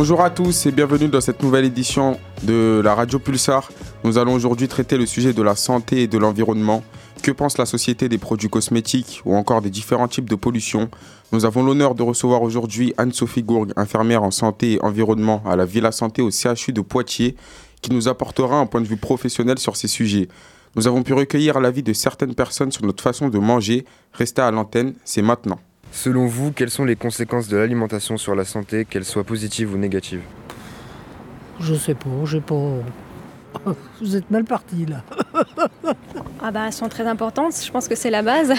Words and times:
Bonjour 0.00 0.22
à 0.22 0.30
tous 0.30 0.66
et 0.66 0.70
bienvenue 0.70 1.08
dans 1.08 1.20
cette 1.20 1.42
nouvelle 1.42 1.64
édition 1.64 2.20
de 2.44 2.80
la 2.84 2.94
Radio 2.94 3.18
Pulsar. 3.18 3.68
Nous 4.04 4.16
allons 4.16 4.32
aujourd'hui 4.32 4.68
traiter 4.68 4.96
le 4.96 5.06
sujet 5.06 5.32
de 5.32 5.42
la 5.42 5.56
santé 5.56 6.02
et 6.02 6.06
de 6.06 6.18
l'environnement. 6.18 6.84
Que 7.20 7.32
pense 7.32 7.58
la 7.58 7.66
société 7.66 8.08
des 8.08 8.16
produits 8.16 8.48
cosmétiques 8.48 9.22
ou 9.24 9.34
encore 9.34 9.60
des 9.60 9.70
différents 9.70 10.06
types 10.06 10.30
de 10.30 10.36
pollution? 10.36 10.88
Nous 11.32 11.44
avons 11.44 11.64
l'honneur 11.64 11.96
de 11.96 12.04
recevoir 12.04 12.42
aujourd'hui 12.42 12.94
Anne-Sophie 12.96 13.42
Gourgue, 13.42 13.72
infirmière 13.74 14.22
en 14.22 14.30
santé 14.30 14.74
et 14.74 14.84
environnement 14.84 15.42
à 15.44 15.56
la 15.56 15.64
Villa 15.64 15.90
Santé 15.90 16.22
au 16.22 16.30
CHU 16.30 16.72
de 16.72 16.80
Poitiers, 16.80 17.34
qui 17.82 17.90
nous 17.92 18.06
apportera 18.06 18.56
un 18.56 18.66
point 18.66 18.82
de 18.82 18.86
vue 18.86 18.98
professionnel 18.98 19.58
sur 19.58 19.74
ces 19.74 19.88
sujets. 19.88 20.28
Nous 20.76 20.86
avons 20.86 21.02
pu 21.02 21.12
recueillir 21.12 21.58
l'avis 21.58 21.82
de 21.82 21.92
certaines 21.92 22.36
personnes 22.36 22.70
sur 22.70 22.84
notre 22.86 23.02
façon 23.02 23.30
de 23.30 23.38
manger. 23.40 23.84
Restez 24.12 24.42
à 24.42 24.52
l'antenne, 24.52 24.94
c'est 25.04 25.22
maintenant. 25.22 25.58
Selon 25.98 26.26
vous, 26.26 26.52
quelles 26.52 26.70
sont 26.70 26.84
les 26.84 26.94
conséquences 26.94 27.48
de 27.48 27.56
l'alimentation 27.56 28.18
sur 28.18 28.36
la 28.36 28.44
santé, 28.44 28.84
qu'elles 28.84 29.04
soient 29.04 29.24
positives 29.24 29.74
ou 29.74 29.78
négatives? 29.78 30.22
Je 31.58 31.74
sais 31.74 31.96
pas, 31.96 32.24
j'ai 32.24 32.40
pas. 32.40 32.54
Vous 34.00 34.14
êtes 34.14 34.30
mal 34.30 34.44
parti 34.44 34.86
là. 34.86 35.02
ah 36.40 36.52
bah 36.52 36.66
elles 36.66 36.72
sont 36.72 36.88
très 36.88 37.04
importantes, 37.04 37.52
je 37.60 37.72
pense 37.72 37.88
que 37.88 37.96
c'est 37.96 38.10
la 38.10 38.22
base. 38.22 38.54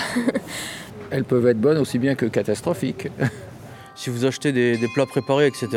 elles 1.12 1.24
peuvent 1.24 1.48
être 1.48 1.62
bonnes 1.62 1.78
aussi 1.78 1.98
bien 1.98 2.14
que 2.14 2.26
catastrophiques. 2.26 3.08
si 3.96 4.10
vous 4.10 4.26
achetez 4.26 4.52
des, 4.52 4.90
plats 4.94 5.06
préparés, 5.06 5.48
etc., 5.48 5.70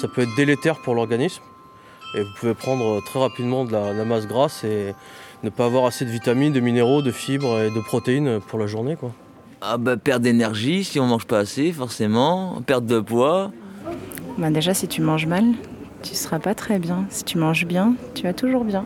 ça 0.00 0.08
peut 0.08 0.22
être 0.22 0.34
délétère 0.34 0.82
pour 0.82 0.96
l'organisme. 0.96 1.44
Et 2.16 2.22
vous 2.24 2.34
pouvez 2.40 2.54
prendre 2.54 3.00
très 3.04 3.20
rapidement 3.20 3.64
de 3.64 3.70
la, 3.70 4.04
masse 4.04 4.26
grasse 4.26 4.64
et 4.64 4.92
ne 5.44 5.50
pas 5.50 5.66
avoir 5.66 5.86
assez 5.86 6.04
de 6.04 6.10
vitamines, 6.10 6.52
de 6.52 6.58
minéraux, 6.58 7.00
de 7.00 7.12
fibres 7.12 7.60
et 7.60 7.70
de 7.70 7.80
protéines 7.80 8.40
pour 8.40 8.58
la 8.58 8.66
journée. 8.66 8.96
Quoi. 8.96 9.12
Ah 9.68 9.78
bah 9.78 9.96
perte 9.96 10.22
d'énergie 10.22 10.84
si 10.84 11.00
on 11.00 11.06
mange 11.06 11.26
pas 11.26 11.40
assez 11.40 11.72
forcément, 11.72 12.62
perte 12.64 12.86
de 12.86 13.00
poids. 13.00 13.50
Bah 14.38 14.48
déjà 14.50 14.74
si 14.74 14.86
tu 14.86 15.02
manges 15.02 15.26
mal, 15.26 15.44
tu 16.04 16.14
seras 16.14 16.38
pas 16.38 16.54
très 16.54 16.78
bien. 16.78 17.04
Si 17.08 17.24
tu 17.24 17.36
manges 17.36 17.66
bien, 17.66 17.94
tu 18.14 18.22
vas 18.22 18.32
toujours 18.32 18.62
bien. 18.62 18.84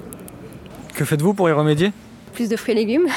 Que 0.94 1.04
faites-vous 1.04 1.34
pour 1.34 1.50
y 1.50 1.52
remédier? 1.52 1.92
Plus 2.32 2.48
de 2.48 2.56
fruits 2.56 2.72
et 2.72 2.76
légumes. 2.76 3.08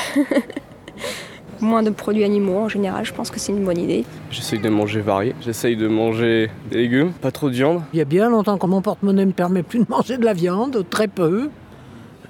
Moins 1.61 1.83
de 1.83 1.89
produits 1.89 2.25
animaux 2.25 2.57
en 2.57 2.67
général, 2.67 3.05
je 3.05 3.13
pense 3.13 3.31
que 3.31 3.39
c'est 3.39 3.53
une 3.53 3.63
bonne 3.63 3.79
idée. 3.79 4.03
J'essaye 4.29 4.59
de 4.59 4.67
manger 4.67 4.99
varié, 4.99 5.33
j'essaye 5.39 5.77
de 5.77 5.87
manger 5.87 6.51
des 6.69 6.79
légumes, 6.79 7.13
pas 7.13 7.31
trop 7.31 7.49
de 7.49 7.55
viande. 7.55 7.81
Il 7.93 7.99
y 7.99 8.01
a 8.01 8.05
bien 8.05 8.29
longtemps 8.29 8.57
que 8.57 8.67
mon 8.67 8.81
porte-monnaie 8.81 9.21
ne 9.21 9.27
me 9.27 9.31
permet 9.31 9.63
plus 9.63 9.79
de 9.79 9.85
manger 9.87 10.17
de 10.17 10.25
la 10.25 10.33
viande, 10.33 10.83
très 10.89 11.07
peu. 11.07 11.49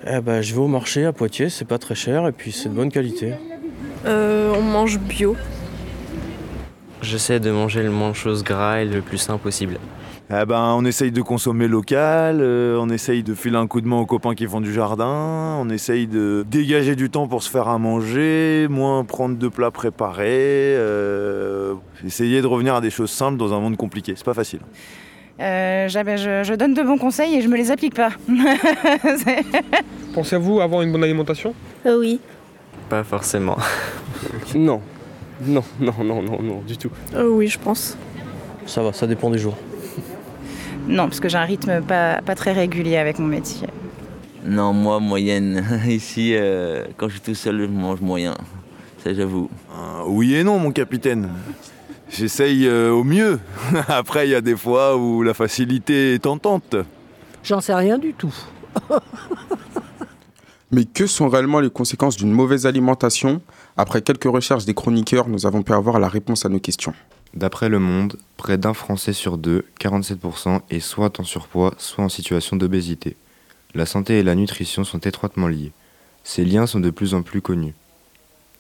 Eh 0.06 0.22
ben, 0.22 0.44
je 0.44 0.54
vais 0.54 0.62
au 0.62 0.68
marché 0.68 1.06
à 1.06 1.12
Poitiers, 1.12 1.50
c'est 1.50 1.66
pas 1.66 1.80
très 1.80 1.96
cher 1.96 2.28
et 2.28 2.32
puis 2.32 2.52
c'est 2.52 2.70
de 2.70 2.76
bonne 2.76 2.92
qualité. 2.92 3.34
Euh, 4.06 4.54
on 4.56 4.62
mange 4.62 5.00
bio. 5.00 5.36
J'essaie 7.02 7.40
de 7.40 7.52
manger 7.52 7.84
le 7.84 7.92
moins 7.92 8.12
de 8.12 8.16
choses 8.16 8.44
gras 8.44 8.82
et 8.82 8.86
le 8.86 9.02
plus 9.02 9.18
sain 9.18 9.38
possible. 9.38 9.78
Eh 10.30 10.46
ben, 10.46 10.74
on 10.78 10.86
essaye 10.86 11.12
de 11.12 11.22
consommer 11.22 11.68
local, 11.68 12.40
euh, 12.40 12.78
on 12.80 12.90
essaye 12.90 13.24
de 13.24 13.34
filer 13.34 13.58
un 13.58 13.68
coup 13.68 13.82
de 13.82 13.88
main 13.88 13.98
aux 13.98 14.06
copains 14.06 14.36
qui 14.36 14.48
font 14.48 14.62
du 14.62 14.74
jardin, 14.74 15.58
on 15.60 15.70
essaye 15.70 16.08
de 16.08 16.46
dégager 16.50 16.96
du 16.96 17.10
temps 17.10 17.28
pour 17.28 17.44
se 17.44 17.50
faire 17.50 17.68
à 17.68 17.78
manger, 17.78 18.68
moins 18.70 19.04
prendre 19.04 19.38
de 19.38 19.48
plats 19.50 19.70
préparés, 19.70 20.76
euh, 20.78 21.76
essayer 22.06 22.42
de 22.42 22.48
revenir 22.48 22.74
à 22.74 22.82
des 22.82 22.90
choses 22.90 23.12
simples 23.12 23.38
dans 23.38 23.54
un 23.54 23.60
monde 23.60 23.76
compliqué. 23.76 24.14
C'est 24.16 24.26
pas 24.26 24.34
facile. 24.34 24.62
je, 25.40 26.56
donne 26.56 26.74
de 26.74 26.84
bons 26.84 26.98
conseils 26.98 27.36
et 27.36 27.42
je 27.42 27.50
me 27.50 27.58
les 27.58 27.70
applique 27.70 27.94
pas. 27.94 28.12
Pensez-vous 30.14 30.62
avoir 30.62 30.84
une 30.84 30.92
bonne 30.94 31.04
alimentation? 31.04 31.54
Oui. 31.86 32.22
Pas 32.94 33.04
forcément. 33.04 33.58
non. 34.54 34.80
Non, 35.42 35.64
non, 35.80 35.94
non, 36.04 36.22
non, 36.22 36.44
non, 36.44 36.62
du 36.62 36.78
tout. 36.78 36.92
Euh, 37.16 37.28
oui, 37.28 37.48
je 37.48 37.58
pense. 37.58 37.98
Ça 38.68 38.84
va, 38.84 38.94
ça 38.94 39.08
dépend 39.08 39.32
des 39.32 39.40
jours. 39.40 39.58
Non, 40.88 41.06
parce 41.08 41.20
que 41.20 41.28
j'ai 41.28 41.40
un 41.40 41.44
rythme 41.44 41.82
pas, 41.82 42.22
pas, 42.22 42.36
très 42.36 42.54
régulier 42.54 42.98
avec 42.98 43.18
mon 43.18 43.26
métier. 43.26 43.68
Non, 44.46 44.74
moi, 44.74 45.00
moyenne. 45.00 45.66
Ici, 45.88 46.36
euh, 46.36 46.86
quand 46.96 47.08
je 47.08 47.14
suis 47.14 47.22
tout 47.22 47.34
seul, 47.34 47.62
je 47.62 47.66
mange 47.66 48.00
moyen. 48.00 48.36
Ça, 49.04 49.12
j'avoue. 49.12 49.50
Euh, 49.72 50.04
oui 50.06 50.36
et 50.36 50.44
non, 50.44 50.60
mon 50.60 50.72
capitaine. 50.72 51.30
J'essaye 52.12 52.70
au 52.70 53.04
mieux. 53.04 53.40
Après, 53.88 54.28
il 54.28 54.30
y 54.34 54.36
a 54.36 54.42
des 54.42 54.56
fois 54.56 54.98
où 54.98 55.24
la 55.24 55.34
facilité 55.34 56.14
est 56.14 56.20
tentante. 56.20 56.76
J'en 57.44 57.60
sais 57.60 57.74
rien 57.74 57.98
du 57.98 58.14
tout. 58.14 58.36
Mais 60.74 60.86
que 60.86 61.06
sont 61.06 61.30
réellement 61.30 61.60
les 61.60 61.70
conséquences 61.70 62.18
d'une 62.18 62.32
mauvaise 62.32 62.66
alimentation? 62.66 63.44
Après 63.78 64.02
quelques 64.02 64.24
recherches 64.24 64.66
des 64.66 64.74
chroniqueurs, 64.74 65.30
nous 65.30 65.46
avons 65.46 65.62
pu 65.62 65.72
avoir 65.72 66.00
la 66.00 66.10
réponse 66.10 66.48
à 66.48 66.50
nos 66.50 66.60
questions. 66.60 66.96
D'après 67.36 67.70
Le 67.70 67.78
Monde, 67.78 68.18
près 68.38 68.58
d'un 68.58 68.74
Français 68.74 69.14
sur 69.14 69.38
deux, 69.38 69.66
47%, 69.80 70.62
est 70.72 70.80
soit 70.80 71.20
en 71.20 71.24
surpoids, 71.24 71.76
soit 71.78 72.04
en 72.04 72.10
situation 72.10 72.56
d'obésité. 72.56 73.16
La 73.76 73.86
santé 73.86 74.18
et 74.18 74.24
la 74.24 74.34
nutrition 74.34 74.84
sont 74.84 74.98
étroitement 74.98 75.48
liées. 75.48 75.74
Ces 76.24 76.44
liens 76.44 76.66
sont 76.66 76.80
de 76.80 76.90
plus 76.90 77.14
en 77.14 77.22
plus 77.22 77.42
connus. 77.42 77.76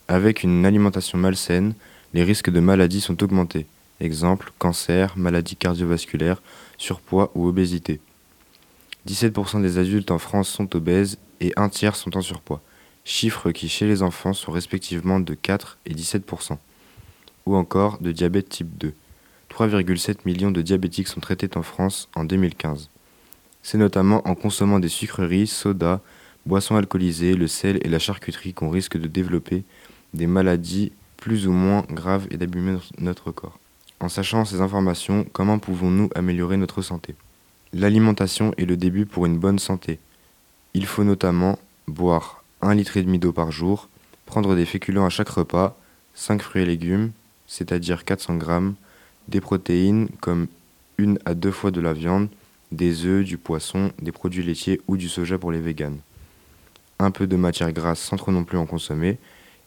Avec 0.07 0.43
une 0.43 0.67
alimentation 0.67 1.17
malsaine, 1.17 1.73
les 2.13 2.23
risques 2.23 2.51
de 2.51 2.59
maladies 2.59 3.01
sont 3.01 3.23
augmentés. 3.23 3.65
Exemple, 3.99 4.53
cancer, 4.59 5.13
maladies 5.17 5.55
cardiovasculaires, 5.55 6.43
surpoids 6.77 7.31
ou 7.33 7.47
obésité. 7.47 7.99
17% 9.07 9.63
des 9.63 9.79
adultes 9.79 10.11
en 10.11 10.19
France 10.19 10.47
sont 10.47 10.75
obèses 10.75 11.17
et 11.43 11.51
un 11.57 11.67
tiers 11.67 11.97
sont 11.97 12.15
en 12.15 12.21
surpoids, 12.21 12.61
chiffres 13.03 13.51
qui 13.51 13.67
chez 13.67 13.85
les 13.85 14.01
enfants 14.01 14.33
sont 14.33 14.53
respectivement 14.53 15.19
de 15.19 15.33
4 15.33 15.77
et 15.85 15.93
17%. 15.93 16.57
Ou 17.45 17.55
encore 17.55 17.97
de 17.99 18.13
diabète 18.13 18.47
type 18.47 18.77
2. 18.77 18.93
3,7 19.51 20.19
millions 20.25 20.51
de 20.51 20.61
diabétiques 20.61 21.09
sont 21.09 21.19
traités 21.19 21.49
en 21.57 21.61
France 21.61 22.07
en 22.15 22.23
2015. 22.23 22.89
C'est 23.61 23.77
notamment 23.77 24.25
en 24.25 24.35
consommant 24.35 24.79
des 24.79 24.87
sucreries, 24.87 25.47
sodas, 25.47 25.99
boissons 26.45 26.77
alcoolisées, 26.77 27.35
le 27.35 27.47
sel 27.47 27.77
et 27.83 27.89
la 27.89 27.99
charcuterie 27.99 28.53
qu'on 28.53 28.69
risque 28.69 28.97
de 28.97 29.07
développer 29.07 29.65
des 30.13 30.27
maladies 30.27 30.93
plus 31.17 31.45
ou 31.45 31.51
moins 31.51 31.83
graves 31.89 32.27
et 32.31 32.37
d'abîmer 32.37 32.77
notre 32.99 33.31
corps. 33.31 33.59
En 33.99 34.07
sachant 34.07 34.45
ces 34.45 34.61
informations, 34.61 35.25
comment 35.33 35.59
pouvons-nous 35.59 36.09
améliorer 36.15 36.55
notre 36.55 36.81
santé? 36.81 37.15
L'alimentation 37.73 38.53
est 38.57 38.65
le 38.65 38.77
début 38.77 39.05
pour 39.05 39.25
une 39.25 39.37
bonne 39.37 39.59
santé. 39.59 39.99
Il 40.75 40.87
faut 40.87 41.03
notamment 41.03 41.59
boire 41.87 42.43
1 42.61 42.73
litre 42.73 42.97
et 42.97 43.03
demi 43.03 43.19
d'eau 43.19 43.31
par 43.31 43.51
jour, 43.51 43.89
prendre 44.25 44.55
des 44.55 44.65
féculents 44.65 45.05
à 45.05 45.09
chaque 45.09 45.29
repas, 45.29 45.77
5 46.15 46.41
fruits 46.41 46.63
et 46.63 46.65
légumes, 46.65 47.11
c'est-à-dire 47.45 48.05
400 48.05 48.37
grammes, 48.37 48.73
des 49.27 49.39
protéines 49.39 50.09
comme 50.19 50.47
une 50.97 51.19
à 51.25 51.35
deux 51.35 51.51
fois 51.51 51.69
de 51.69 51.79
la 51.79 51.93
viande, 51.93 52.27
des 52.71 53.05
œufs, 53.05 53.23
du 53.23 53.37
poisson, 53.37 53.91
des 54.01 54.11
produits 54.11 54.43
laitiers 54.43 54.81
ou 54.87 54.97
du 54.97 55.09
soja 55.09 55.37
pour 55.37 55.51
les 55.51 55.61
véganes. 55.61 55.99
Un 56.97 57.11
peu 57.11 57.27
de 57.27 57.35
matière 57.35 57.71
grasse 57.71 57.99
sans 57.99 58.17
trop 58.17 58.31
non 58.31 58.43
plus 58.43 58.57
en 58.57 58.65
consommer, 58.65 59.19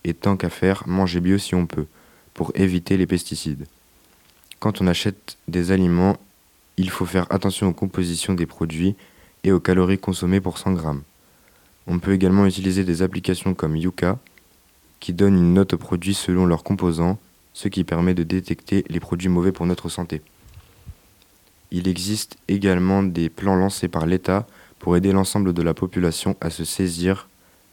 et 0.03 0.15
tant 0.15 0.37
qu'à 0.37 0.51
faire, 0.51 0.89
manger 0.89 1.21
bio 1.21 1.39
si 1.39 1.55
on 1.55 1.67
peut, 1.67 1.87
pour 2.35 2.51
éviter 2.55 2.97
les 2.97 3.07
pesticides. 3.07 3.67
Quand 4.59 4.81
on 4.81 4.87
achète 4.89 5.37
des 5.47 5.71
aliments, 5.71 6.17
il 6.77 6.91
faut 6.91 7.07
faire 7.07 7.27
attention 7.31 7.69
aux 7.69 7.73
compositions 7.73 8.35
des 8.35 8.47
produits 8.47 8.97
et 9.47 9.53
aux 9.53 9.61
calories 9.61 9.99
consommées 9.99 10.41
pour 10.41 10.59
100 10.59 10.73
grammes. 10.73 11.03
On 11.87 12.01
peut 12.01 12.13
également 12.13 12.47
utiliser 12.47 12.83
des 12.83 13.03
applications 13.03 13.55
comme 13.55 13.77
Yuka, 13.77 14.19
qui 14.99 15.13
donnent 15.13 15.37
une 15.37 15.55
note 15.55 15.75
aux 15.75 15.79
produits 15.79 16.15
selon 16.15 16.47
leurs 16.47 16.65
composants, 16.65 17.17
ce 17.55 17.69
qui 17.69 17.85
permet 17.85 18.13
de 18.13 18.25
détecter 18.25 18.85
les 18.89 18.99
produits 18.99 19.29
mauvais 19.29 19.53
pour 19.53 19.65
notre 19.67 19.89
santé. 19.89 20.21
Il 21.71 21.87
existe 21.87 22.37
également 22.49 23.05
des 23.05 23.29
plans 23.31 23.55
lancés 23.55 23.87
par 23.87 24.07
l'État 24.07 24.49
pour 24.81 24.97
aider 24.97 25.13
l'ensemble 25.13 25.53
de 25.53 25.63
la 25.63 25.75
population 25.75 26.37
à 26.41 26.51
se 26.51 26.65
saisir 26.65 27.29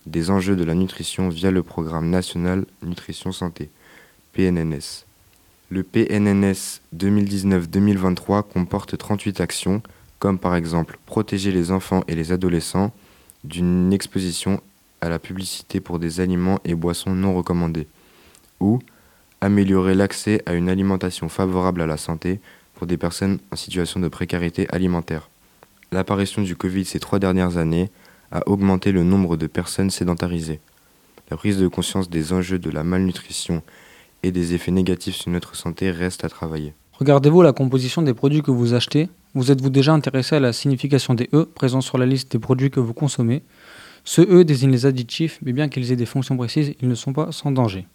des 0.05 0.29
enjeux 0.29 0.55
de 0.55 0.63
la 0.63 0.75
nutrition 0.75 1.29
via 1.29 1.49
le 1.49 1.63
programme 1.63 2.09
national 2.09 2.65
Nutrition 2.83 3.31
Santé, 3.31 3.71
PNNS. 4.33 5.05
Le 5.69 5.81
PNNS 5.81 6.81
2019-2023 6.95 8.43
comporte 8.43 8.95
38 8.95 9.41
actions 9.41 9.81
comme 10.23 10.39
par 10.39 10.55
exemple 10.55 10.99
protéger 11.05 11.51
les 11.51 11.69
enfants 11.71 12.05
et 12.07 12.15
les 12.15 12.31
adolescents 12.31 12.93
d'une 13.43 13.91
exposition 13.91 14.61
à 15.01 15.09
la 15.09 15.19
publicité 15.19 15.81
pour 15.81 15.99
des 15.99 16.21
aliments 16.21 16.61
et 16.63 16.75
boissons 16.75 17.13
non 17.13 17.35
recommandés, 17.35 17.87
ou 18.61 18.79
améliorer 19.41 19.95
l'accès 19.95 20.41
à 20.45 20.53
une 20.53 20.69
alimentation 20.69 21.27
favorable 21.27 21.81
à 21.81 21.87
la 21.87 21.97
santé 21.97 22.39
pour 22.73 22.87
des 22.87 22.95
personnes 22.95 23.39
en 23.51 23.57
situation 23.57 23.99
de 23.99 24.07
précarité 24.07 24.65
alimentaire. 24.69 25.29
L'apparition 25.91 26.41
du 26.41 26.55
Covid 26.55 26.85
ces 26.85 27.01
trois 27.01 27.19
dernières 27.19 27.57
années 27.57 27.89
a 28.31 28.47
augmenté 28.47 28.93
le 28.93 29.03
nombre 29.03 29.35
de 29.35 29.47
personnes 29.47 29.89
sédentarisées. 29.89 30.61
La 31.31 31.35
prise 31.35 31.59
de 31.59 31.67
conscience 31.67 32.09
des 32.09 32.31
enjeux 32.31 32.59
de 32.59 32.69
la 32.69 32.85
malnutrition 32.85 33.61
et 34.23 34.31
des 34.31 34.53
effets 34.53 34.71
négatifs 34.71 35.15
sur 35.15 35.31
notre 35.31 35.57
santé 35.57 35.91
reste 35.91 36.23
à 36.23 36.29
travailler. 36.29 36.73
Regardez-vous 36.93 37.41
la 37.41 37.51
composition 37.51 38.01
des 38.01 38.13
produits 38.13 38.41
que 38.41 38.51
vous 38.51 38.73
achetez? 38.73 39.09
Vous 39.35 39.51
êtes-vous 39.51 39.69
déjà 39.69 39.93
intéressé 39.93 40.35
à 40.35 40.39
la 40.39 40.53
signification 40.53 41.15
des 41.15 41.27
E 41.33 41.45
présents 41.45 41.81
sur 41.81 41.97
la 41.97 42.05
liste 42.05 42.31
des 42.31 42.39
produits 42.39 42.69
que 42.69 42.79
vous 42.79 42.93
consommez? 42.93 43.41
Ce 44.03 44.21
E 44.21 44.43
désigne 44.43 44.71
les 44.71 44.85
additifs, 44.85 45.39
mais 45.41 45.53
bien 45.53 45.69
qu'ils 45.69 45.91
aient 45.91 45.95
des 45.95 46.05
fonctions 46.05 46.37
précises, 46.37 46.75
ils 46.81 46.87
ne 46.87 46.95
sont 46.95 47.13
pas 47.13 47.31
sans 47.31 47.51
danger. 47.51 47.87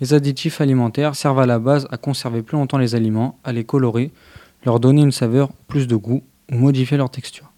Les 0.00 0.12
additifs 0.12 0.60
alimentaires 0.60 1.16
servent 1.16 1.40
à 1.40 1.46
la 1.46 1.58
base 1.58 1.88
à 1.90 1.96
conserver 1.96 2.42
plus 2.42 2.56
longtemps 2.56 2.76
les 2.76 2.94
aliments, 2.94 3.38
à 3.44 3.52
les 3.52 3.64
colorer, 3.64 4.10
leur 4.66 4.78
donner 4.78 5.02
une 5.02 5.12
saveur, 5.12 5.50
plus 5.68 5.86
de 5.86 5.96
goût 5.96 6.22
ou 6.52 6.56
modifier 6.56 6.98
leur 6.98 7.10
texture. 7.10 7.50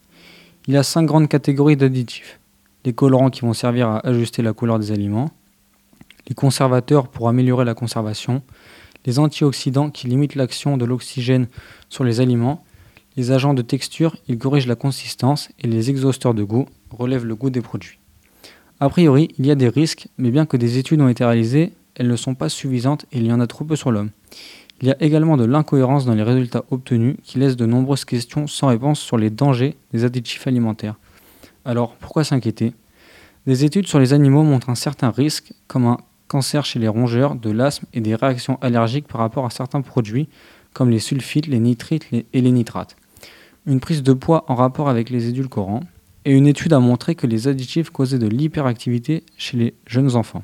Il 0.69 0.75
y 0.75 0.77
a 0.77 0.83
cinq 0.83 1.05
grandes 1.05 1.29
catégories 1.29 1.77
d'additifs. 1.77 2.39
Les 2.85 2.93
colorants 2.93 3.31
qui 3.31 3.41
vont 3.41 3.55
servir 3.55 3.89
à 3.89 4.07
ajuster 4.07 4.41
la 4.41 4.53
couleur 4.53 4.79
des 4.79 4.93
aliments, 4.93 5.31
les 6.29 6.35
conservateurs 6.35 7.09
pour 7.09 7.29
améliorer 7.29 7.65
la 7.65 7.75
conservation, 7.75 8.43
les 9.05 9.19
antioxydants 9.19 9.91
qui 9.91 10.07
limitent 10.07 10.37
l'action 10.37 10.77
de 10.77 10.85
l'oxygène 10.85 11.49
sur 11.89 12.05
les 12.05 12.21
aliments, 12.21 12.65
les 13.21 13.33
agents 13.33 13.53
de 13.53 13.61
texture, 13.61 14.17
ils 14.29 14.39
corrigent 14.39 14.67
la 14.67 14.77
consistance 14.77 15.51
et 15.61 15.67
les 15.67 15.91
exhausteurs 15.91 16.33
de 16.33 16.43
goût 16.43 16.67
relèvent 16.91 17.27
le 17.27 17.35
goût 17.35 17.51
des 17.51 17.61
produits. 17.61 17.99
A 18.81 18.89
priori, 18.89 19.29
il 19.39 19.45
y 19.45 19.51
a 19.51 19.55
des 19.55 19.69
risques, 19.69 20.09
mais 20.17 20.31
bien 20.31 20.47
que 20.47 20.57
des 20.57 20.79
études 20.79 21.03
ont 21.03 21.09
été 21.09 21.23
réalisées, 21.23 21.75
elles 21.97 22.09
ne 22.09 22.17
sont 22.17 22.35
pas 22.35 22.49
suffisantes 22.49 23.05
et 23.13 23.19
il 23.19 23.27
y 23.27 23.33
en 23.33 23.41
a 23.41 23.47
trop 23.47 23.67
peu 23.67 23.77
sur 23.77 23.93
l'homme. 23.93 24.09
Il 24.81 24.89
y 24.89 24.91
a 24.91 24.97
également 25.01 25.37
de 25.37 25.45
l'incohérence 25.45 26.07
dans 26.07 26.15
les 26.15 26.23
résultats 26.23 26.65
obtenus 26.71 27.17
qui 27.23 27.39
laissent 27.39 27.59
de 27.59 27.67
nombreuses 27.67 28.07
questions 28.07 28.47
sans 28.47 28.69
réponse 28.69 28.99
sur 28.99 29.19
les 29.19 29.29
dangers 29.29 29.77
des 29.93 30.07
additifs 30.07 30.47
alimentaires. 30.47 30.95
Alors, 31.67 31.97
pourquoi 31.97 32.25
s'inquiéter? 32.25 32.73
Des 33.47 33.67
études 33.67 33.87
sur 33.87 33.99
les 33.99 34.15
animaux 34.15 34.45
montrent 34.45 34.71
un 34.71 34.75
certain 34.75 35.11
risque, 35.11 35.53
comme 35.67 35.85
un 35.85 35.99
cancer 36.27 36.65
chez 36.65 36.79
les 36.79 36.89
rongeurs, 36.89 37.35
de 37.35 37.51
l'asthme 37.51 37.85
et 37.93 38.01
des 38.01 38.15
réactions 38.15 38.57
allergiques 38.63 39.09
par 39.09 39.21
rapport 39.21 39.45
à 39.45 39.51
certains 39.51 39.83
produits, 39.83 40.31
comme 40.73 40.89
les 40.89 41.01
sulfites, 41.01 41.49
les 41.49 41.59
nitrites 41.59 42.07
et 42.13 42.41
les 42.41 42.51
nitrates. 42.51 42.97
Une 43.71 43.79
prise 43.79 44.03
de 44.03 44.15
poids 44.15 44.45
en 44.49 44.57
rapport 44.57 44.89
avec 44.89 45.11
les 45.11 45.29
édulcorants, 45.29 45.85
et 46.25 46.33
une 46.33 46.49
étude 46.49 46.73
a 46.73 46.81
montré 46.81 47.15
que 47.15 47.29
les 47.29 47.47
additifs 47.47 47.91
causaient 47.91 48.19
de 48.19 48.27
l'hyperactivité 48.27 49.23
chez 49.37 49.57
les 49.57 49.75
jeunes 49.87 50.17
enfants. 50.17 50.43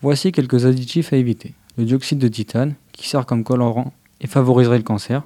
Voici 0.00 0.32
quelques 0.32 0.64
additifs 0.64 1.12
à 1.12 1.18
éviter. 1.18 1.52
Le 1.76 1.84
dioxyde 1.84 2.18
de 2.18 2.26
titane, 2.26 2.74
qui 2.92 3.06
sert 3.06 3.26
comme 3.26 3.44
colorant 3.44 3.92
et 4.22 4.26
favoriserait 4.26 4.78
le 4.78 4.82
cancer. 4.82 5.24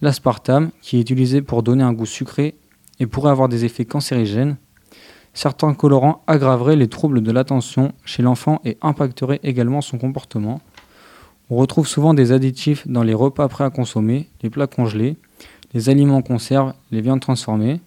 L'aspartame, 0.00 0.72
qui 0.80 0.96
est 0.96 1.02
utilisé 1.02 1.42
pour 1.42 1.62
donner 1.62 1.84
un 1.84 1.92
goût 1.92 2.06
sucré 2.06 2.56
et 2.98 3.06
pourrait 3.06 3.30
avoir 3.30 3.48
des 3.48 3.64
effets 3.64 3.84
cancérigènes. 3.84 4.56
Certains 5.34 5.74
colorants 5.74 6.24
aggraveraient 6.26 6.74
les 6.74 6.88
troubles 6.88 7.22
de 7.22 7.30
l'attention 7.30 7.92
chez 8.04 8.24
l'enfant 8.24 8.60
et 8.64 8.78
impacteraient 8.82 9.38
également 9.44 9.80
son 9.80 9.96
comportement. 9.96 10.60
On 11.50 11.56
retrouve 11.56 11.86
souvent 11.86 12.14
des 12.14 12.32
additifs 12.32 12.88
dans 12.88 13.04
les 13.04 13.14
repas 13.14 13.46
prêts 13.46 13.62
à 13.62 13.70
consommer, 13.70 14.28
les 14.42 14.50
plats 14.50 14.66
congelés, 14.66 15.18
les 15.74 15.88
aliments 15.88 16.16
en 16.16 16.22
conserve, 16.22 16.74
les 16.90 17.00
viandes 17.00 17.20
transformées. 17.20 17.80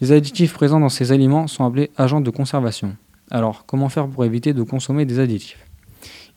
Les 0.00 0.12
additifs 0.12 0.54
présents 0.54 0.80
dans 0.80 0.88
ces 0.88 1.12
aliments 1.12 1.46
sont 1.46 1.64
appelés 1.64 1.90
agents 1.96 2.20
de 2.20 2.30
conservation. 2.30 2.96
Alors, 3.30 3.64
comment 3.66 3.88
faire 3.88 4.08
pour 4.08 4.24
éviter 4.24 4.52
de 4.52 4.62
consommer 4.62 5.04
des 5.04 5.18
additifs? 5.18 5.64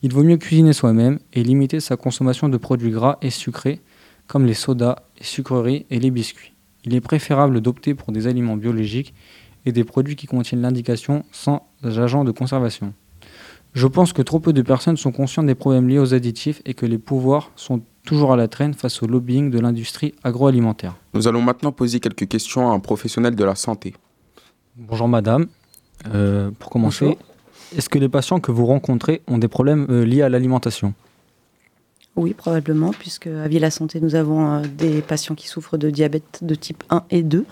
Il 0.02 0.14
vaut 0.14 0.24
mieux 0.24 0.38
cuisiner 0.38 0.74
soi-même 0.74 1.20
et 1.34 1.44
limiter 1.44 1.80
sa 1.80 1.98
consommation 1.98 2.50
de 2.50 2.58
produits 2.58 2.92
gras 2.92 3.18
et 3.22 3.30
sucrés 3.30 3.82
comme 4.28 4.46
les 4.46 4.54
sodas, 4.54 4.98
les 5.18 5.26
sucreries 5.26 5.86
et 5.90 6.00
les 6.00 6.12
biscuits. 6.12 6.54
Il 6.84 6.94
est 6.94 7.02
préférable 7.02 7.62
d'opter 7.62 7.94
pour 7.94 8.12
des 8.12 8.28
aliments 8.28 8.58
biologiques 8.58 9.14
et 9.66 9.72
des 9.72 9.84
produits 9.84 10.16
qui 10.16 10.28
contiennent 10.28 10.62
l'indication 10.62 11.24
sans 11.32 11.68
agents 11.84 12.24
de 12.24 12.32
conservation. 12.32 12.94
Je 13.74 13.88
pense 13.88 14.14
que 14.14 14.22
trop 14.22 14.40
peu 14.40 14.54
de 14.54 14.62
personnes 14.62 14.98
sont 14.98 15.12
conscientes 15.12 15.48
des 15.48 15.56
problèmes 15.56 15.90
liés 15.90 16.00
aux 16.00 16.14
additifs 16.14 16.62
et 16.66 16.74
que 16.74 16.86
les 16.86 16.98
pouvoirs 16.98 17.52
sont 17.56 17.82
toujours 18.06 18.32
à 18.32 18.38
la 18.38 18.48
traîne 18.48 18.74
face 18.74 19.04
au 19.04 19.08
lobbying 19.08 19.50
de 19.50 19.60
l'industrie 19.60 20.14
agroalimentaire. 20.24 20.96
Nous 21.14 21.28
allons 21.28 21.42
maintenant 21.42 21.72
poser 21.72 22.00
quelques 22.00 22.28
questions 22.28 22.72
à 22.72 22.74
un 22.74 22.80
professionnel 22.80 23.36
de 23.36 23.44
la 23.44 23.56
santé. 23.56 23.94
Bonjour 24.78 25.08
madame. 25.08 25.48
Euh, 26.14 26.52
pour 26.60 26.70
commencer, 26.70 27.18
est-ce 27.76 27.90
que 27.90 27.98
les 27.98 28.10
patients 28.10 28.40
que 28.40 28.52
vous 28.52 28.66
rencontrez 28.66 29.22
ont 29.28 29.38
des 29.38 29.48
problèmes 29.48 29.88
euh, 29.90 30.06
liés 30.06 30.22
à 30.22 30.30
l'alimentation? 30.30 30.94
Oui, 32.16 32.34
probablement, 32.34 32.92
puisque 32.92 33.28
à 33.28 33.48
Vie 33.48 33.60
la 33.60 33.72
Santé, 33.72 34.00
nous 34.00 34.16
avons 34.16 34.46
euh, 34.48 34.62
des 34.62 35.02
patients 35.02 35.36
qui 35.36 35.48
souffrent 35.48 35.78
de 35.78 35.90
diabète 35.90 36.40
de 36.44 36.56
type 36.56 36.84
1 36.90 37.04
et 37.10 37.24
2. 37.24 37.46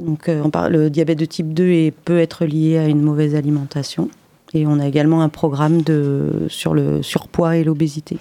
Donc 0.00 0.28
on 0.28 0.50
parle, 0.50 0.72
le 0.72 0.90
diabète 0.90 1.18
de 1.20 1.24
type 1.24 1.54
2 1.54 1.64
et 1.68 1.90
peut 1.92 2.18
être 2.18 2.44
lié 2.44 2.78
à 2.78 2.88
une 2.88 3.00
mauvaise 3.00 3.36
alimentation. 3.36 4.10
Et 4.52 4.66
on 4.66 4.80
a 4.80 4.86
également 4.86 5.22
un 5.22 5.28
programme 5.28 5.82
de, 5.82 6.46
sur 6.48 6.74
le 6.74 7.02
surpoids 7.02 7.56
et 7.56 7.64
l'obésité. 7.64 8.18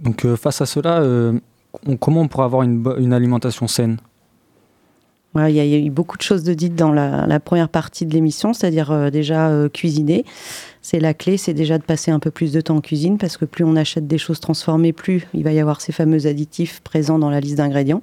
Donc 0.00 0.26
face 0.36 0.60
à 0.60 0.66
cela, 0.66 1.02
comment 2.00 2.22
on 2.22 2.28
pourrait 2.28 2.44
avoir 2.44 2.62
une 2.62 3.12
alimentation 3.12 3.66
saine? 3.66 3.98
Il 5.48 5.54
y, 5.54 5.60
a 5.60 5.78
eu 5.78 5.90
beaucoup 5.90 6.16
de 6.16 6.22
choses 6.22 6.42
de 6.44 6.54
dites 6.54 6.74
dans 6.74 6.92
la, 6.92 7.40
première 7.40 7.68
partie 7.68 8.06
de 8.06 8.14
l'émission, 8.14 8.52
c'est-à-dire 8.52 8.90
euh, 8.90 9.10
déjà 9.10 9.48
euh, 9.48 9.68
cuisiner. 9.68 10.24
C'est 10.82 11.00
la 11.00 11.14
clé, 11.14 11.36
c'est 11.36 11.52
déjà 11.52 11.78
de 11.78 11.82
passer 11.82 12.10
un 12.10 12.18
peu 12.18 12.30
plus 12.30 12.52
de 12.52 12.60
temps 12.60 12.76
en 12.76 12.80
cuisine 12.80 13.18
parce 13.18 13.36
que 13.36 13.44
plus 13.44 13.64
on 13.64 13.76
achète 13.76 14.06
des 14.06 14.18
choses 14.18 14.40
transformées, 14.40 14.92
plus 14.92 15.26
il 15.34 15.44
va 15.44 15.52
y 15.52 15.60
avoir 15.60 15.80
ces 15.80 15.92
fameux 15.92 16.26
additifs 16.26 16.80
présents 16.80 17.18
dans 17.18 17.28
la 17.28 17.40
liste 17.40 17.56
d'ingrédients. 17.56 18.02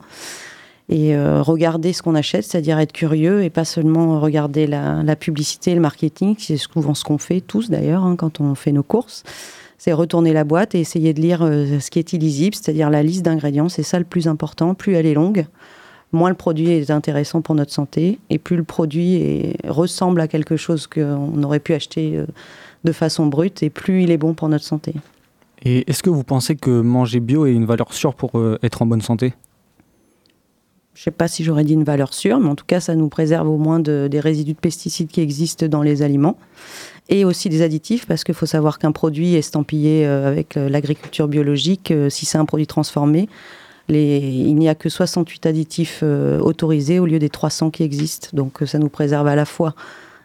Et 0.89 1.15
euh, 1.15 1.41
regarder 1.41 1.93
ce 1.93 2.01
qu'on 2.01 2.13
achète, 2.13 2.43
c'est-à-dire 2.43 2.77
être 2.77 2.91
curieux 2.91 3.43
et 3.43 3.49
pas 3.49 3.65
seulement 3.65 4.19
regarder 4.19 4.67
la, 4.67 5.15
publicité, 5.15 5.73
le 5.73 5.81
marketing, 5.81 6.35
c'est 6.37 6.57
souvent 6.57 6.93
ce 6.93 7.03
qu'on 7.03 7.17
fait 7.17 7.41
tous 7.41 7.69
d'ailleurs 7.69 8.03
hein, 8.03 8.15
quand 8.15 8.41
on 8.41 8.53
fait 8.53 8.73
nos 8.73 8.83
courses 8.83 9.23
c'est 9.77 9.93
retourner 9.93 10.33
la 10.33 10.43
boîte 10.43 10.75
et 10.75 10.79
essayer 10.79 11.13
de 11.13 11.21
lire 11.21 11.39
ce 11.39 11.89
qui 11.89 11.99
est 11.99 12.13
illisible, 12.13 12.55
c'est-à-dire 12.55 12.89
la 12.89 13.03
liste 13.03 13.23
d'ingrédients. 13.23 13.69
C'est 13.69 13.83
ça 13.83 13.99
le 13.99 14.05
plus 14.05 14.27
important. 14.27 14.73
Plus 14.75 14.93
elle 14.93 15.05
est 15.05 15.13
longue, 15.13 15.45
moins 16.13 16.29
le 16.29 16.35
produit 16.35 16.69
est 16.69 16.91
intéressant 16.91 17.41
pour 17.41 17.55
notre 17.55 17.71
santé 17.71 18.19
et 18.29 18.37
plus 18.37 18.55
le 18.55 18.63
produit 18.63 19.55
ressemble 19.67 20.21
à 20.21 20.27
quelque 20.27 20.55
chose 20.55 20.87
qu'on 20.87 21.43
aurait 21.43 21.59
pu 21.59 21.73
acheter 21.73 22.15
euh, 22.15 22.25
de 22.83 22.91
façon 22.91 23.25
brute 23.25 23.63
et 23.63 23.69
plus 23.69 24.03
il 24.03 24.11
est 24.11 24.17
bon 24.17 24.33
pour 24.33 24.47
notre 24.47 24.63
santé. 24.63 24.93
Et 25.63 25.89
est-ce 25.89 26.03
que 26.03 26.09
vous 26.09 26.23
pensez 26.23 26.55
que 26.55 26.81
manger 26.81 27.19
bio 27.19 27.45
est 27.45 27.53
une 27.53 27.65
valeur 27.65 27.93
sûre 27.93 28.13
pour 28.13 28.37
euh, 28.37 28.59
être 28.63 28.81
en 28.81 28.85
bonne 28.85 29.01
santé? 29.01 29.33
Je 30.93 31.01
ne 31.01 31.03
sais 31.05 31.11
pas 31.11 31.27
si 31.27 31.43
j'aurais 31.43 31.63
dit 31.63 31.73
une 31.73 31.83
valeur 31.83 32.13
sûre, 32.13 32.39
mais 32.39 32.49
en 32.49 32.55
tout 32.55 32.65
cas, 32.65 32.79
ça 32.79 32.95
nous 32.95 33.09
préserve 33.09 33.49
au 33.49 33.57
moins 33.57 33.79
des 33.79 34.19
résidus 34.19 34.53
de 34.53 34.59
pesticides 34.59 35.09
qui 35.09 35.21
existent 35.21 35.67
dans 35.67 35.81
les 35.81 36.01
aliments 36.01 36.37
et 37.09 37.25
aussi 37.25 37.49
des 37.49 37.61
additifs, 37.61 38.05
parce 38.05 38.23
qu'il 38.23 38.35
faut 38.35 38.45
savoir 38.45 38.79
qu'un 38.79 38.93
produit 38.93 39.35
estampillé 39.35 40.05
euh, 40.05 40.27
avec 40.27 40.55
l'agriculture 40.55 41.27
biologique, 41.27 41.93
si 42.09 42.25
c'est 42.25 42.37
un 42.37 42.45
produit 42.45 42.67
transformé, 42.67 43.27
il 43.89 44.55
n'y 44.55 44.69
a 44.69 44.75
que 44.75 44.89
68 44.89 45.45
additifs 45.45 45.99
euh, 46.03 46.39
autorisés 46.39 46.99
au 46.99 47.05
lieu 47.05 47.19
des 47.19 47.29
300 47.29 47.71
qui 47.71 47.83
existent. 47.83 48.29
Donc 48.33 48.61
euh, 48.61 48.65
ça 48.65 48.79
nous 48.79 48.89
préserve 48.89 49.27
à 49.27 49.35
la 49.35 49.45
fois 49.45 49.75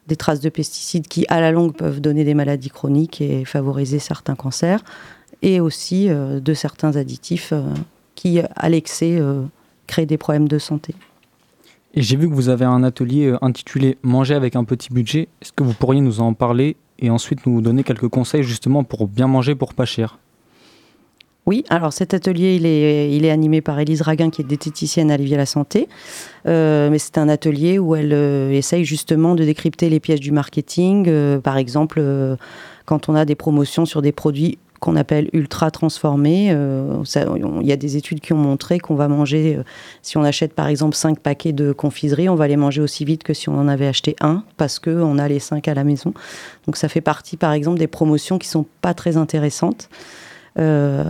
des 0.07 0.17
traces 0.17 0.41
de 0.41 0.49
pesticides 0.49 1.07
qui, 1.07 1.27
à 1.29 1.41
la 1.41 1.51
longue, 1.51 1.75
peuvent 1.75 2.01
donner 2.01 2.25
des 2.25 2.35
maladies 2.35 2.71
chroniques 2.71 3.21
et 3.21 3.45
favoriser 3.45 3.99
certains 3.99 4.37
cancers, 4.37 4.83
et 5.43 5.61
aussi 5.61 6.09
euh, 6.09 6.41
de 6.41 6.55
certains 6.55 6.97
additifs 6.97 7.53
qui, 8.15 8.41
à 8.41 8.69
l'excès, 8.69 9.21
créent 9.89 10.07
des 10.07 10.19
problèmes 10.19 10.47
de 10.47 10.59
santé. 10.59 10.95
Et 11.95 12.03
j'ai 12.03 12.17
vu 12.17 12.29
que 12.29 12.35
vous 12.35 12.49
avez 12.49 12.65
un 12.65 12.85
atelier 12.85 13.35
intitulé 13.43 13.99
Manger 14.03 14.35
avec 14.35 14.55
un 14.55 14.63
petit 14.63 14.91
budget. 14.93 15.29
Est-ce 15.43 15.53
que 15.53 15.65
vous 15.65 15.75
pourriez 15.75 16.01
nous 16.01 16.21
en 16.21 16.35
parler 16.35 16.77
et 17.01 17.11
ensuite 17.11 17.47
nous 17.47 17.61
donner 17.61 17.83
quelques 17.83 18.09
conseils 18.09 18.45
justement 18.45 18.85
pour 18.85 19.09
bien 19.09 19.27
manger 19.27 19.57
pour 19.57 19.75
pas 19.75 19.85
cher? 19.85 20.19
Oui, 21.49 21.65
alors 21.71 21.95
cet 21.95 22.13
atelier, 22.13 22.57
il 22.57 22.67
est, 22.67 23.11
il 23.17 23.25
est 23.25 23.31
animé 23.31 23.63
par 23.63 23.81
Élise 23.81 24.03
Raguin, 24.03 24.29
qui 24.29 24.43
est 24.43 24.45
diététicienne 24.45 25.11
à 25.11 25.15
Olivier 25.15 25.39
la 25.39 25.47
Santé. 25.47 25.89
Euh, 26.47 26.91
mais 26.91 26.99
c'est 26.99 27.17
un 27.17 27.31
atelier 27.31 27.79
où 27.79 27.97
elle 27.97 28.13
euh, 28.13 28.51
essaye 28.51 28.85
justement 28.85 29.35
de 29.35 29.45
décrypter 29.45 29.89
les 29.89 29.99
pièges 29.99 30.21
du 30.21 30.31
marketing. 30.31 31.07
Euh, 31.09 31.39
par 31.41 31.57
exemple, 31.57 32.03
quand 32.85 33.09
on 33.09 33.15
a 33.15 33.25
des 33.25 33.35
promotions 33.35 33.87
sur 33.87 34.03
des 34.03 34.13
produits 34.13 34.59
qu'on 34.81 34.97
appelle 34.97 35.29
ultra 35.33 35.71
transformés. 35.71 36.47
Il 36.49 37.67
y 37.67 37.73
a 37.73 37.77
des 37.77 37.97
études 37.97 38.21
qui 38.21 38.33
ont 38.33 38.39
montré 38.39 38.79
qu'on 38.79 38.95
va 38.95 39.09
manger, 39.09 39.59
si 40.03 40.17
on 40.17 40.23
achète 40.23 40.53
par 40.55 40.69
exemple 40.69 40.95
5 40.95 41.19
paquets 41.19 41.53
de 41.53 41.73
confiserie, 41.73 42.29
on 42.29 42.35
va 42.35 42.49
les 42.49 42.57
manger 42.57 42.81
aussi 42.81 43.05
vite 43.05 43.23
que 43.23 43.35
si 43.35 43.49
on 43.49 43.59
en 43.59 43.69
avait 43.69 43.87
acheté 43.87 44.17
un, 44.21 44.45
parce 44.57 44.79
qu'on 44.79 45.19
a 45.19 45.29
les 45.29 45.39
5 45.39 45.67
à 45.69 45.75
la 45.75 45.85
maison. 45.85 46.15
Donc 46.67 46.77
ça 46.77 46.89
fait 46.89 47.01
partie 47.01 47.37
par 47.37 47.53
exemple 47.53 47.79
des 47.79 47.87
promotions 47.87 48.39
qui 48.39 48.49
sont 48.49 48.67
pas 48.81 48.95
très 48.95 49.17
intéressantes. 49.17 49.89
Euh, 50.59 51.05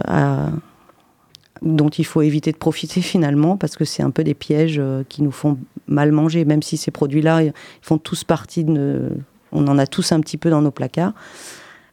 dont 1.62 1.88
il 1.88 2.04
faut 2.04 2.22
éviter 2.22 2.52
de 2.52 2.56
profiter 2.56 3.00
finalement 3.02 3.56
parce 3.56 3.76
que 3.76 3.84
c'est 3.84 4.02
un 4.02 4.10
peu 4.10 4.24
des 4.24 4.34
pièges 4.34 4.78
euh, 4.78 5.02
qui 5.08 5.22
nous 5.22 5.30
font 5.30 5.58
mal 5.86 6.12
manger, 6.12 6.44
même 6.44 6.62
si 6.62 6.76
ces 6.76 6.90
produits-là 6.90 7.42
font 7.82 7.98
tous 7.98 8.24
partie 8.24 8.64
de. 8.64 9.10
On 9.50 9.66
en 9.66 9.78
a 9.78 9.86
tous 9.86 10.12
un 10.12 10.20
petit 10.20 10.36
peu 10.36 10.50
dans 10.50 10.60
nos 10.60 10.70
placards. 10.70 11.14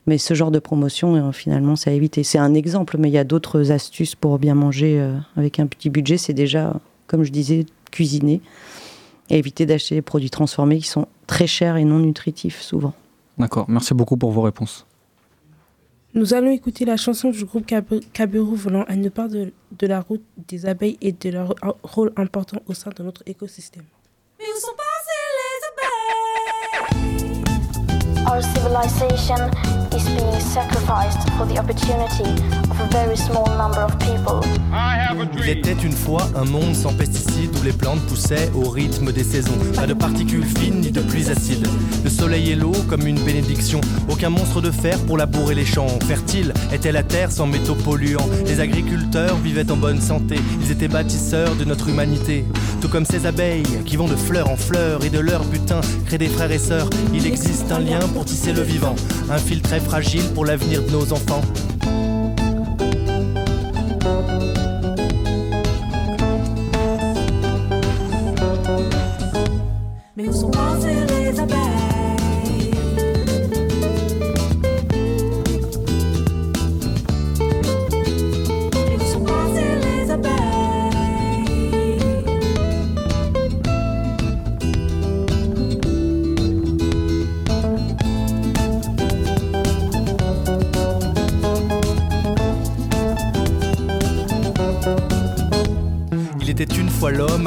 Mais 0.08 0.18
ce 0.18 0.34
genre 0.34 0.52
de 0.52 0.60
promotion, 0.60 1.16
euh, 1.16 1.32
finalement, 1.32 1.76
c'est 1.76 1.90
à 1.90 1.94
éviter. 1.94 2.24
C'est 2.24 2.38
un 2.38 2.54
exemple, 2.54 2.98
mais 3.00 3.10
il 3.10 3.14
y 3.14 3.18
a 3.18 3.24
d'autres 3.24 3.72
astuces 3.72 4.16
pour 4.16 4.38
bien 4.40 4.56
manger 4.56 5.02
avec 5.36 5.60
un 5.60 5.68
petit 5.68 5.90
budget. 5.90 6.18
C'est 6.18 6.34
déjà, 6.34 6.80
comme 7.08 7.24
je 7.24 7.32
disais, 7.32 7.66
cuisiner 7.92 8.42
et 9.30 9.38
éviter 9.38 9.66
d'acheter 9.66 9.96
des 9.96 10.02
produits 10.02 10.30
transformés 10.30 10.80
qui 10.80 10.88
sont 10.88 11.08
très 11.28 11.48
chers 11.48 11.78
et 11.78 11.86
non 11.86 12.00
nutritifs 12.00 12.62
souvent. 12.62 12.94
D'accord, 13.38 13.66
merci 13.68 13.94
beaucoup 13.94 14.18
pour 14.18 14.32
vos 14.32 14.42
réponses. 14.42 14.86
Nous 16.14 16.34
allons 16.34 16.52
écouter 16.52 16.86
la 16.86 16.96
chanson 16.96 17.30
du 17.30 17.44
groupe 17.44 17.66
Kabiru 18.14 18.56
volant. 18.56 18.86
Elle 18.88 19.02
nous 19.02 19.10
parle 19.10 19.32
de, 19.32 19.54
de, 19.78 19.88
la 19.88 20.00
route 20.00 20.24
des 20.48 20.66
abeilles 20.66 20.98
et 21.02 21.12
de 21.12 21.30
leur 21.30 21.54
rôle 21.84 22.14
important 22.16 22.62
au 22.68 22.74
sein 22.74 22.92
de 22.96 23.04
notre 23.04 23.22
écosystème. 23.26 23.84
Mais 24.40 24.46
où 24.46 24.60
sont 24.60 24.72
passées 24.78 25.26
les 25.38 25.60
abeilles? 26.72 27.42
Our 28.28 28.42
civilization 28.42 29.85
is 29.96 30.06
being 30.10 30.40
sacrificed 30.42 31.30
for 31.38 31.46
the 31.46 31.58
opportunity 31.58 32.30
of 32.70 32.80
a 32.82 32.88
very 32.92 33.16
small 33.16 33.48
number 33.58 33.82
of 33.82 33.98
people. 34.00 34.42
Il 35.38 35.50
était 35.50 35.74
une 35.84 35.94
fois 35.94 36.28
un 36.36 36.46
monde 36.46 36.76
sans 36.76 36.94
pesticides 36.94 37.56
où 37.60 37.64
les 37.64 37.72
plantes 37.72 38.02
poussaient 38.08 38.52
au 38.54 38.70
rythme 38.70 39.12
des 39.12 39.24
saisons. 39.24 39.58
Pas 39.76 39.86
de 39.88 39.94
particules 39.94 40.44
fines 40.44 40.82
ni 40.82 40.92
de 40.92 41.02
pluies 41.02 41.30
acides. 41.30 41.68
Le 42.04 42.10
soleil 42.10 42.52
et 42.52 42.56
l'eau 42.56 42.74
comme 42.90 43.06
une 43.08 43.20
bénédiction. 43.20 43.80
Aucun 44.10 44.30
monstre 44.30 44.62
de 44.62 44.72
fer 44.72 44.98
pour 45.06 45.18
labourer 45.18 45.56
les 45.56 45.66
champs. 45.66 45.88
Fertile 46.08 46.54
était 46.74 46.92
la 46.92 47.04
terre 47.04 47.32
sans 47.32 47.48
métaux 47.48 47.76
polluants. 47.76 48.28
Les 48.46 48.60
agriculteurs 48.60 49.38
vivaient 49.38 49.72
en 49.72 49.78
bonne 49.78 50.02
santé. 50.02 50.36
Ils 50.62 50.72
étaient 50.72 50.88
bâtisseurs 50.88 51.56
de 51.56 51.64
notre 51.64 51.90
humanité. 51.90 52.46
Tout 52.82 52.90
comme 52.90 53.06
ces 53.06 53.26
abeilles 53.26 53.64
qui 53.86 53.96
vont 53.96 54.08
de 54.08 54.16
fleur 54.16 54.50
en 54.50 54.58
fleur 54.58 55.06
et 55.06 55.10
de 55.10 55.20
leur 55.20 55.44
butin 55.46 55.82
créent 56.08 56.18
des 56.18 56.28
frères 56.28 56.52
et 56.52 56.60
sœurs. 56.60 56.90
Il 57.14 57.26
existe 57.28 57.72
un 57.72 57.80
lien 57.80 58.00
pour 58.14 58.26
tisser 58.26 58.52
le 58.52 58.62
vivant. 58.62 58.96
Un 59.30 59.38
fil 59.38 59.62
très 59.62 59.80
fragile 59.86 60.28
pour 60.34 60.46
l'avenir 60.46 60.82
de 60.84 60.92
nos 60.92 61.14
enfants. 61.14 61.42
Mais 70.16 70.28
où 70.28 70.34
sont 70.34 70.52
passées 70.52 71.06
les 71.10 71.40
abeilles? 71.40 71.85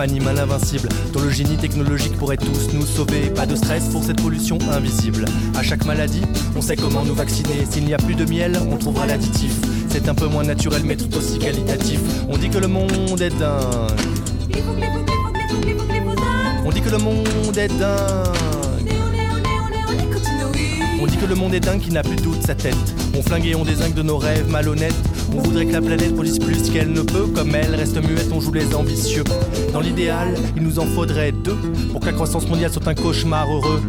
Animal 0.00 0.38
invincible, 0.38 0.88
dont 1.12 1.21
le 1.21 1.31
génie 1.31 1.57
technologique 1.57 2.17
pourrait 2.17 2.37
tous 2.37 2.73
nous 2.73 2.87
sauver. 2.87 3.31
Pas 3.35 3.47
de 3.47 3.57
stress 3.57 3.88
pour 3.88 4.02
cette 4.02 4.21
pollution 4.23 4.59
invisible. 4.73 5.25
À 5.57 5.62
chaque 5.62 5.85
maladie, 5.85 6.23
on 6.57 6.62
sait 6.62 6.76
comment 6.76 7.05
nous 7.05 7.14
vacciner. 7.14 7.67
S'il 7.71 7.85
n'y 7.85 7.95
a 7.95 7.99
plus 7.99 8.14
de 8.14 8.25
miel, 8.25 8.59
on 8.71 8.76
trouvera 8.76 9.07
l'additif. 9.07 9.52
C'est 9.88 10.09
un 10.09 10.14
peu 10.14 10.26
moins 10.26 10.45
naturel, 10.45 10.83
mais 10.85 10.97
tout 10.97 11.17
aussi 11.17 11.38
qualitatif. 11.38 12.00
On 12.28 12.37
dit 12.37 12.50
que 12.50 12.59
le 12.59 12.69
monde 12.69 13.21
est 13.21 13.31
dingue. 13.31 13.90
On 16.64 16.71
dit 16.71 16.81
que 16.81 16.90
le 16.90 16.99
monde 16.99 17.57
est 17.57 17.69
dingue. 17.69 18.38
On 21.00 21.07
dit 21.07 21.17
que 21.17 21.26
le 21.26 21.35
monde 21.37 21.55
est 21.55 21.61
dingue, 21.61 21.81
qu'il 21.81 21.93
n'a 21.93 22.02
plus 22.02 22.17
de 22.17 22.23
doute 22.23 22.43
sa 22.45 22.57
tête. 22.57 22.75
On 23.17 23.23
flingue 23.23 23.47
et 23.47 23.55
on 23.55 23.64
désingue 23.64 23.95
de 23.95 24.02
nos 24.02 24.19
rêves 24.19 24.49
malhonnêtes. 24.50 24.97
On 25.33 25.40
voudrait 25.40 25.67
que 25.67 25.73
la 25.73 25.81
planète 25.81 26.12
produise 26.14 26.38
plus 26.40 26.71
qu'elle 26.71 26.90
ne 26.93 27.02
peut. 27.02 27.26
Comme 27.35 27.55
elle 27.55 27.75
reste 27.75 27.97
muette, 27.97 28.31
on 28.33 28.40
joue 28.40 28.52
les 28.52 28.75
ambitieux. 28.75 29.23
Dans 29.73 29.81
l'idéal, 29.81 30.35
il 30.57 30.63
nous 30.63 30.79
en 30.79 30.87
faudrait 30.87 31.33
deux 31.33 31.57
pour 31.93 32.01
que 32.01 32.07
la 32.07 32.13
croissance 32.13 32.49
mondiale 32.49 32.73
soit 32.73 32.89
un 32.89 32.95
cauchemar 32.95 33.47
heureux. 33.51 33.83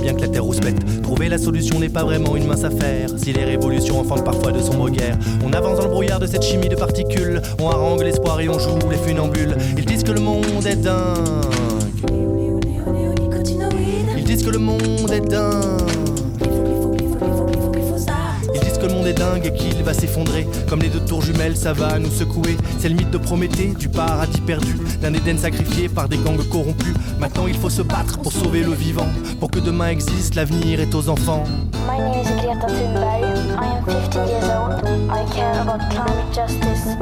Bien 0.00 0.14
que 0.14 0.20
la 0.20 0.28
terre 0.28 0.44
rouspète. 0.44 1.02
Trouver 1.02 1.28
la 1.28 1.38
solution 1.38 1.78
n'est 1.78 1.88
pas 1.88 2.04
vraiment 2.04 2.36
une 2.36 2.46
mince 2.46 2.64
affaire. 2.64 3.08
Si 3.16 3.32
les 3.32 3.44
révolutions 3.44 4.00
enfantent 4.00 4.24
parfois 4.24 4.52
de 4.52 4.60
sombres 4.60 4.90
guerres, 4.90 5.18
on 5.44 5.52
avance 5.52 5.78
dans 5.78 5.84
le 5.84 5.90
brouillard 5.90 6.18
de 6.18 6.26
cette 6.26 6.42
chimie 6.42 6.68
de 6.68 6.76
particules. 6.76 7.40
On 7.60 7.68
harangue 7.68 8.02
l'espoir 8.02 8.40
et 8.40 8.48
on 8.48 8.58
joue 8.58 8.78
les 8.90 8.96
funambules. 8.96 9.56
Ils 9.76 9.84
disent 9.84 10.02
que 10.02 10.12
le 10.12 10.20
monde 10.20 10.66
est 10.66 10.76
dingue. 10.76 11.16
Ils 14.16 14.24
disent 14.24 14.44
que 14.44 14.50
le 14.50 14.58
monde 14.58 15.10
est 15.12 15.20
dingue. 15.20 15.99
Et 19.44 19.52
qu'il 19.52 19.82
va 19.82 19.94
s'effondrer. 19.94 20.46
Comme 20.68 20.80
les 20.80 20.88
deux 20.88 21.00
tours 21.00 21.22
jumelles, 21.22 21.56
ça 21.56 21.72
va 21.72 21.98
nous 21.98 22.10
secouer. 22.10 22.56
C'est 22.78 22.88
le 22.88 22.94
mythe 22.94 23.10
de 23.10 23.18
Prométhée, 23.18 23.74
du 23.78 23.88
paradis 23.88 24.40
perdu, 24.40 24.76
d'un 25.00 25.12
Éden 25.14 25.38
sacrifié 25.38 25.88
par 25.88 26.08
des 26.08 26.16
gangs 26.18 26.42
corrompus. 26.48 26.94
Maintenant 27.18 27.46
il 27.46 27.56
faut 27.56 27.70
se 27.70 27.82
battre 27.82 28.18
pour 28.18 28.32
sauver 28.32 28.62
le 28.62 28.72
vivant. 28.72 29.08
Pour 29.38 29.50
que 29.50 29.58
demain 29.58 29.88
existe, 29.88 30.34
l'avenir 30.34 30.80
est 30.80 30.94
aux 30.94 31.08
enfants. 31.08 31.44
My 31.86 31.98
name 31.98 32.20
is 32.20 32.30
Greta 32.40 32.66
Thunberg. 32.66 33.04
I 33.04 33.76
am 33.76 33.84
15 33.84 34.28
years 34.28 34.44
old. 34.44 34.84
I 35.10 35.24
care 35.34 35.60
about 35.60 35.80
climate 35.90 36.32
justice. 36.34 36.96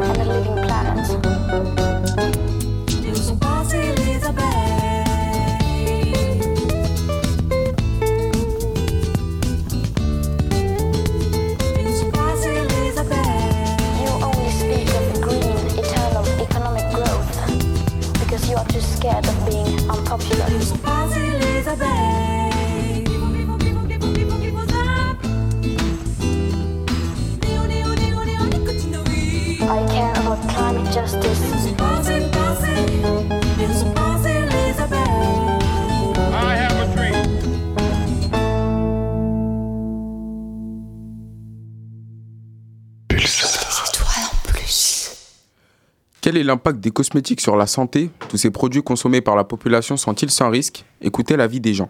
Quel 46.28 46.36
est 46.36 46.44
l'impact 46.44 46.80
des 46.80 46.90
cosmétiques 46.90 47.40
sur 47.40 47.56
la 47.56 47.66
santé? 47.66 48.10
Tous 48.28 48.36
ces 48.36 48.50
produits 48.50 48.82
consommés 48.82 49.22
par 49.22 49.34
la 49.34 49.44
population 49.44 49.96
sont-ils 49.96 50.28
sans 50.28 50.50
risque? 50.50 50.84
Écoutez 51.00 51.38
l'avis 51.38 51.58
des 51.58 51.72
gens. 51.72 51.88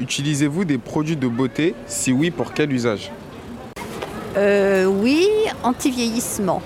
Utilisez-vous 0.00 0.64
des 0.64 0.76
produits 0.76 1.14
de 1.14 1.28
beauté? 1.28 1.76
Si 1.86 2.12
oui, 2.12 2.32
pour 2.32 2.52
quel 2.52 2.72
usage? 2.72 3.12
Euh, 4.36 4.86
oui, 4.86 5.24
anti-vieillissement. 5.62 6.62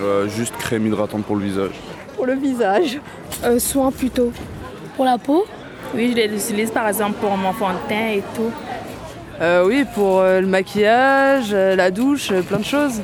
Euh, 0.00 0.26
juste 0.26 0.56
crème 0.56 0.88
hydratante 0.88 1.24
pour 1.24 1.36
le 1.36 1.44
visage. 1.44 1.70
Pour 2.16 2.26
le 2.26 2.34
visage. 2.34 2.98
Euh, 3.44 3.60
soin 3.60 3.92
plutôt. 3.92 4.32
Pour 4.96 5.04
la 5.04 5.18
peau? 5.18 5.44
Oui, 5.94 6.10
je 6.10 6.16
les 6.16 6.34
utilise 6.34 6.72
par 6.72 6.88
exemple 6.88 7.14
pour 7.20 7.36
mon 7.36 7.52
fond 7.52 7.68
de 7.68 7.88
teint 7.88 8.08
et 8.08 8.24
tout. 8.34 8.50
Euh, 9.40 9.64
oui, 9.64 9.84
pour 9.94 10.18
euh, 10.18 10.40
le 10.40 10.48
maquillage, 10.48 11.50
euh, 11.52 11.76
la 11.76 11.92
douche, 11.92 12.32
euh, 12.32 12.42
plein 12.42 12.58
de 12.58 12.64
choses. 12.64 13.00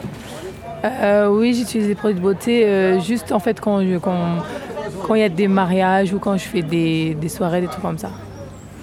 Euh, 0.84 1.28
oui, 1.28 1.54
j'utilise 1.54 1.88
des 1.88 1.94
produits 1.94 2.16
de 2.16 2.22
beauté 2.22 2.64
euh, 2.64 3.00
juste 3.00 3.32
en 3.32 3.40
fait 3.40 3.60
quand 3.60 3.80
il 3.80 3.98
quand, 3.98 5.14
y 5.14 5.22
a 5.22 5.28
des 5.28 5.48
mariages 5.48 6.12
ou 6.12 6.18
quand 6.18 6.36
je 6.36 6.44
fais 6.44 6.62
des, 6.62 7.14
des 7.14 7.28
soirées, 7.28 7.60
des 7.60 7.66
trucs 7.66 7.82
comme 7.82 7.98
ça. 7.98 8.10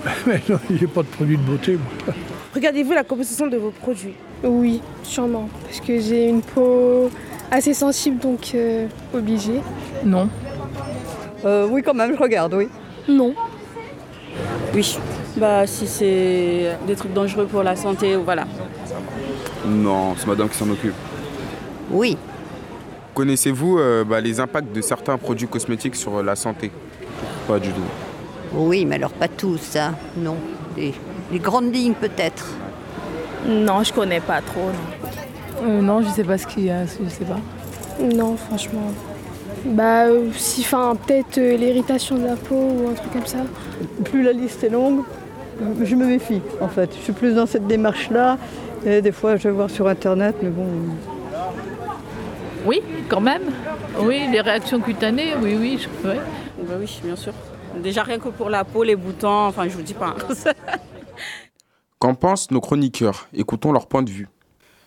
Mais 0.27 0.41
non, 0.49 0.59
il 0.69 0.75
n'y 0.75 0.83
a 0.83 0.87
pas 0.87 1.01
de 1.03 1.07
produit 1.07 1.37
de 1.37 1.41
beauté. 1.43 1.73
moi. 1.73 2.13
Regardez-vous 2.53 2.93
la 2.93 3.03
composition 3.03 3.47
de 3.47 3.57
vos 3.57 3.71
produits 3.71 4.13
Oui, 4.43 4.81
sûrement. 5.03 5.49
Parce 5.63 5.79
que 5.79 5.99
j'ai 5.99 6.29
une 6.29 6.41
peau 6.41 7.09
assez 7.51 7.73
sensible, 7.73 8.19
donc 8.19 8.51
euh, 8.55 8.87
obligée. 9.13 9.61
Non. 10.03 10.29
Euh, 11.45 11.67
oui, 11.69 11.81
quand 11.83 11.93
même, 11.93 12.13
je 12.13 12.21
regarde, 12.21 12.53
oui. 12.53 12.67
Non. 13.07 13.33
Oui. 14.73 14.97
Bah 15.37 15.67
si 15.67 15.85
c'est 15.85 16.77
des 16.87 16.95
trucs 16.95 17.13
dangereux 17.13 17.45
pour 17.45 17.61
la 17.61 17.75
santé, 17.75 18.15
voilà. 18.15 18.45
Non, 19.65 20.15
c'est 20.17 20.27
madame 20.27 20.47
qui 20.49 20.57
s'en 20.57 20.69
occupe. 20.69 20.93
Oui. 21.91 22.17
Connaissez-vous 23.13 23.77
euh, 23.77 24.03
bah, 24.03 24.19
les 24.19 24.39
impacts 24.39 24.73
de 24.73 24.81
certains 24.81 25.17
produits 25.17 25.47
cosmétiques 25.47 25.95
sur 25.95 26.21
la 26.21 26.35
santé? 26.35 26.71
Pas 27.47 27.59
du 27.59 27.69
tout. 27.69 27.81
Oui, 28.53 28.85
mais 28.85 28.95
alors 28.95 29.11
pas 29.11 29.27
tous, 29.27 29.75
hein. 29.75 29.95
Non. 30.17 30.35
Les, 30.75 30.93
les 31.31 31.39
grandes 31.39 31.73
lignes 31.73 31.93
peut-être. 31.93 32.45
Non, 33.47 33.83
je 33.83 33.93
connais 33.93 34.19
pas 34.19 34.41
trop. 34.41 34.61
non. 34.61 35.67
Euh, 35.67 35.81
non, 35.81 36.01
je 36.01 36.09
sais 36.09 36.23
pas 36.23 36.37
ce 36.37 36.47
qu'il 36.47 36.65
y 36.65 36.71
a, 36.71 36.85
je 36.85 37.09
sais 37.09 37.25
pas. 37.25 37.39
Non, 38.01 38.35
franchement. 38.35 38.91
Bah, 39.65 40.07
euh, 40.07 40.29
si, 40.35 40.61
enfin, 40.61 40.95
peut-être 40.95 41.37
euh, 41.37 41.55
l'irritation 41.57 42.17
de 42.17 42.25
la 42.25 42.35
peau 42.35 42.55
ou 42.55 42.89
un 42.89 42.93
truc 42.93 43.13
comme 43.13 43.25
ça. 43.25 43.39
Plus 44.03 44.21
la 44.23 44.33
liste 44.33 44.63
est 44.63 44.69
longue, 44.69 45.01
je 45.81 45.95
me 45.95 46.05
méfie 46.05 46.41
en 46.61 46.67
fait. 46.67 46.91
Je 46.97 47.03
suis 47.03 47.13
plus 47.13 47.33
dans 47.33 47.45
cette 47.45 47.67
démarche-là. 47.67 48.37
Et 48.85 49.01
des 49.01 49.11
fois, 49.11 49.37
je 49.37 49.47
vais 49.47 49.53
voir 49.53 49.69
sur 49.69 49.87
Internet, 49.87 50.35
mais 50.43 50.49
bon. 50.49 50.67
Oui, 52.65 52.81
quand 53.09 53.21
même. 53.21 53.43
Oui, 53.99 54.21
les 54.31 54.41
réactions 54.41 54.79
cutanées, 54.81 55.35
oui, 55.41 55.55
oui. 55.59 55.79
je- 55.79 56.07
ouais. 56.07 56.19
Bah 56.63 56.75
oui, 56.79 56.99
bien 57.03 57.15
sûr. 57.15 57.33
Déjà 57.83 58.03
rien 58.03 58.19
que 58.19 58.29
pour 58.29 58.49
la 58.49 58.63
peau, 58.63 58.83
les 58.83 58.95
boutons, 58.95 59.47
enfin 59.47 59.67
je 59.67 59.75
vous 59.75 59.81
dis 59.81 59.93
pas. 59.93 60.15
Qu'en 61.99 62.15
pensent 62.15 62.51
nos 62.51 62.61
chroniqueurs? 62.61 63.27
Écoutons 63.33 63.71
leur 63.71 63.87
point 63.87 64.03
de 64.03 64.09
vue. 64.09 64.27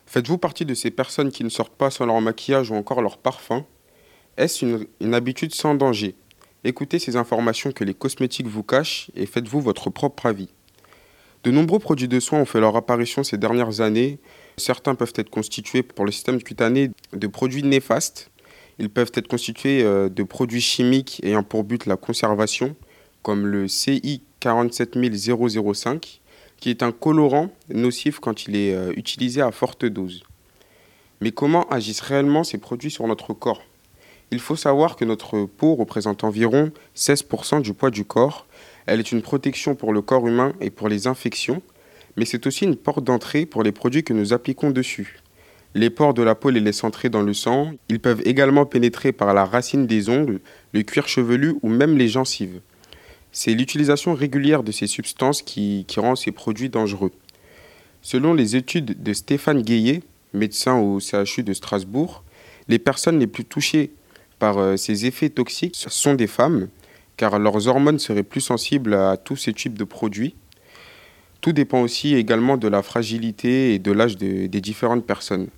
Faites-vous 0.06 0.38
partie 0.38 0.64
de 0.64 0.75
ces 0.75 0.90
personnes 0.90 1.30
qui 1.30 1.44
ne 1.44 1.49
sortent 1.50 1.75
pas 1.76 1.90
sans 1.90 2.06
leur 2.06 2.20
maquillage 2.20 2.70
ou 2.70 2.75
encore 2.75 3.02
leur 3.02 3.18
parfum? 3.18 3.64
Est-ce 4.37 4.64
une, 4.64 4.87
une 5.00 5.14
habitude 5.14 5.54
sans 5.54 5.75
danger? 5.75 6.14
Écoutez 6.64 6.99
ces 6.99 7.16
informations 7.16 7.73
que 7.73 7.85
les 7.85 7.94
cosmétiques 7.94 8.47
vous 8.47 8.62
cachent 8.62 9.11
et 9.14 9.26
faites-vous 9.26 9.61
votre 9.61 9.90
propre 9.90 10.26
avis. 10.26 10.49
De 11.44 11.50
nombreux 11.50 11.78
produits 11.78 12.08
de 12.08 12.20
soins 12.20 12.40
ont 12.40 12.44
fait 12.47 12.61
leur 12.61 12.75
apparition 12.76 13.23
ces 13.23 13.37
dernières 13.38 13.80
années. 13.80 14.18
Certains 14.58 14.94
peuvent 14.94 15.12
être 15.16 15.30
constitués 15.30 15.82
pour 15.82 16.04
le 16.04 16.12
système 16.12 16.42
cutané 16.42 16.90
de 17.12 17.26
produits 17.26 17.62
néfastes. 17.62 18.30
Ils 18.78 18.90
peuvent 18.90 19.12
être 19.14 19.28
constitués 19.28 19.82
euh, 19.82 20.08
de 20.08 20.22
produits 20.22 20.60
chimiques 20.60 21.20
ayant 21.24 21.42
pour 21.42 21.64
but 21.64 21.86
la 21.86 21.96
conservation, 21.96 22.76
comme 23.22 23.46
le 23.46 23.66
CI 23.68 24.22
47005, 24.40 26.20
qui 26.58 26.70
est 26.70 26.82
un 26.82 26.92
colorant 26.92 27.50
nocif 27.68 28.20
quand 28.20 28.46
il 28.46 28.56
est 28.56 28.74
euh, 28.74 28.92
utilisé 28.96 29.40
à 29.40 29.50
forte 29.50 29.84
dose. 29.84 30.22
Mais 31.20 31.32
comment 31.32 31.68
agissent 31.68 32.00
réellement 32.00 32.44
ces 32.44 32.58
produits 32.58 32.90
sur 32.90 33.06
notre 33.06 33.32
corps? 33.32 33.62
Il 34.30 34.40
faut 34.40 34.56
savoir 34.56 34.96
que 34.96 35.04
notre 35.04 35.44
peau 35.46 35.74
représente 35.74 36.22
environ 36.22 36.70
16% 36.94 37.62
du 37.62 37.72
poids 37.72 37.90
du 37.90 38.04
corps. 38.04 38.46
Elle 38.86 39.00
est 39.00 39.10
une 39.10 39.22
protection 39.22 39.74
pour 39.74 39.92
le 39.92 40.02
corps 40.02 40.26
humain 40.28 40.52
et 40.60 40.70
pour 40.70 40.88
les 40.88 41.06
infections, 41.06 41.62
mais 42.18 42.25
c'est 42.25 42.46
aussi 42.48 42.64
une 42.64 42.76
porte 42.76 43.04
d'entrée 43.04 43.46
pour 43.46 43.62
les 43.62 43.70
produits 43.70 44.02
que 44.02 44.12
nous 44.12 44.32
appliquons 44.32 44.70
dessus. 44.70 45.20
Les 45.75 45.88
pores 45.88 46.14
de 46.14 46.22
la 46.22 46.34
peau 46.34 46.50
les 46.50 46.58
laissent 46.60 46.82
entrer 46.82 47.10
dans 47.10 47.22
le 47.22 47.32
sang. 47.32 47.72
Ils 47.88 48.00
peuvent 48.00 48.22
également 48.25 48.66
pénétrer 48.66 49.12
par 49.12 49.32
la 49.34 49.44
racine 49.44 49.87
des 49.87 50.08
ongles, 50.08 50.40
le 50.72 50.82
cuir 50.82 51.06
chevelu 51.06 51.54
ou 51.62 51.68
même 51.68 51.96
les 51.96 52.08
gencives. 52.08 52.60
C'est 53.30 53.54
l'utilisation 53.54 54.14
régulière 54.14 54.64
de 54.64 54.72
ces 54.72 54.88
substances 54.88 55.42
qui, 55.42 55.87
rend 55.96 56.16
ces 56.16 56.32
produits 56.32 56.70
dangereux. 56.70 57.12
Selon 58.02 58.34
les 58.34 58.56
études 58.56 59.00
de 59.00 59.12
Stéphane 59.12 59.62
Guéillet, 59.62 60.02
médecin 60.32 60.76
au 60.76 60.98
CHU 60.98 61.44
de 61.44 61.52
Strasbourg, 61.52 62.25
les 62.66 62.80
personnes 62.80 63.20
les 63.20 63.28
plus 63.28 63.44
touchées 63.44 63.92
par 64.40 64.58
euh, 64.58 64.76
ces 64.76 65.06
effets 65.06 65.30
toxiques 65.30 65.76
sont 65.76 66.14
des 66.14 66.26
femmes, 66.26 66.68
car 67.16 67.38
leurs 67.38 67.68
hormones 67.68 67.98
seraient 68.00 68.22
plus 68.25 68.40
sensibles 68.40 68.94
à 68.94 69.16
tous 69.16 69.37
ces 69.37 69.52
types 69.52 69.78
de 69.78 69.84
produits. 69.84 70.34
Tout 71.40 71.52
dépend 71.52 71.83
aussi 71.83 72.14
également 72.14 72.57
de 72.57 72.68
la 72.68 72.83
fragilité 72.83 73.75
et 73.75 73.78
de 73.78 73.92
l'âge 73.92 74.16
de- 74.16 74.47
des 74.47 74.61
différentes 74.61 75.07
personnes. 75.07 75.49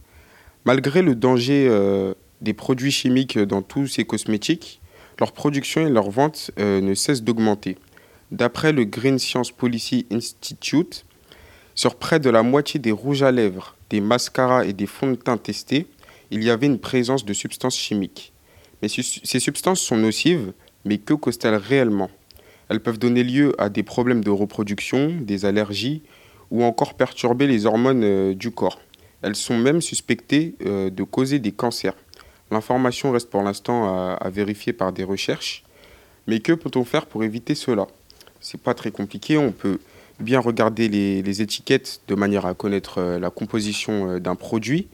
Malgré 0.64 1.00
le 1.02 1.14
danger 1.14 1.66
euh, 1.70 2.12
des 2.42 2.52
produits 2.52 2.90
chimiques 2.90 3.38
dans 3.38 3.62
tous 3.62 3.86
ces 3.86 4.04
cosmétiques, 4.04 4.80
leur 5.18 5.32
production 5.32 5.86
et 5.86 5.90
leur 5.90 6.10
vente 6.10 6.50
euh, 6.58 6.80
ne 6.80 6.94
cessent 6.94 7.22
d'augmenter. 7.22 7.78
D'après 8.30 8.72
le 8.72 8.84
Green 8.84 9.18
Science 9.18 9.50
Policy 9.50 10.06
Institute, 10.10 11.04
sur 11.74 11.94
près 11.94 12.20
de 12.20 12.30
la 12.30 12.42
moitié 12.42 12.78
des 12.78 12.92
rouges 12.92 13.22
à 13.22 13.32
lèvres, 13.32 13.76
des 13.88 14.00
mascaras 14.00 14.64
et 14.66 14.72
des 14.72 14.86
fonds 14.86 15.10
de 15.10 15.16
teint 15.16 15.38
testés, 15.38 15.86
il 16.30 16.44
y 16.44 16.50
avait 16.50 16.66
une 16.66 16.78
présence 16.78 17.24
de 17.24 17.32
substances 17.32 17.76
chimiques. 17.76 18.32
Mais 18.82 18.88
ces 18.88 19.40
substances 19.40 19.80
sont 19.80 19.96
nocives, 19.96 20.52
mais 20.84 20.98
que 20.98 21.14
causent-elles 21.14 21.56
réellement? 21.56 22.10
Elles 22.70 22.80
peuvent 22.80 23.00
donner 23.00 23.24
lieu 23.24 23.52
à 23.60 23.68
des 23.68 23.82
problèmes 23.82 24.22
de 24.22 24.30
reproduction, 24.30 25.16
des 25.20 25.44
allergies 25.44 26.02
ou 26.52 26.62
encore 26.62 26.94
perturber 26.94 27.48
les 27.48 27.66
hormones 27.66 28.04
euh, 28.04 28.32
du 28.32 28.52
corps. 28.52 28.80
Elles 29.22 29.34
sont 29.34 29.58
même 29.58 29.80
suspectées 29.80 30.54
euh, 30.64 30.88
de 30.88 31.02
causer 31.02 31.40
des 31.40 31.50
cancers. 31.50 31.96
L'information 32.52 33.10
reste 33.10 33.28
pour 33.28 33.42
l'instant 33.42 34.16
à, 34.16 34.30
vérifier 34.30 34.72
par 34.72 34.92
des 34.92 35.04
recherches. 35.04 35.64
Mais 36.26 36.40
que 36.40 36.52
peut-on 36.52 36.84
faire 36.84 37.06
pour 37.06 37.22
éviter 37.22 37.54
cela? 37.54 37.86
C'est 38.40 38.60
pas 38.60 38.74
très 38.74 38.90
compliqué. 38.90 39.36
On 39.36 39.52
peut 39.52 39.78
bien 40.20 40.40
regarder 40.40 40.88
les, 40.88 41.42
étiquettes 41.42 42.00
de 42.08 42.14
manière 42.14 42.46
à 42.46 42.54
connaître 42.54 42.98
euh, 42.98 43.18
la 43.18 43.30
composition 43.30 44.18
d'un 44.18 44.36
produit, 44.36 44.86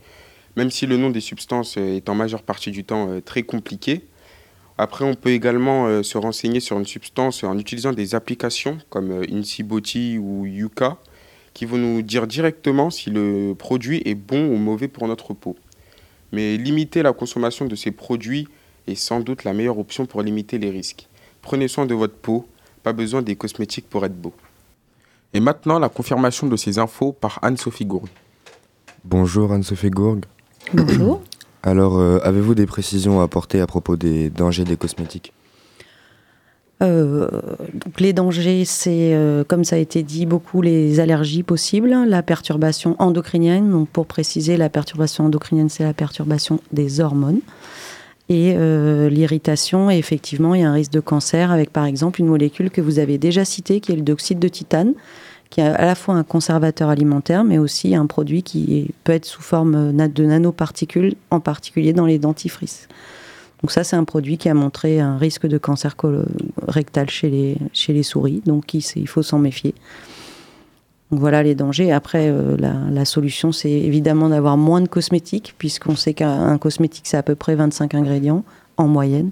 même 0.57 0.71
si 0.71 0.87
le 0.87 0.97
nom 0.97 1.11
des 1.11 1.21
substances 1.21 1.77
est 1.77 2.09
en 2.09 2.15
majeure 2.15 2.43
partie 2.43 2.71
du 2.71 2.85
temps 2.85 3.21
très 3.23 3.43
compliqué. 3.43 4.03
Après, 4.79 5.05
on 5.05 5.15
peut 5.15 5.31
également 5.31 5.87
euh, 5.87 6.03
se 6.03 6.19
renseigner 6.19 6.61
sur 6.61 6.79
une 6.79 6.85
substance 6.85 7.45
en 7.45 7.59
utilisant 7.59 7.93
des 7.93 8.15
applications 8.15 8.79
comme 8.91 9.11
euh, 9.11 9.25
Insiboti 9.33 10.19
ou 10.19 10.45
Yuka, 10.45 10.99
qui 11.55 11.65
vont 11.65 11.79
nous 11.79 12.03
dire 12.03 12.27
directement 12.27 12.91
si 12.91 13.11
le 13.11 13.55
produit 13.55 14.03
est 14.05 14.15
bon 14.15 14.49
ou 14.49 14.57
mauvais 14.57 14.89
pour 14.89 15.09
notre 15.09 15.33
peau. 15.33 15.57
Mais 16.33 16.59
limiter 16.59 17.03
la 17.03 17.15
consommation 17.15 17.65
de 17.65 17.75
ces 17.75 17.91
produits 17.91 18.49
est 18.87 18.95
sans 18.95 19.21
doute 19.21 19.45
la 19.45 19.55
meilleure 19.55 19.79
option 19.79 20.05
pour 20.05 20.21
limiter 20.21 20.59
les 20.59 20.71
risques. 20.71 21.09
Prenez 21.41 21.69
soin 21.69 21.87
de 21.87 21.95
votre 21.95 22.15
peau, 22.15 22.47
pas 22.83 22.93
besoin 22.93 23.23
des 23.23 23.37
cosmétiques 23.37 23.89
pour 23.89 24.05
être 24.05 24.17
beau. 24.17 24.35
Et 25.33 25.41
maintenant, 25.41 25.79
la 25.79 25.89
confirmation 25.89 26.47
de 26.47 26.57
ces 26.57 26.79
infos 26.79 27.13
par 27.13 27.39
Anne-Sophie 27.43 27.87
Gourg. 27.87 28.09
Bonjour 29.05 29.53
Anne-Sophie 29.53 29.91
Gourg. 29.91 30.19
Bonjour. 30.75 31.23
Alors, 31.67 31.99
euh, 31.99 32.21
avez-vous 32.23 32.55
des 32.55 32.65
précisions 32.65 33.21
à 33.21 33.25
apporter 33.25 33.61
à 33.61 33.67
propos 33.67 33.97
des 33.97 34.31
dangers 34.31 34.63
des 34.63 34.77
cosmétiques? 34.77 35.33
Euh, 36.81 37.29
donc 37.75 37.99
les 37.99 38.13
dangers, 38.13 38.65
c'est, 38.65 39.15
euh, 39.15 39.43
comme 39.43 39.65
ça 39.65 39.75
a 39.75 39.81
été 39.81 40.05
dit, 40.05 40.27
beaucoup 40.27 40.63
les 40.63 41.01
allergies 41.01 41.43
possibles, 41.43 41.91
la 42.07 42.23
perturbation 42.23 42.95
endocrinienne. 43.01 43.69
Donc 43.69 43.89
pour 43.89 44.07
préciser, 44.07 44.57
la 44.57 44.69
perturbation 44.69 45.25
endocrinienne, 45.25 45.69
c'est 45.69 45.83
la 45.83 45.93
perturbation 45.93 46.61
des 46.71 47.01
hormones. 47.01 47.41
Et 48.29 48.57
l'irritation, 49.09 49.89
et 49.89 49.99
effectivement, 49.99 50.57
il 50.57 50.63
y 50.63 50.65
a 50.65 50.69
un 50.69 50.73
risque 50.73 50.91
de 50.91 50.99
cancer 50.99 51.53
avec 51.53 51.73
par 51.73 51.85
exemple 51.85 52.21
une 52.21 52.27
molécule 52.27 52.71
que 52.71 52.81
vous 52.81 52.99
avez 52.99 53.19
déjà 53.19 53.45
citée, 53.45 53.79
qui 53.79 53.93
est 53.93 53.97
le 53.97 54.03
dioxyde 54.03 54.41
de 54.41 54.49
titane, 54.49 54.95
qui 55.57 55.63
est 55.63 55.65
à 55.65 55.87
la 55.87 55.95
fois 55.95 56.17
un 56.17 56.23
conservateur 56.23 56.91
alimentaire, 56.91 57.43
mais 57.43 57.57
aussi 57.57 57.95
un 57.95 58.05
produit 58.05 58.43
qui 58.43 58.91
peut 59.05 59.13
être 59.13 59.25
sous 59.25 59.41
forme 59.41 59.97
de 59.97 60.25
nanoparticules, 60.27 61.15
en 61.31 61.41
particulier 61.41 61.95
dans 61.95 62.05
les 62.05 62.19
dentifrices. 62.19 62.89
Donc 63.63 63.71
ça, 63.71 63.83
c'est 63.83 63.97
un 63.97 64.05
produit 64.05 64.37
qui 64.37 64.51
a 64.51 64.55
montré 64.55 65.01
un 65.01 65.17
risque 65.17 65.47
de 65.47 65.57
cancer 65.57 65.97
rectal 66.69 67.09
chez 67.09 67.31
les, 67.31 68.03
souris, 68.03 68.43
donc 68.45 68.75
il 68.75 69.09
faut 69.09 69.23
s'en 69.23 69.39
méfier. 69.39 69.75
Donc 71.11 71.21
voilà 71.21 71.43
les 71.43 71.55
dangers. 71.55 71.91
Après, 71.91 72.29
euh, 72.29 72.59
la, 72.59 72.75
la 72.91 73.05
solution, 73.07 73.51
c'est 73.51 73.71
évidemment 73.71 74.29
d'avoir 74.29 74.59
moins 74.59 74.83
de 74.83 74.89
cosmétiques, 74.89 75.55
puisqu'on 75.57 75.97
sait 75.97 76.13
qu'un 76.13 76.59
cosmétique, 76.59 77.07
c'est 77.07 77.17
à 77.17 77.23
peu 77.23 77.35
près 77.35 77.55
25 77.55 77.95
ingrédients 77.95 78.45
en 78.77 78.89
moyenne, 78.89 79.31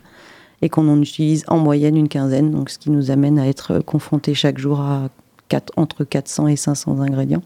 et 0.63 0.71
qu'on 0.71 0.89
en 0.89 1.03
utilise 1.03 1.45
en 1.49 1.59
moyenne 1.59 1.99
une 1.99 2.09
quinzaine, 2.09 2.51
donc 2.51 2.71
ce 2.71 2.79
qui 2.79 2.89
nous 2.89 3.11
amène 3.11 3.39
à 3.39 3.47
être 3.47 3.81
confrontés 3.81 4.33
chaque 4.33 4.57
jour 4.57 4.81
à 4.81 5.11
quatre- 5.48 5.72
entre 5.76 6.04
400 6.04 6.48
et 6.48 6.57
500 6.57 7.00
ingrédients. 7.00 7.42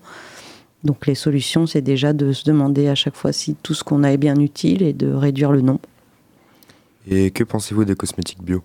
Donc 0.84 1.06
les 1.06 1.14
solutions, 1.16 1.66
c'est 1.66 1.80
déjà 1.82 2.12
de 2.12 2.32
se 2.32 2.44
demander 2.44 2.88
à 2.88 2.94
chaque 2.94 3.16
fois 3.16 3.32
si 3.32 3.56
tout 3.62 3.74
ce 3.74 3.82
qu'on 3.82 4.04
a 4.04 4.12
est 4.12 4.16
bien 4.16 4.36
utile 4.38 4.82
et 4.82 4.92
de 4.92 5.12
réduire 5.12 5.50
le 5.50 5.60
nombre. 5.60 5.80
Et 7.10 7.30
que 7.30 7.42
pensez-vous 7.42 7.84
des 7.84 7.96
cosmétiques 7.96 8.42
bio? 8.42 8.62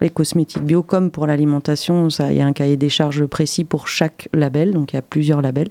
Les 0.00 0.10
cosmétiques 0.10 0.62
bio, 0.62 0.82
comme 0.82 1.10
pour 1.10 1.26
l'alimentation, 1.26 2.10
ça, 2.10 2.30
il 2.30 2.36
y 2.36 2.40
a 2.40 2.46
un 2.46 2.52
cahier 2.52 2.76
des 2.76 2.88
charges 2.90 3.24
précis 3.26 3.64
pour 3.64 3.88
chaque 3.88 4.28
label, 4.34 4.72
donc 4.72 4.92
il 4.92 4.96
y 4.96 4.98
a 4.98 5.02
plusieurs 5.02 5.40
labels, 5.40 5.70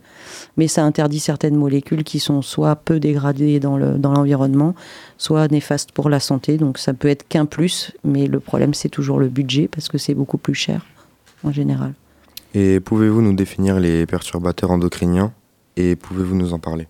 mais 0.57 0.67
ça 0.67 0.83
interdit 0.83 1.19
certaines 1.19 1.55
molécules 1.55 2.03
qui 2.03 2.19
sont 2.19 2.41
soit 2.41 2.75
peu 2.75 2.99
dégradées 2.99 3.59
dans 3.59 3.77
le- 3.77 3.97
dans 3.99 4.11
l'environnement, 4.11 4.73
soit 5.17 5.51
néfastes 5.51 5.91
pour 5.91 6.09
la 6.09 6.19
santé. 6.19 6.57
Donc 6.57 6.77
ça 6.77 6.93
peut 6.93 7.09
être 7.09 7.27
qu'un 7.27 7.45
plus, 7.45 7.91
mais 8.03 8.27
le 8.27 8.39
problème 8.39 8.73
c'est 8.73 8.89
toujours 8.89 9.19
le 9.19 9.27
budget 9.29 9.67
parce 9.67 9.87
que 9.87 9.97
c'est 9.97 10.15
beaucoup 10.15 10.37
plus 10.39 10.55
cher 10.55 10.85
en 11.43 11.51
général. 11.51 11.93
Et 12.53 12.79
pouvez-vous 12.79 13.21
nous 13.21 13.33
définir 13.33 13.79
les 13.79 14.05
perturbateurs 14.05 14.71
endocriniens 14.71 15.33
et 15.75 15.95
pouvez-vous 15.95 16.35
nous 16.35 16.53
en 16.53 16.59
parler? 16.59 16.87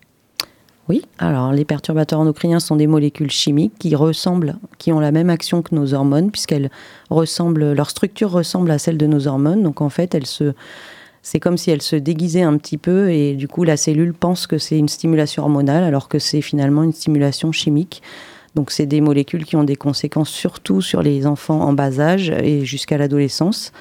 Oui, 0.90 1.02
alors 1.18 1.52
les 1.52 1.64
perturbateurs 1.64 2.20
endocriniens 2.20 2.60
sont 2.60 2.76
des 2.76 2.86
molécules 2.86 3.30
chimiques 3.30 3.72
qui 3.78 3.96
ressemblent, 3.96 4.56
qui 4.76 4.92
ont 4.92 5.00
la 5.00 5.12
même 5.12 5.30
action 5.30 5.62
que 5.62 5.74
nos 5.74 5.94
hormones, 5.94 6.30
puisqu'elles 6.30 6.70
ressemblent, 7.08 7.72
leur 7.72 7.88
structure 7.88 8.30
ressemble 8.30 8.70
à 8.70 8.78
celle 8.78 8.98
de 8.98 9.06
nos 9.06 9.26
hormones. 9.26 9.62
Donc 9.62 9.80
en 9.80 9.88
fait, 9.88 10.14
elles 10.14 10.26
se, 10.26 10.52
c'est 11.22 11.40
comme 11.40 11.56
si 11.56 11.70
elles 11.70 11.80
se 11.80 11.96
déguisaient 11.96 12.42
un 12.42 12.58
petit 12.58 12.76
peu 12.76 13.10
et 13.10 13.34
du 13.34 13.48
coup 13.48 13.64
la 13.64 13.78
cellule 13.78 14.12
pense 14.12 14.46
que 14.46 14.58
c'est 14.58 14.78
une 14.78 14.90
stimulation 14.90 15.42
hormonale 15.42 15.84
alors 15.84 16.08
que 16.08 16.18
c'est 16.18 16.42
finalement 16.42 16.82
une 16.82 16.92
stimulation 16.92 17.50
chimique. 17.50 18.02
Donc 18.54 18.70
c'est 18.70 18.86
des 18.86 19.00
molécules 19.00 19.46
qui 19.46 19.56
ont 19.56 19.64
des 19.64 19.76
conséquences 19.76 20.28
surtout 20.28 20.82
sur 20.82 21.00
les 21.02 21.26
enfants 21.26 21.62
en 21.62 21.72
bas 21.72 21.98
âge 21.98 22.28
et 22.28 22.66
jusqu'à 22.66 22.98
l'adolescence. 22.98 23.72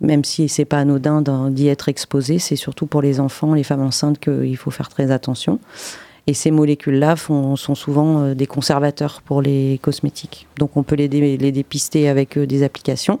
Même 0.00 0.24
si 0.24 0.48
c'est 0.48 0.64
pas 0.64 0.78
anodin 0.78 1.50
d'y 1.50 1.68
être 1.68 1.88
exposé, 1.88 2.38
c'est 2.38 2.56
surtout 2.56 2.86
pour 2.86 3.02
les 3.02 3.18
enfants, 3.18 3.54
les 3.54 3.62
femmes 3.62 3.82
enceintes 3.82 4.18
qu'il 4.18 4.56
faut 4.56 4.70
faire 4.70 4.88
très 4.88 5.10
attention. 5.10 5.58
Et 6.26 6.34
ces 6.34 6.50
molécules-là 6.50 7.16
sont 7.16 7.56
souvent 7.56 8.20
euh, 8.20 8.34
des 8.34 8.46
conservateurs 8.46 9.22
pour 9.22 9.42
les 9.42 9.78
cosmétiques. 9.80 10.48
Donc 10.58 10.76
on 10.76 10.82
peut 10.82 10.96
les, 10.96 11.08
les 11.08 11.52
dépister 11.52 12.08
avec 12.08 12.36
euh, 12.36 12.46
des 12.46 12.64
applications. 12.64 13.20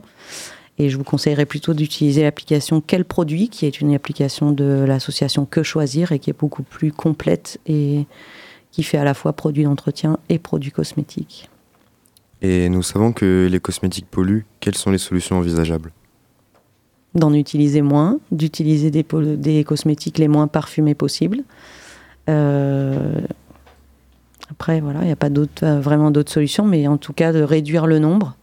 Et 0.78 0.90
je 0.90 0.96
vous 0.98 1.04
conseillerais 1.04 1.46
plutôt 1.46 1.72
d'utiliser 1.72 2.22
l'application 2.22 2.82
Quel 2.84 3.04
produit, 3.04 3.48
qui 3.48 3.64
est 3.64 3.80
une 3.80 3.94
application 3.94 4.50
de 4.50 4.84
l'association 4.86 5.46
Que 5.46 5.62
Choisir 5.62 6.12
et 6.12 6.18
qui 6.18 6.30
est 6.30 6.38
beaucoup 6.38 6.62
plus 6.62 6.92
complète 6.92 7.58
et 7.66 8.06
qui 8.72 8.82
fait 8.82 8.98
à 8.98 9.04
la 9.04 9.14
fois 9.14 9.32
produits 9.32 9.64
d'entretien 9.64 10.18
et 10.28 10.38
produits 10.38 10.72
cosmétiques. 10.72 11.48
Et 12.42 12.68
nous 12.68 12.82
savons 12.82 13.12
que 13.12 13.48
les 13.50 13.60
cosmétiques 13.60 14.06
polluent. 14.10 14.44
Quelles 14.60 14.74
sont 14.74 14.90
les 14.90 14.98
solutions 14.98 15.38
envisageables? 15.38 15.92
D'en 17.16 17.32
utiliser 17.32 17.82
moins, 17.82 18.18
d'utiliser 18.30 18.90
des, 18.90 19.64
cosmétiques 19.64 20.18
les 20.18 20.28
moins 20.28 20.46
parfumés 20.46 20.94
possibles. 20.94 21.42
Euh, 22.28 23.20
après, 24.50 24.80
voilà, 24.80 25.00
il 25.00 25.06
n'y 25.06 25.12
a 25.12 25.16
pas 25.16 25.28
euh, 25.28 25.80
vraiment 25.80 26.10
d'autres 26.10 26.32
solutions, 26.32 26.64
mais 26.64 26.86
en 26.86 26.98
tout 26.98 27.12
cas 27.12 27.32
de 27.32 27.42
réduire 27.42 27.86
le 27.86 27.98
nombre 27.98 28.36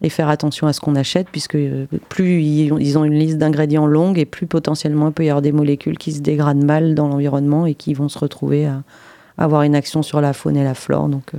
et 0.00 0.08
faire 0.08 0.28
attention 0.28 0.66
à 0.66 0.72
ce 0.72 0.80
qu'on 0.80 0.94
achète, 0.94 1.28
puisque 1.30 1.56
euh, 1.56 1.86
plus 2.08 2.42
ils 2.42 2.98
ont, 2.98 3.04
une 3.04 3.18
liste 3.18 3.38
d'ingrédients 3.38 3.86
longue 3.86 4.18
et 4.18 4.26
plus 4.26 4.46
potentiellement 4.46 5.08
il 5.08 5.12
peut 5.12 5.24
y 5.24 5.28
avoir 5.28 5.42
des 5.42 5.52
molécules 5.52 5.98
qui 5.98 6.12
se 6.12 6.20
dégradent 6.20 6.64
mal 6.64 6.94
dans 6.94 7.08
l'environnement 7.08 7.66
et 7.66 7.74
qui 7.74 7.94
vont 7.94 8.08
se 8.08 8.18
retrouver 8.18 8.66
à 8.66 8.82
avoir 9.36 9.62
une 9.62 9.74
action 9.74 10.02
sur 10.02 10.20
la 10.20 10.32
faune 10.32 10.56
et 10.56 10.64
la 10.64 10.74
flore. 10.74 11.08
Donc, 11.08 11.32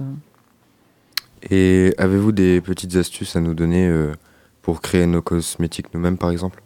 Et 1.50 1.94
avez-vous 1.98 2.32
des 2.34 2.62
petites 2.62 2.96
astuces 2.96 3.36
à 3.36 3.42
nous 3.42 3.54
donner 3.54 3.89
pour 4.69 4.82
créer 4.82 5.08
nos 5.08 5.23
cosmétiques 5.23 5.91
nous-mêmes, 5.95 6.19
par 6.19 6.29
exemple? 6.29 6.62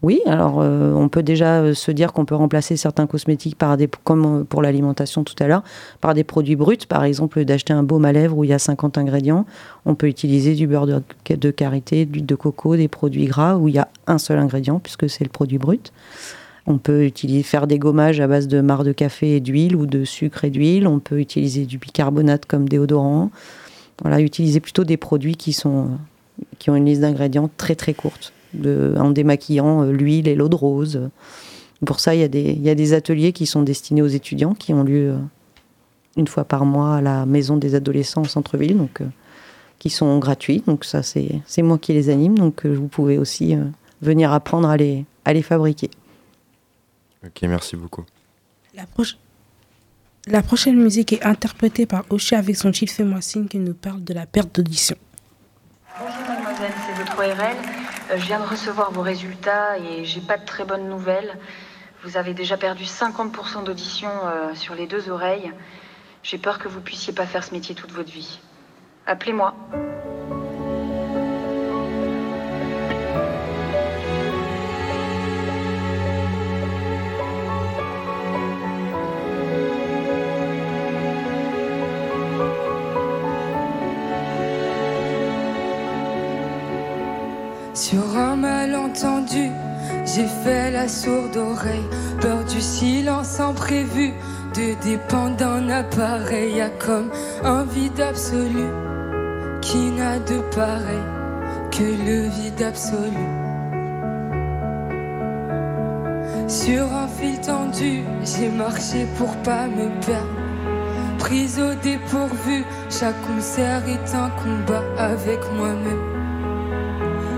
Oui, 0.00 0.22
alors 0.24 0.62
euh, 0.62 0.94
on 0.94 1.10
peut 1.10 1.22
déjà 1.22 1.60
euh, 1.60 1.74
se 1.74 1.90
dire 1.90 2.14
qu'on 2.14 2.24
peut 2.24 2.34
remplacer 2.34 2.78
certains 2.78 3.06
cosmétiques 3.06 3.58
par 3.58 3.76
des, 3.76 3.86
comme 4.02 4.40
euh, 4.40 4.44
pour 4.44 4.62
l'alimentation 4.62 5.24
tout 5.24 5.34
à 5.40 5.46
l'heure, 5.46 5.62
par 6.00 6.14
des 6.14 6.24
produits 6.24 6.56
bruts. 6.56 6.86
Par 6.88 7.04
exemple, 7.04 7.44
d'acheter 7.44 7.74
un 7.74 7.82
baume 7.82 8.06
à 8.06 8.12
lèvres 8.12 8.38
où 8.38 8.44
il 8.44 8.48
y 8.48 8.54
a 8.54 8.58
50 8.58 8.96
ingrédients. 8.96 9.44
On 9.84 9.94
peut 9.94 10.08
utiliser 10.08 10.54
du 10.54 10.66
beurre 10.66 10.86
de, 10.86 11.02
de 11.28 11.50
karité, 11.50 12.06
de 12.06 12.14
l'huile 12.14 12.24
de 12.24 12.34
coco, 12.34 12.76
des 12.76 12.88
produits 12.88 13.26
gras 13.26 13.56
où 13.56 13.68
il 13.68 13.74
y 13.74 13.78
a 13.78 13.88
un 14.06 14.16
seul 14.16 14.38
ingrédient 14.38 14.78
puisque 14.78 15.10
c'est 15.10 15.24
le 15.24 15.30
produit 15.30 15.58
brut. 15.58 15.92
On 16.66 16.78
peut 16.78 17.04
utiliser, 17.04 17.42
faire 17.42 17.66
des 17.66 17.78
gommages 17.78 18.20
à 18.20 18.26
base 18.26 18.48
de 18.48 18.62
marc 18.62 18.84
de 18.84 18.92
café 18.92 19.36
et 19.36 19.40
d'huile 19.40 19.76
ou 19.76 19.84
de 19.84 20.06
sucre 20.06 20.46
et 20.46 20.50
d'huile. 20.50 20.86
On 20.86 20.98
peut 20.98 21.20
utiliser 21.20 21.66
du 21.66 21.76
bicarbonate 21.76 22.46
comme 22.46 22.70
déodorant. 22.70 23.30
Voilà, 24.00 24.22
utiliser 24.22 24.60
plutôt 24.60 24.84
des 24.84 24.96
produits 24.96 25.36
qui, 25.36 25.52
sont, 25.52 25.90
qui 26.58 26.70
ont 26.70 26.76
une 26.76 26.86
liste 26.86 27.00
d'ingrédients 27.00 27.50
très 27.56 27.74
très 27.74 27.94
courte, 27.94 28.32
de, 28.54 28.94
en 28.98 29.10
démaquillant 29.10 29.82
euh, 29.82 29.92
l'huile 29.92 30.28
et 30.28 30.34
l'eau 30.34 30.48
de 30.48 30.56
rose. 30.56 31.10
Pour 31.84 32.00
ça, 32.00 32.14
il 32.14 32.20
y, 32.20 32.24
a 32.24 32.28
des, 32.28 32.52
il 32.52 32.62
y 32.62 32.70
a 32.70 32.74
des 32.74 32.92
ateliers 32.94 33.32
qui 33.32 33.46
sont 33.46 33.62
destinés 33.62 34.02
aux 34.02 34.06
étudiants 34.08 34.54
qui 34.54 34.72
ont 34.72 34.84
lieu 34.84 35.10
euh, 35.10 35.18
une 36.16 36.28
fois 36.28 36.44
par 36.44 36.64
mois 36.64 36.96
à 36.96 37.00
la 37.00 37.26
maison 37.26 37.56
des 37.56 37.74
adolescents 37.74 38.22
au 38.22 38.26
centre-ville, 38.28 38.76
donc 38.76 39.00
euh, 39.00 39.06
qui 39.78 39.90
sont 39.90 40.18
gratuits. 40.18 40.62
Donc 40.66 40.84
ça, 40.84 41.02
c'est 41.02 41.62
moi 41.62 41.78
qui 41.78 41.92
les 41.92 42.08
anime, 42.08 42.38
donc 42.38 42.64
euh, 42.64 42.72
vous 42.74 42.88
pouvez 42.88 43.18
aussi 43.18 43.54
euh, 43.54 43.64
venir 44.00 44.32
apprendre 44.32 44.68
à 44.68 44.76
les, 44.76 45.04
à 45.24 45.32
les 45.32 45.42
fabriquer. 45.42 45.90
Ok, 47.26 47.42
merci 47.42 47.76
beaucoup. 47.76 48.04
La, 48.76 48.84
proche- 48.84 49.16
la 50.26 50.42
prochaine 50.42 50.76
musique 50.76 51.12
est 51.12 51.22
interprétée 51.24 51.86
par 51.86 52.04
Oshi 52.10 52.34
avec 52.34 52.56
son 52.56 52.70
titre 52.70 52.92
Fais-moi 52.92 53.20
signe 53.20 53.46
qui 53.46 53.58
nous 53.58 53.74
parle 53.74 54.02
de 54.04 54.14
la 54.14 54.26
perte 54.26 54.54
d'audition. 54.54 54.96
Bonjour 55.96 56.26
mademoiselle, 56.26 56.72
c'est 56.84 57.04
votre 57.04 57.16
ORL. 57.18 57.56
Euh, 58.10 58.16
je 58.16 58.26
viens 58.26 58.40
de 58.40 58.46
recevoir 58.46 58.90
vos 58.90 59.02
résultats 59.02 59.78
et 59.78 60.04
j'ai 60.04 60.20
pas 60.20 60.36
de 60.36 60.44
très 60.44 60.64
bonnes 60.64 60.88
nouvelles. 60.88 61.38
Vous 62.02 62.16
avez 62.16 62.34
déjà 62.34 62.56
perdu 62.56 62.82
50% 62.82 63.62
d'audition 63.62 64.08
euh, 64.24 64.54
sur 64.56 64.74
les 64.74 64.88
deux 64.88 65.08
oreilles. 65.08 65.52
J'ai 66.24 66.38
peur 66.38 66.58
que 66.58 66.66
vous 66.66 66.80
puissiez 66.80 67.12
pas 67.12 67.26
faire 67.26 67.44
ce 67.44 67.54
métier 67.54 67.76
toute 67.76 67.92
votre 67.92 68.10
vie. 68.10 68.40
Appelez-moi. 69.06 69.54
J'ai 90.06 90.26
fait 90.26 90.70
la 90.70 90.88
sourde 90.88 91.36
oreille. 91.36 91.88
Peur 92.20 92.44
du 92.44 92.60
silence 92.60 93.40
imprévu, 93.40 94.12
de 94.54 94.82
dépendre 94.82 95.36
d'un 95.36 95.68
appareil. 95.68 96.62
Comme 96.78 97.10
un 97.42 97.64
vide 97.64 98.00
absolu 98.00 98.68
qui 99.60 99.90
n'a 99.90 100.18
de 100.18 100.38
pareil 100.54 101.06
que 101.70 101.82
le 101.82 102.28
vide 102.28 102.62
absolu. 102.62 103.26
Sur 106.46 106.84
un 106.92 107.08
fil 107.08 107.40
tendu, 107.40 108.04
j'ai 108.22 108.50
marché 108.50 109.06
pour 109.18 109.34
pas 109.38 109.66
me 109.66 109.88
perdre. 110.04 110.28
Prise 111.18 111.58
au 111.58 111.74
dépourvu, 111.82 112.64
chaque 112.90 113.20
concert 113.22 113.82
est 113.88 114.14
un 114.14 114.30
combat 114.30 114.84
avec 114.98 115.40
moi-même. 115.56 116.13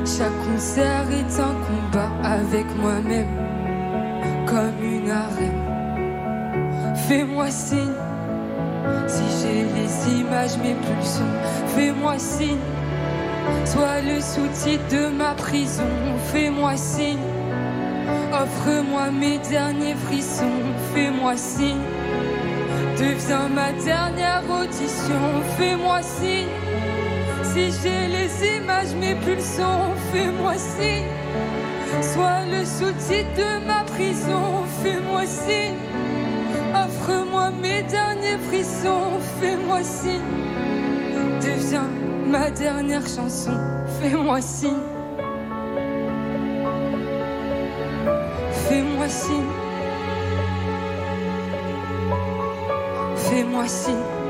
Chaque 0.07 0.31
concert 0.45 1.05
est 1.11 1.41
un 1.41 1.55
combat 1.67 2.11
avec 2.23 2.65
moi-même, 2.77 3.27
comme 4.47 4.81
une 4.81 5.11
arène. 5.11 6.95
Fais-moi 7.09 7.51
signe, 7.51 7.93
si 9.09 9.25
j'ai 9.43 9.65
les 9.65 10.21
images, 10.21 10.57
mes 10.59 10.75
pulsions. 10.75 11.35
Fais-moi 11.75 12.19
signe, 12.19 12.61
sois 13.65 14.01
le 14.01 14.21
sous-titre 14.21 14.85
de 14.93 15.09
ma 15.09 15.35
prison. 15.35 15.91
Fais-moi 16.33 16.77
signe, 16.77 17.19
offre-moi 18.33 19.11
mes 19.11 19.39
derniers 19.39 19.97
frissons. 19.97 20.63
Fais-moi 20.95 21.37
signe, 21.37 21.83
deviens 22.97 23.49
ma 23.49 23.73
dernière 23.73 24.45
audition. 24.49 25.43
Fais-moi 25.59 26.01
signe. 26.03 26.56
Si 27.57 27.73
j'ai 27.83 28.07
les 28.09 28.59
images, 28.59 28.95
mes 29.01 29.15
pulsions, 29.15 29.95
fais-moi 30.13 30.59
signe. 30.59 31.09
Sois 32.03 32.45
le 32.53 32.63
sous-titre 32.67 33.33
de 33.35 33.67
ma 33.67 33.83
prison, 33.85 34.63
fais-moi 34.83 35.25
signe. 35.25 35.79
Offre-moi 36.75 37.51
mes 37.63 37.83
derniers 37.85 38.37
frissons, 38.47 39.19
fais-moi 39.41 39.83
signe. 39.83 40.21
Deviens 41.41 41.89
ma 42.27 42.51
dernière 42.51 43.07
chanson, 43.07 43.59
fais-moi 44.03 44.43
signe. 44.43 44.85
Fais-moi 48.69 49.09
signe. 49.09 49.53
Fais-moi 53.17 53.67
signe. 53.67 54.26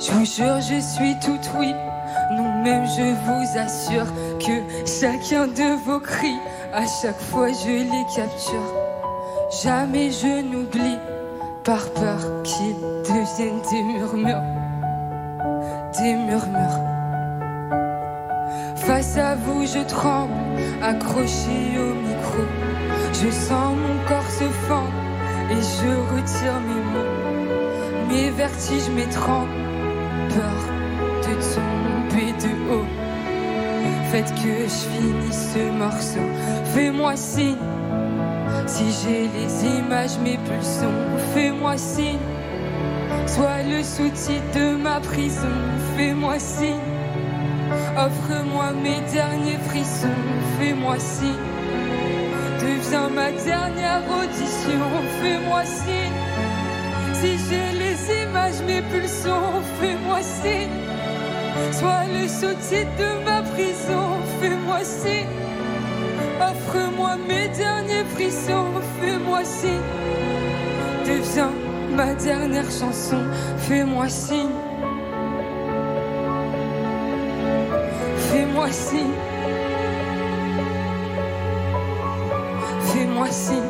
Je 0.00 0.12
vous 0.12 0.24
jure, 0.24 0.60
je 0.62 0.80
suis 0.80 1.14
tout 1.20 1.38
oui. 1.58 1.74
Non, 2.32 2.62
même 2.62 2.86
je 2.86 3.02
vous 3.26 3.58
assure 3.58 4.06
que 4.38 4.62
chacun 4.86 5.46
de 5.46 5.76
vos 5.84 6.00
cris, 6.00 6.38
à 6.72 6.86
chaque 6.86 7.20
fois 7.20 7.48
je 7.48 7.68
les 7.68 8.06
capture. 8.16 8.72
Jamais 9.62 10.10
je 10.10 10.40
n'oublie, 10.40 10.98
par 11.64 11.84
peur 11.90 12.42
qu'ils 12.44 12.80
deviennent 13.04 13.60
des 13.70 13.82
murmures. 13.82 14.42
Des 15.98 16.14
murmures. 16.14 16.80
Face 18.76 19.18
à 19.18 19.34
vous, 19.34 19.66
je 19.66 19.84
tremble, 19.86 20.32
accroché 20.82 21.78
au 21.78 21.92
micro. 21.94 22.42
Je 23.12 23.30
sens 23.30 23.76
mon 23.76 23.98
corps 24.08 24.30
se 24.30 24.48
fendre 24.66 24.97
et 25.58 25.62
je 25.62 25.90
retire 26.14 26.60
mes 26.60 26.82
mots. 26.92 28.08
Mes 28.08 28.30
vertiges 28.30 28.88
m'étranglent, 28.94 29.48
peur 30.28 30.60
de 31.24 31.34
tomber 31.54 32.32
de 32.44 32.72
haut. 32.72 32.86
Faites 34.10 34.32
que 34.36 34.54
je 34.64 34.80
finisse 34.92 35.52
ce 35.54 35.70
morceau. 35.72 36.26
Fais-moi 36.74 37.16
signe, 37.16 37.56
si 38.66 38.84
j'ai 39.02 39.28
les 39.36 39.78
images, 39.78 40.18
mes 40.22 40.38
pulsions. 40.38 40.98
Fais-moi 41.34 41.76
signe, 41.76 42.18
sois 43.26 43.62
le 43.68 43.82
sous-titre 43.82 44.50
de 44.54 44.76
ma 44.76 45.00
prison. 45.00 45.58
Fais-moi 45.96 46.38
signe, 46.38 46.88
offre-moi 47.96 48.72
mes 48.82 49.00
derniers 49.12 49.58
frissons. 49.68 50.22
Fais-moi 50.58 50.98
signe. 50.98 51.57
Deviens 52.68 53.08
ma 53.08 53.30
dernière 53.30 54.02
audition, 54.20 54.88
fais-moi 55.22 55.64
signe. 55.64 56.20
Si 57.14 57.30
j'ai 57.46 57.78
les 57.82 58.22
images, 58.22 58.60
mes 58.66 58.82
pulsions, 58.82 59.62
fais-moi 59.80 60.20
signe. 60.20 60.76
Sois 61.72 62.04
le 62.12 62.28
sous-titre 62.28 62.94
de 62.98 63.24
ma 63.24 63.40
prison, 63.40 64.08
fais-moi 64.40 64.80
signe. 64.84 65.34
Offre-moi 66.40 67.16
mes 67.26 67.48
derniers 67.48 68.04
frissons, 68.14 68.74
fais-moi 69.00 69.44
signe. 69.44 69.88
Deviens 71.06 71.52
ma 71.96 72.12
dernière 72.14 72.70
chanson, 72.70 73.22
fais-moi 73.66 74.08
signe. 74.10 74.56
Fais-moi 78.30 78.70
signe. 78.70 79.37
Fais-moi 83.30 83.67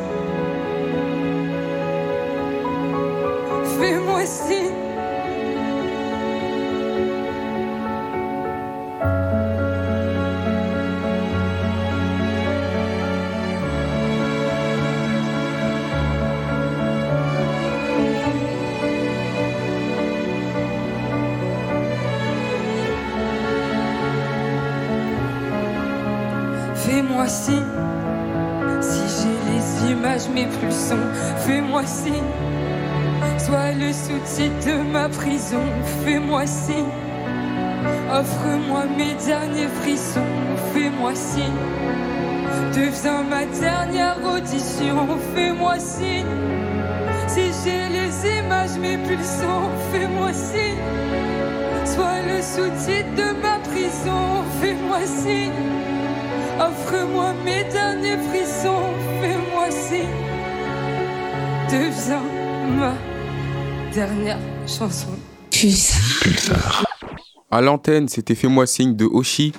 son, 30.18 30.98
fais-moi 31.46 31.84
signe. 31.84 32.32
Sois 33.38 33.72
le 33.72 33.92
sous-titre 33.92 34.66
de 34.66 34.82
ma 34.92 35.08
prison, 35.08 35.62
fais-moi 36.04 36.46
signe. 36.46 36.92
Offre-moi 38.10 38.84
mes 38.96 39.14
derniers 39.24 39.68
frissons, 39.80 40.20
fais-moi 40.72 41.14
signe. 41.14 41.62
Deviens 42.74 43.22
ma 43.22 43.44
dernière 43.46 44.18
audition, 44.34 45.06
fais-moi 45.34 45.78
signe. 45.78 46.26
Si 47.26 47.52
j'ai 47.62 47.88
les 47.88 48.38
images, 48.38 48.76
mais 48.80 48.98
plus 48.98 49.16
fais-moi 49.92 50.32
signe. 50.32 50.82
Sois 51.84 52.20
le 52.26 52.42
sous-titre 52.42 53.14
de 53.16 53.28
ma 53.42 53.58
prison, 53.70 54.42
fais-moi 54.60 55.00
signe. 55.04 55.52
Offre-moi 56.60 57.34
mes 57.44 57.64
derniers 57.72 58.18
frissons, 58.28 58.97
fais-moi 59.20 59.70
signe. 59.70 60.08
Deviens 61.70 62.22
ma 62.78 62.94
dernière 63.92 64.38
chanson. 64.66 65.08
Pulsar. 65.50 66.84
À 67.50 67.60
l'antenne, 67.60 68.08
c'était 68.08 68.34
Fais-moi 68.34 68.66
signe 68.66 68.94
de 68.94 69.04
Oshi. 69.04 69.52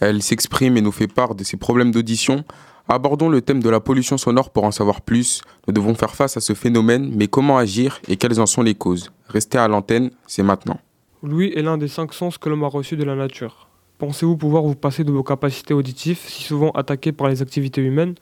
Elle 0.00 0.22
s'exprime 0.22 0.76
et 0.76 0.80
nous 0.80 0.92
fait 0.92 1.08
part 1.08 1.34
de 1.34 1.44
ses 1.44 1.56
problèmes 1.56 1.90
d'audition. 1.90 2.44
Abordons 2.88 3.28
le 3.28 3.40
thème 3.40 3.62
de 3.62 3.70
la 3.70 3.80
pollution 3.80 4.18
sonore 4.18 4.50
pour 4.50 4.64
en 4.64 4.70
savoir 4.72 5.00
plus. 5.00 5.42
Nous 5.66 5.74
devons 5.74 5.94
faire 5.94 6.14
face 6.14 6.36
à 6.36 6.40
ce 6.40 6.54
phénomène, 6.54 7.12
mais 7.14 7.28
comment 7.28 7.58
agir 7.58 8.00
et 8.08 8.16
quelles 8.16 8.40
en 8.40 8.46
sont 8.46 8.62
les 8.62 8.74
causes? 8.74 9.12
Restez 9.28 9.58
à 9.58 9.68
l'antenne, 9.68 10.10
c'est 10.26 10.42
maintenant. 10.42 10.78
L'ouïe 11.22 11.52
est 11.54 11.62
l'un 11.62 11.78
des 11.78 11.88
cinq 11.88 12.12
sens 12.12 12.38
que 12.38 12.48
l'homme 12.48 12.64
a 12.64 12.68
reçus 12.68 12.96
de 12.96 13.04
la 13.04 13.14
nature. 13.14 13.68
Pensez-vous 13.98 14.36
pouvoir 14.36 14.64
vous 14.64 14.74
passer 14.74 15.04
de 15.04 15.12
vos 15.12 15.22
capacités 15.22 15.74
auditives, 15.74 16.18
si 16.26 16.42
souvent 16.42 16.70
attaquées 16.72 17.12
par 17.12 17.28
les 17.28 17.40
activités 17.40 17.80
humaines 17.80 18.16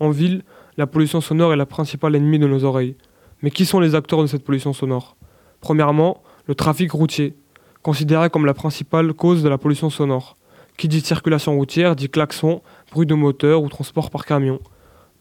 En 0.00 0.10
ville, 0.10 0.42
la 0.78 0.86
pollution 0.86 1.20
sonore 1.20 1.52
est 1.52 1.56
la 1.56 1.66
principale 1.66 2.16
ennemie 2.16 2.38
de 2.38 2.46
nos 2.46 2.64
oreilles. 2.64 2.96
Mais 3.42 3.50
qui 3.50 3.66
sont 3.66 3.80
les 3.80 3.94
acteurs 3.94 4.22
de 4.22 4.26
cette 4.26 4.44
pollution 4.44 4.72
sonore? 4.72 5.16
Premièrement, 5.60 6.22
le 6.46 6.54
trafic 6.54 6.90
routier, 6.92 7.36
considéré 7.82 8.30
comme 8.30 8.46
la 8.46 8.54
principale 8.54 9.12
cause 9.12 9.42
de 9.42 9.48
la 9.48 9.58
pollution 9.58 9.90
sonore. 9.90 10.36
Qui 10.78 10.88
dit 10.88 11.02
circulation 11.02 11.54
routière 11.54 11.96
dit 11.96 12.08
klaxon, 12.08 12.62
bruit 12.92 13.06
de 13.06 13.14
moteur 13.14 13.62
ou 13.62 13.68
transport 13.68 14.10
par 14.10 14.24
camion. 14.24 14.58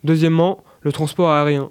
Deuxièmement, 0.05 0.63
le 0.81 0.93
transport 0.93 1.29
aérien. 1.29 1.69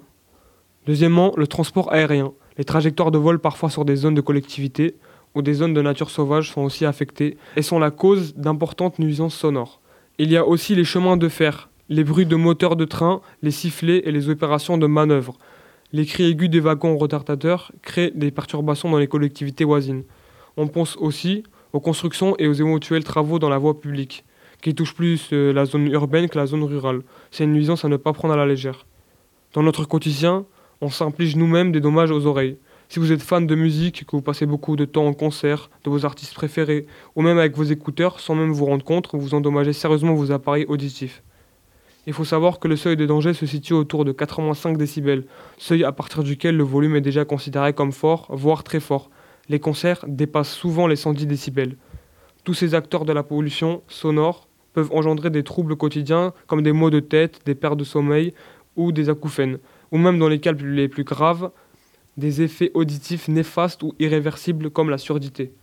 Deuxièmement, 0.85 1.33
le 1.35 1.47
transport 1.47 1.91
aérien. 1.91 2.31
Les 2.59 2.63
trajectoires 2.63 3.09
de 3.09 3.17
vol 3.17 3.39
parfois 3.39 3.71
sur 3.71 3.85
des 3.85 3.95
zones 3.95 4.13
de 4.13 4.21
collectivité 4.21 4.97
ou 5.33 5.41
des 5.41 5.53
zones 5.53 5.73
de 5.73 5.81
nature 5.81 6.11
sauvage 6.11 6.51
sont 6.51 6.61
aussi 6.61 6.85
affectées 6.85 7.37
et 7.55 7.63
sont 7.63 7.79
la 7.79 7.89
cause 7.89 8.35
d'importantes 8.35 8.99
nuisances 8.99 9.35
sonores. 9.35 9.79
Il 10.19 10.31
y 10.31 10.37
a 10.37 10.45
aussi 10.45 10.75
les 10.75 10.83
chemins 10.83 11.17
de 11.17 11.29
fer, 11.29 11.68
les 11.89 12.03
bruits 12.03 12.27
de 12.27 12.35
moteurs 12.35 12.75
de 12.75 12.85
train, 12.85 13.21
les 13.41 13.51
sifflets 13.51 14.03
et 14.05 14.11
les 14.11 14.29
opérations 14.29 14.77
de 14.77 14.85
manœuvre. 14.85 15.37
Les 15.91 16.05
cris 16.05 16.25
aigus 16.25 16.49
des 16.49 16.59
wagons 16.59 16.95
retardateurs 16.97 17.71
créent 17.81 18.11
des 18.13 18.29
perturbations 18.29 18.91
dans 18.91 18.99
les 18.99 19.07
collectivités 19.07 19.65
voisines. 19.65 20.03
On 20.55 20.67
pense 20.67 20.95
aussi 20.97 21.43
aux 21.73 21.79
constructions 21.79 22.35
et 22.37 22.47
aux 22.47 22.53
éventuels 22.53 23.03
travaux 23.03 23.39
dans 23.39 23.49
la 23.49 23.57
voie 23.57 23.79
publique, 23.79 24.23
qui 24.61 24.75
touchent 24.75 24.93
plus 24.93 25.29
euh, 25.33 25.51
la 25.51 25.65
zone 25.65 25.87
urbaine 25.87 26.29
que 26.29 26.37
la 26.37 26.45
zone 26.45 26.63
rurale. 26.63 27.01
C'est 27.31 27.45
une 27.45 27.53
nuisance 27.53 27.85
à 27.85 27.89
ne 27.89 27.97
pas 27.97 28.13
prendre 28.13 28.35
à 28.35 28.37
la 28.37 28.45
légère. 28.45 28.85
Dans 29.53 29.63
notre 29.63 29.85
quotidien, 29.85 30.45
on 30.81 30.89
s'implique 30.89 31.35
nous-mêmes 31.35 31.71
des 31.71 31.81
dommages 31.81 32.11
aux 32.11 32.27
oreilles. 32.27 32.57
Si 32.87 32.99
vous 32.99 33.11
êtes 33.11 33.21
fan 33.21 33.47
de 33.47 33.55
musique, 33.55 34.05
que 34.05 34.15
vous 34.15 34.21
passez 34.21 34.45
beaucoup 34.45 34.75
de 34.75 34.85
temps 34.85 35.07
en 35.07 35.13
concert, 35.13 35.71
de 35.83 35.89
vos 35.89 36.05
artistes 36.05 36.35
préférés, 36.35 36.85
ou 37.15 37.23
même 37.23 37.39
avec 37.39 37.55
vos 37.55 37.63
écouteurs, 37.63 38.19
sans 38.19 38.35
même 38.35 38.51
vous 38.51 38.65
rendre 38.65 38.85
compte, 38.85 39.09
vous 39.13 39.33
endommagez 39.33 39.73
sérieusement 39.73 40.13
vos 40.13 40.31
appareils 40.31 40.65
auditifs. 40.67 41.23
Il 42.09 42.13
faut 42.13 42.25
savoir 42.25 42.57
que 42.57 42.67
le 42.67 42.75
seuil 42.75 42.97
de 42.97 43.05
danger 43.05 43.35
se 43.35 43.45
situe 43.45 43.73
autour 43.73 44.03
de 44.03 44.11
85 44.11 44.79
décibels, 44.79 45.25
seuil 45.59 45.83
à 45.83 45.91
partir 45.91 46.23
duquel 46.23 46.57
le 46.57 46.63
volume 46.63 46.95
est 46.95 47.01
déjà 47.01 47.23
considéré 47.23 47.71
comme 47.73 47.91
fort, 47.91 48.25
voire 48.31 48.63
très 48.63 48.79
fort. 48.79 49.11
Les 49.47 49.59
concerts 49.59 50.03
dépassent 50.07 50.51
souvent 50.51 50.87
les 50.87 50.95
110 50.95 51.27
décibels. 51.27 51.77
Tous 52.43 52.55
ces 52.55 52.73
acteurs 52.73 53.05
de 53.05 53.13
la 53.13 53.21
pollution 53.21 53.83
sonore 53.87 54.47
peuvent 54.73 54.89
engendrer 54.91 55.29
des 55.29 55.43
troubles 55.43 55.75
quotidiens 55.75 56.33
comme 56.47 56.63
des 56.63 56.71
maux 56.71 56.89
de 56.89 56.99
tête, 56.99 57.41
des 57.45 57.53
pertes 57.53 57.77
de 57.77 57.83
sommeil 57.83 58.33
ou 58.75 58.91
des 58.91 59.09
acouphènes, 59.09 59.59
ou 59.91 59.99
même 59.99 60.17
dans 60.17 60.29
les 60.29 60.39
cas 60.39 60.53
les 60.53 60.87
plus 60.87 61.03
graves, 61.03 61.51
des 62.17 62.41
effets 62.41 62.71
auditifs 62.73 63.27
néfastes 63.27 63.83
ou 63.83 63.93
irréversibles 63.99 64.71
comme 64.71 64.89
la 64.89 64.97
surdité. 64.97 65.53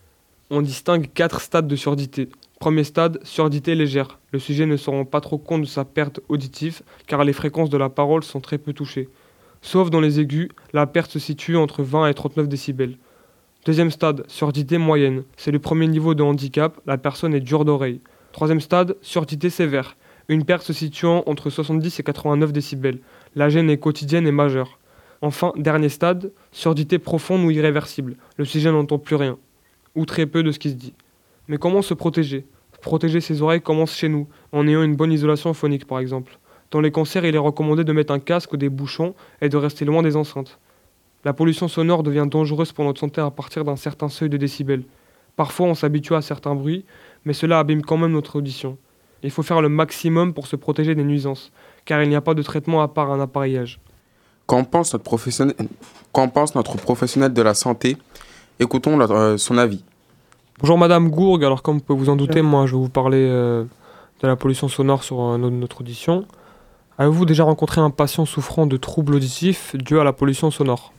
On 0.51 0.63
distingue 0.63 1.11
quatre 1.13 1.41
stades 1.41 1.67
de 1.67 1.75
surdité. 1.75 2.29
Premier 2.59 2.85
stade, 2.85 3.21
surdité 3.23 3.75
légère. 3.75 4.19
Le 4.33 4.39
sujet 4.39 4.65
ne 4.65 4.79
se 4.79 4.89
rend 4.89 5.05
pas 5.05 5.21
trop 5.21 5.37
compte 5.37 5.61
de 5.61 5.67
sa 5.67 5.85
perte 5.85 6.21
auditive 6.29 6.81
car 7.07 7.23
les 7.23 7.35
fréquences 7.35 7.69
de 7.69 7.77
la 7.77 7.91
parole 7.91 8.25
sont 8.25 8.41
très 8.41 8.57
peu 8.57 8.73
touchées. 8.73 9.11
Sauf 9.61 9.91
dans 9.91 10.01
les 10.01 10.21
aigus, 10.21 10.49
la 10.73 10.87
perte 10.87 11.11
se 11.11 11.19
situe 11.19 11.57
entre 11.57 11.83
20 11.83 12.09
et 12.09 12.15
39 12.15 12.49
décibels. 12.49 12.97
Deuxième 13.67 13.91
stade, 13.91 14.25
surdité 14.27 14.79
moyenne. 14.79 15.25
C'est 15.37 15.51
le 15.51 15.59
premier 15.59 15.87
niveau 15.87 16.15
de 16.15 16.23
handicap, 16.23 16.81
la 16.87 16.97
personne 16.97 17.35
est 17.35 17.41
dure 17.41 17.67
d'oreille. 17.67 18.01
Troisième 18.33 18.61
stade, 18.61 18.97
surdité 19.03 19.51
sévère. 19.51 19.97
Une 20.29 20.45
perte 20.45 20.63
se 20.63 20.73
situant 20.73 21.25
entre 21.27 21.51
70 21.51 22.01
et 22.01 22.03
89 22.03 22.53
décibels. 22.53 23.01
La 23.35 23.51
gêne 23.51 23.69
est 23.69 23.79
quotidienne 23.79 24.27
et 24.27 24.33
majeure. 24.33 24.79
Enfin, 25.21 25.53
dernier 25.57 25.91
stade, 25.91 26.33
surdité 26.53 26.99
profonde 26.99 27.45
ou 27.45 27.51
irréversible. 27.51 28.17
Le 28.39 28.45
sujet 28.47 28.73
n'entend 28.73 28.99
plus 28.99 29.17
rien, 29.17 29.37
ou 29.95 30.07
très 30.07 30.27
peu 30.27 30.43
de 30.43 30.53
ce 30.53 30.59
qui 30.59 30.71
se 30.71 30.75
dit. 30.75 30.95
Mais 31.49 31.59
comment 31.59 31.83
se 31.83 31.95
protéger? 31.95 32.47
Protéger 32.81 33.21
ses 33.21 33.43
oreilles 33.43 33.61
commence 33.61 33.95
chez 33.95 34.09
nous, 34.09 34.29
en 34.53 34.67
ayant 34.67 34.83
une 34.83 34.97
bonne 34.97 35.13
isolation 35.13 35.53
phonique 35.55 35.87
par 35.87 35.99
exemple. 35.99 36.39
Dans 36.71 36.81
les 36.81 36.91
concerts, 36.91 37.25
il 37.25 37.35
est 37.35 37.39
recommandé 37.39 37.85
de 37.85 37.93
mettre 37.93 38.13
un 38.13 38.19
casque 38.19 38.53
ou 38.53 38.57
des 38.57 38.69
bouchons 38.69 39.15
et 39.41 39.49
de 39.49 39.57
rester 39.57 39.85
loin 39.85 40.03
des 40.03 40.17
enceintes. 40.17 40.59
La 41.25 41.33
pollution 41.33 41.69
sonore 41.69 42.03
devient 42.03 42.27
dangereuse 42.29 42.73
pour 42.73 42.85
notre 42.85 43.01
santé 43.01 43.21
à 43.21 43.31
partir 43.31 43.65
d'un 43.65 43.77
certain 43.77 44.09
seuil 44.09 44.29
de 44.29 44.37
décibels. 44.37 44.85
Parfois, 45.37 45.67
on 45.67 45.75
s'habitue 45.75 46.15
à 46.15 46.23
certains 46.23 46.55
bruits, 46.55 46.85
mais 47.25 47.33
cela 47.33 47.59
abîme 47.59 47.83
quand 47.83 47.97
même 47.97 48.13
notre 48.13 48.37
audition. 48.37 48.79
Il 49.23 49.31
faut 49.31 49.43
faire 49.43 49.61
le 49.61 49.69
maximum 49.69 50.35
pour 50.35 50.47
se 50.47 50.57
protéger 50.57 50.95
des 50.95 51.05
nuisances, 51.05 51.53
car 51.85 52.03
il 52.03 52.09
n'y 52.09 52.17
a 52.17 52.21
pas 52.21 52.35
de 52.35 52.43
traitement 52.43 52.83
à 52.83 52.89
part 52.89 53.11
un 53.11 53.21
appareillage. 53.21 53.81
Qu'en 54.47 54.63
pense 54.65 54.93
notre 54.93 55.05
professionnel, 55.05 55.57
pense 56.13 56.55
notre 56.55 56.77
professionnel 56.77 57.33
de 57.33 57.43
la 57.43 57.55
santé? 57.55 57.97
Écoutons 58.61 58.99
euh, 59.01 59.37
son 59.37 59.59
avis. 59.59 59.83
Bonjour 60.61 60.79
Madame 60.79 61.11
Gourgue, 61.11 61.45
alors 61.45 61.63
comme 61.63 61.77
vous 61.79 61.83
pouvez 61.85 61.99
vous 61.99 62.09
en 62.09 62.17
douter, 62.17 62.41
moi 62.43 62.67
je 62.67 62.73
vais 62.73 62.79
vous 62.81 62.89
parler 62.89 63.19
euh, 63.29 63.65
de 64.23 64.27
la 64.27 64.37
pollution 64.37 64.69
sonore 64.69 65.05
sur 65.05 65.21
euh, 65.21 65.39
no- 65.39 65.51
notre 65.51 65.83
audition. 65.83 66.25
Avez-vous 66.99 67.27
déjà 67.27 67.45
rencontré 67.45 67.81
un 67.83 67.91
patient 67.91 68.25
souffrant 68.25 68.67
de 68.67 68.77
troubles 68.79 69.15
auditifs 69.15 69.77
dus 69.77 69.99
à 69.99 70.05
la 70.05 70.15
pollution 70.15 70.51
sonore? 70.51 70.93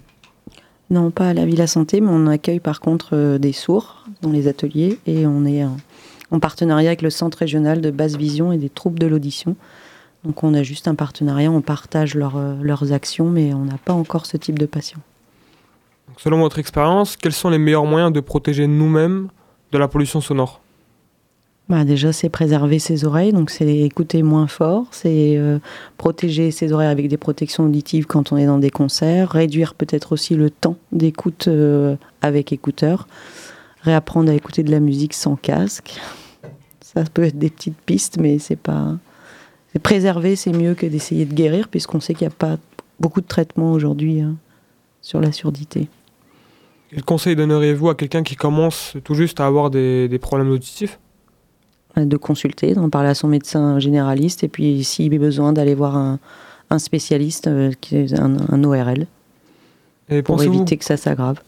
Non, 0.91 1.10
pas 1.10 1.30
à 1.30 1.34
la 1.34 1.46
Villa 1.46 1.65
Santé, 1.67 2.02
mais 2.02 2.10
on 2.12 2.28
accueille 2.28 2.60
par 2.60 2.80
contre 2.82 3.10
euh, 3.13 3.38
des 3.39 3.52
sourds 3.52 4.06
dans 4.22 4.30
les 4.32 4.48
ateliers 4.48 5.00
et 5.08 5.26
on 5.26 5.43
est 5.43 5.65
en, 5.65 5.76
en 6.30 6.39
partenariat 6.39 6.89
avec 6.89 7.02
le 7.02 7.10
Centre 7.10 7.39
régional 7.39 7.82
de 7.82 7.89
basse 7.89 8.15
vision 8.15 8.52
et 8.52 8.58
des 8.58 8.70
troubles 8.70 9.00
de 9.00 9.08
l'audition. 9.08 9.56
Donc 10.24 10.43
on 10.43 10.54
a 10.54 10.62
juste 10.62 10.88
un 10.88 10.96
partenariat, 10.96 11.50
on 11.52 11.62
partage 11.62 12.13
leur, 12.13 12.39
leurs 12.62 12.93
actions, 12.93 13.30
mais 13.30 13.54
on 13.56 13.65
n'a 13.65 13.78
pas 13.84 13.93
encore 13.93 14.28
ce 14.28 14.38
type 14.38 14.60
de 14.60 14.65
patient. 14.67 15.00
Donc, 16.08 16.20
Selon 16.20 16.39
votre 16.39 16.60
expérience, 16.60 17.17
quels 17.17 17.34
sont 17.34 17.50
les 17.50 17.58
meilleurs 17.58 17.86
moyens 17.86 18.13
de 18.13 18.20
protéger 18.20 18.67
nous-mêmes 18.67 19.30
de 19.71 19.77
la 19.77 19.88
pollution 19.88 20.21
sonore 20.21 20.62
Bah, 21.69 21.84
déjà, 21.84 22.13
c'est 22.13 22.30
préserver 22.30 22.80
ses 22.80 23.06
oreilles, 23.06 23.34
donc 23.34 23.49
c'est 23.49 23.80
écouter 23.80 24.23
moins 24.23 24.47
fort, 24.47 24.86
c'est 24.91 25.38
euh, 25.38 25.60
protéger 25.97 26.51
ses 26.51 26.71
oreilles 26.71 26.89
avec 26.89 27.08
des 27.10 27.17
protections 27.17 27.65
auditives 27.65 28.06
quand 28.06 28.32
on 28.32 28.38
est 28.38 28.45
dans 28.45 28.60
des 28.60 28.69
concerts, 28.69 29.32
réduire 29.32 29.73
peut-être 29.73 30.13
aussi 30.13 30.36
le 30.36 30.49
temps 30.49 30.77
d'écoute 30.91 31.47
euh, 31.47 31.95
avec 32.21 32.53
écouteurs, 32.53 33.08
réapprendre 33.82 34.32
à 34.32 34.34
écouter 34.34 34.63
de 34.63 34.71
la 34.71 34.80
musique 34.80 35.13
sans 35.13 35.36
casque. 35.36 35.99
Ça 36.82 37.03
peut 37.03 37.23
être 37.23 37.38
des 37.38 37.49
petites 37.49 37.77
pistes, 37.86 38.17
mais 38.19 38.39
c'est 38.39 38.56
pas. 38.56 38.95
Préserver, 39.84 40.36
c'est 40.36 40.53
mieux 40.53 40.73
que 40.73 40.88
d'essayer 40.88 41.25
de 41.25 41.34
guérir, 41.34 41.67
puisqu'on 41.67 41.99
sait 41.99 42.15
qu'il 42.15 42.27
n'y 42.27 42.34
a 42.34 42.36
pas 42.36 42.58
beaucoup 42.99 43.21
de 43.21 43.27
traitements 43.27 43.73
aujourd'hui 43.73 44.21
hein, 44.21 44.36
sur 45.01 45.21
la 45.21 45.32
surdité. 45.32 45.88
Quel 46.89 47.04
conseil 47.04 47.36
donneriez-vous 47.36 47.89
à 47.89 47.95
quelqu'un 47.95 48.23
qui 48.23 48.36
commence 48.36 48.95
tout 49.04 49.13
juste 49.13 49.39
à 49.39 49.45
avoir 49.45 49.69
des, 49.69 50.08
des 50.08 50.19
problèmes 50.19 50.50
auditifs? 50.50 51.00
De 51.95 52.17
consulter, 52.17 52.73
d'en 52.73 52.89
parler 52.89 53.10
à 53.10 53.15
son 53.15 53.28
médecin 53.28 53.80
généraliste, 53.80 54.43
et 54.43 54.47
puis 54.47 54.84
s'il 54.84 55.13
a 55.13 55.17
besoin 55.17 55.52
d'aller 55.52 55.73
voir 55.73 55.97
un, 55.97 56.19
un 56.69 56.80
spécialiste, 56.80 57.47
euh, 57.47 57.71
qui 57.82 57.97
est 57.97 58.19
un, 58.19 58.38
un 58.50 58.63
ORL, 58.63 59.08
Et 60.10 60.21
pour 60.21 60.41
éviter 60.43 60.78
que 60.78 60.86
ça 60.86 60.95
s'aggrave. 60.95 61.41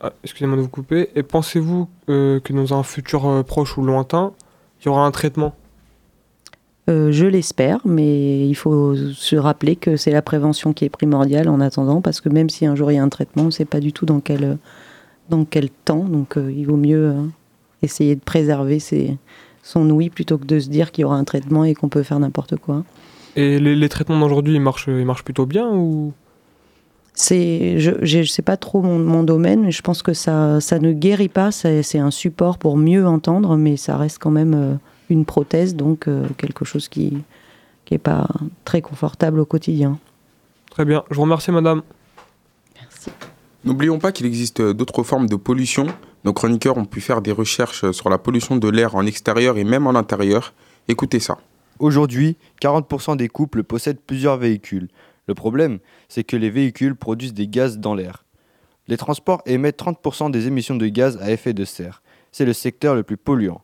Ah, 0.00 0.12
Excusez-moi 0.24 0.56
de 0.56 0.62
vous 0.62 0.68
couper. 0.68 1.10
Et 1.14 1.22
pensez-vous 1.22 1.88
euh, 2.08 2.40
que 2.40 2.52
dans 2.52 2.74
un 2.78 2.82
futur 2.82 3.26
euh, 3.26 3.42
proche 3.42 3.78
ou 3.78 3.82
lointain, 3.82 4.32
il 4.80 4.86
y 4.86 4.88
aura 4.88 5.06
un 5.06 5.10
traitement? 5.10 5.54
Euh, 6.88 7.10
je 7.10 7.26
l'espère, 7.26 7.80
mais 7.84 8.46
il 8.46 8.54
faut 8.54 8.94
se 8.94 9.34
rappeler 9.34 9.74
que 9.74 9.96
c'est 9.96 10.12
la 10.12 10.22
prévention 10.22 10.72
qui 10.72 10.84
est 10.84 10.88
primordiale 10.88 11.48
en 11.48 11.60
attendant, 11.60 12.00
parce 12.00 12.20
que 12.20 12.28
même 12.28 12.48
si 12.48 12.64
un 12.64 12.76
jour 12.76 12.92
il 12.92 12.94
y 12.94 12.98
a 12.98 13.02
un 13.02 13.08
traitement, 13.08 13.42
on 13.42 13.46
ne 13.46 13.50
sait 13.50 13.64
pas 13.64 13.80
du 13.80 13.92
tout 13.92 14.06
dans 14.06 14.20
quel, 14.20 14.56
dans 15.28 15.44
quel 15.44 15.68
temps, 15.68 16.04
donc 16.04 16.36
euh, 16.36 16.52
il 16.56 16.64
vaut 16.66 16.76
mieux 16.76 17.08
euh, 17.08 17.22
essayer 17.82 18.14
de 18.14 18.20
préserver 18.20 18.78
ses, 18.78 19.16
son 19.64 19.90
ouïe 19.90 20.10
plutôt 20.10 20.38
que 20.38 20.46
de 20.46 20.60
se 20.60 20.68
dire 20.68 20.92
qu'il 20.92 21.02
y 21.02 21.04
aura 21.04 21.16
un 21.16 21.24
traitement 21.24 21.64
et 21.64 21.74
qu'on 21.74 21.88
peut 21.88 22.04
faire 22.04 22.20
n'importe 22.20 22.56
quoi. 22.56 22.84
Et 23.34 23.58
les, 23.58 23.74
les 23.74 23.88
traitements 23.88 24.20
d'aujourd'hui, 24.20 24.54
ils 24.54 24.60
marchent, 24.60 24.86
ils 24.86 25.04
marchent 25.04 25.24
plutôt 25.24 25.46
bien 25.46 25.68
ou? 25.68 26.12
C'est, 27.18 27.80
je, 27.80 27.92
je 28.02 28.22
sais 28.24 28.42
pas 28.42 28.58
trop 28.58 28.82
mon, 28.82 28.98
mon 28.98 29.22
domaine, 29.22 29.62
mais 29.62 29.72
je 29.72 29.80
pense 29.80 30.02
que 30.02 30.12
ça, 30.12 30.60
ça 30.60 30.78
ne 30.78 30.92
guérit 30.92 31.30
pas. 31.30 31.50
C'est, 31.50 31.82
c'est 31.82 31.98
un 31.98 32.10
support 32.10 32.58
pour 32.58 32.76
mieux 32.76 33.06
entendre, 33.06 33.56
mais 33.56 33.78
ça 33.78 33.96
reste 33.96 34.18
quand 34.18 34.30
même 34.30 34.78
une 35.08 35.24
prothèse, 35.24 35.74
donc 35.74 36.08
euh, 36.08 36.26
quelque 36.36 36.64
chose 36.64 36.88
qui 36.88 37.18
qui 37.84 37.94
est 37.94 37.98
pas 37.98 38.28
très 38.64 38.82
confortable 38.82 39.38
au 39.38 39.46
quotidien. 39.46 39.98
Très 40.70 40.84
bien. 40.84 41.04
Je 41.10 41.16
vous 41.16 41.22
remercie, 41.22 41.52
madame. 41.52 41.82
N'oublions 43.64 43.98
pas 43.98 44.12
qu'il 44.12 44.26
existe 44.26 44.60
d'autres 44.60 45.02
formes 45.02 45.28
de 45.28 45.36
pollution. 45.36 45.86
Nos 46.24 46.32
chroniqueurs 46.32 46.76
ont 46.76 46.84
pu 46.84 47.00
faire 47.00 47.22
des 47.22 47.32
recherches 47.32 47.90
sur 47.92 48.10
la 48.10 48.18
pollution 48.18 48.56
de 48.56 48.68
l'air 48.68 48.96
en 48.96 49.06
extérieur 49.06 49.56
et 49.56 49.64
même 49.64 49.86
en 49.86 49.94
intérieur. 49.94 50.52
Écoutez 50.88 51.20
ça. 51.20 51.38
Aujourd'hui, 51.78 52.36
40% 52.60 53.16
des 53.16 53.28
couples 53.28 53.62
possèdent 53.62 54.00
plusieurs 54.00 54.36
véhicules. 54.36 54.88
Le 55.28 55.34
problème, 55.34 55.78
c'est 56.08 56.24
que 56.24 56.36
les 56.36 56.50
véhicules 56.50 56.96
produisent 56.96 57.34
des 57.34 57.48
gaz 57.48 57.78
dans 57.78 57.94
l'air. 57.94 58.24
Les 58.88 58.96
transports 58.96 59.42
émettent 59.46 59.82
30% 59.82 60.30
des 60.30 60.46
émissions 60.46 60.76
de 60.76 60.86
gaz 60.86 61.18
à 61.20 61.30
effet 61.32 61.52
de 61.52 61.64
serre. 61.64 62.02
C'est 62.32 62.44
le 62.44 62.52
secteur 62.52 62.94
le 62.94 63.02
plus 63.02 63.16
polluant. 63.16 63.62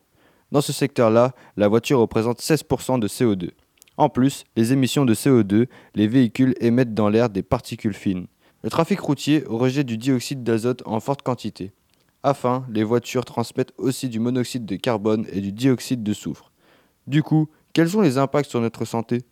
Dans 0.53 0.61
ce 0.61 0.71
secteur-là, 0.71 1.33
la 1.57 1.67
voiture 1.67 1.97
représente 1.97 2.39
16% 2.39 2.99
de 2.99 3.07
CO2. 3.07 3.49
En 3.97 4.07
plus, 4.07 4.43
les 4.55 4.71
émissions 4.71 5.03
de 5.03 5.15
CO2, 5.15 5.65
les 5.95 6.07
véhicules 6.07 6.53
émettent 6.59 6.93
dans 6.93 7.09
l'air 7.09 7.31
des 7.31 7.41
particules 7.41 7.95
fines. 7.95 8.27
Le 8.61 8.69
trafic 8.69 8.99
routier 8.99 9.43
rejette 9.47 9.87
du 9.87 9.97
dioxyde 9.97 10.43
d'azote 10.43 10.83
en 10.85 10.99
forte 10.99 11.23
quantité. 11.23 11.71
Enfin, 12.21 12.67
les 12.69 12.83
voitures 12.83 13.25
transmettent 13.25 13.73
aussi 13.79 14.09
du 14.09 14.19
monoxyde 14.19 14.67
de 14.67 14.75
carbone 14.75 15.25
et 15.33 15.41
du 15.41 15.51
dioxyde 15.51 16.03
de 16.03 16.13
soufre. 16.13 16.51
Du 17.07 17.23
coup, 17.23 17.49
quels 17.73 17.89
sont 17.89 18.01
les 18.01 18.19
impacts 18.19 18.51
sur 18.51 18.61
notre 18.61 18.85
santé? 18.85 19.23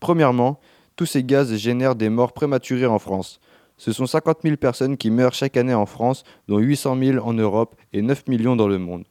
Premièrement, 0.00 0.58
tous 0.96 1.04
ces 1.04 1.24
gaz 1.24 1.54
génèrent 1.56 1.94
des 1.94 2.08
morts 2.08 2.32
prématurées 2.32 2.86
en 2.86 2.98
France. 2.98 3.38
Ce 3.76 3.92
sont 3.92 4.06
50 4.06 4.38
000 4.42 4.56
personnes 4.56 4.96
qui 4.96 5.10
meurent 5.10 5.34
chaque 5.34 5.58
année 5.58 5.74
en 5.74 5.84
France, 5.84 6.24
dont 6.48 6.56
800 6.56 6.96
000 6.98 7.18
en 7.18 7.34
Europe 7.34 7.76
et 7.92 8.00
9 8.00 8.28
millions 8.28 8.56
dans 8.56 8.68
le 8.68 8.78
monde. 8.78 9.04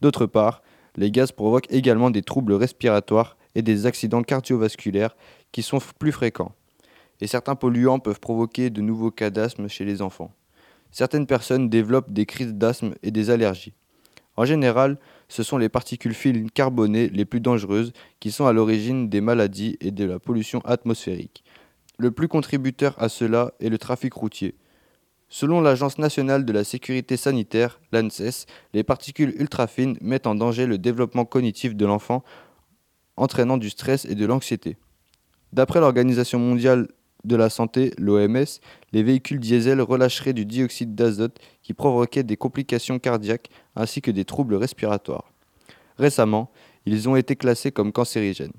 D'autre 0.00 0.26
part, 0.26 0.62
les 0.96 1.10
gaz 1.10 1.32
provoquent 1.32 1.70
également 1.70 2.10
des 2.10 2.22
troubles 2.22 2.54
respiratoires 2.54 3.36
et 3.54 3.62
des 3.62 3.86
accidents 3.86 4.22
cardiovasculaires 4.22 5.16
qui 5.52 5.62
sont 5.62 5.78
plus 5.98 6.12
fréquents. 6.12 6.52
Et 7.20 7.26
certains 7.26 7.54
polluants 7.54 7.98
peuvent 7.98 8.20
provoquer 8.20 8.70
de 8.70 8.80
nouveaux 8.80 9.10
cas 9.10 9.30
d'asthme 9.30 9.68
chez 9.68 9.84
les 9.84 10.02
enfants. 10.02 10.32
Certaines 10.90 11.26
personnes 11.26 11.68
développent 11.68 12.12
des 12.12 12.26
crises 12.26 12.54
d'asthme 12.54 12.94
et 13.02 13.10
des 13.10 13.30
allergies. 13.30 13.74
En 14.36 14.44
général, 14.44 14.98
ce 15.28 15.42
sont 15.42 15.56
les 15.56 15.70
particules 15.70 16.14
fines 16.14 16.50
carbonées 16.50 17.08
les 17.08 17.24
plus 17.24 17.40
dangereuses 17.40 17.92
qui 18.20 18.30
sont 18.30 18.46
à 18.46 18.52
l'origine 18.52 19.08
des 19.08 19.22
maladies 19.22 19.78
et 19.80 19.90
de 19.90 20.04
la 20.04 20.18
pollution 20.18 20.60
atmosphérique. 20.64 21.42
Le 21.98 22.10
plus 22.10 22.28
contributeur 22.28 22.94
à 23.02 23.08
cela 23.08 23.52
est 23.60 23.70
le 23.70 23.78
trafic 23.78 24.12
routier. 24.12 24.54
Selon 25.28 25.60
l'Agence 25.60 25.98
nationale 25.98 26.44
de 26.44 26.52
la 26.52 26.62
sécurité 26.62 27.16
sanitaire, 27.16 27.80
l'ANSES, 27.92 28.46
les 28.74 28.84
particules 28.84 29.34
ultra-fines 29.38 29.98
mettent 30.00 30.28
en 30.28 30.36
danger 30.36 30.66
le 30.66 30.78
développement 30.78 31.24
cognitif 31.24 31.74
de 31.74 31.84
l'enfant, 31.84 32.22
entraînant 33.16 33.56
du 33.56 33.70
stress 33.70 34.04
et 34.04 34.14
de 34.14 34.24
l'anxiété. 34.24 34.76
D'après 35.52 35.80
l'Organisation 35.80 36.38
mondiale 36.38 36.88
de 37.24 37.34
la 37.34 37.50
santé, 37.50 37.92
l'OMS, 37.98 38.44
les 38.92 39.02
véhicules 39.02 39.40
diesel 39.40 39.80
relâcheraient 39.80 40.32
du 40.32 40.46
dioxyde 40.46 40.94
d'azote 40.94 41.38
qui 41.62 41.74
provoquait 41.74 42.22
des 42.22 42.36
complications 42.36 43.00
cardiaques 43.00 43.50
ainsi 43.74 44.00
que 44.00 44.12
des 44.12 44.24
troubles 44.24 44.54
respiratoires. 44.54 45.32
Récemment, 45.98 46.50
ils 46.84 47.08
ont 47.08 47.16
été 47.16 47.34
classés 47.34 47.72
comme 47.72 47.90
cancérigènes. 47.90 48.52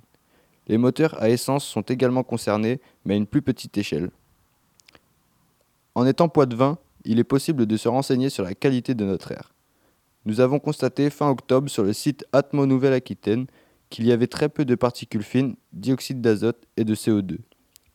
Les 0.67 0.77
moteurs 0.77 1.21
à 1.21 1.29
essence 1.29 1.65
sont 1.65 1.81
également 1.81 2.23
concernés, 2.23 2.81
mais 3.05 3.13
à 3.13 3.17
une 3.17 3.27
plus 3.27 3.41
petite 3.41 3.77
échelle. 3.77 4.09
En 5.97 6.05
étant 6.05 6.29
poids-de-vin, 6.29 6.77
il 7.05 7.17
est 7.17 7.23
possible 7.23 7.65
de 7.65 7.75
se 7.75 7.89
renseigner 7.89 8.29
sur 8.29 8.43
la 8.43 8.53
qualité 8.53 8.93
de 8.93 9.03
notre 9.03 9.31
air. 9.31 9.55
Nous 10.25 10.41
avons 10.41 10.59
constaté 10.59 11.09
fin 11.09 11.27
octobre 11.27 11.71
sur 11.71 11.83
le 11.83 11.91
site 11.91 12.23
Atmo 12.33 12.67
Nouvelle-Aquitaine 12.67 13.47
qu'il 13.89 14.05
y 14.05 14.11
avait 14.11 14.27
très 14.27 14.47
peu 14.47 14.63
de 14.63 14.75
particules 14.75 15.23
fines, 15.23 15.55
dioxyde 15.73 16.21
d'azote 16.21 16.67
et 16.77 16.83
de 16.83 16.93
CO2. 16.93 17.39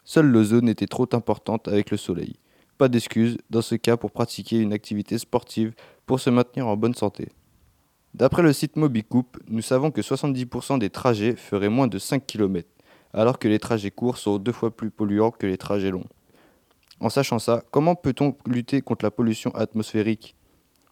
Seule 0.03 0.27
l'ozone 0.27 0.69
était 0.69 0.89
trop 0.89 1.07
importante 1.13 1.69
avec 1.69 1.93
le 1.93 1.97
soleil. 1.97 2.35
Pas 2.77 2.89
d'excuse 2.89 3.39
dans 3.51 3.63
ce 3.63 3.77
cas 3.77 3.97
pour 3.97 4.11
pratiquer 4.11 4.59
une 4.59 4.73
activité 4.73 5.17
sportive 5.17 5.73
pour 6.05 6.19
se 6.19 6.29
maintenir 6.29 6.67
en 6.67 6.77
bonne 6.77 6.95
santé. 6.95 7.29
D'après 8.15 8.43
le 8.43 8.53
site 8.53 8.75
Mobicoup, 8.75 9.29
nous 9.47 9.63
savons 9.63 9.93
que 9.93 10.01
70% 10.01 10.81
des 10.81 10.91
trajets 10.91 11.37
feraient 11.37 11.69
moins 11.69 11.87
de 11.87 12.01
5 12.01 12.27
km, 12.27 12.69
alors 13.13 13.39
que 13.39 13.47
les 13.47 13.61
trajets 13.61 13.93
courts 13.93 14.19
sont 14.19 14.39
deux 14.39 14.51
fois 14.51 14.77
plus 14.77 14.91
polluants 14.91 15.31
que 15.31 15.47
les 15.47 15.57
trajets 15.57 15.93
longs. 15.93 16.09
En 17.03 17.09
sachant 17.09 17.41
ça, 17.41 17.65
comment 17.73 17.97
peut-on 17.97 18.37
lutter 18.47 18.81
contre 18.81 19.05
la 19.05 19.11
pollution 19.11 19.51
atmosphérique? 19.57 20.37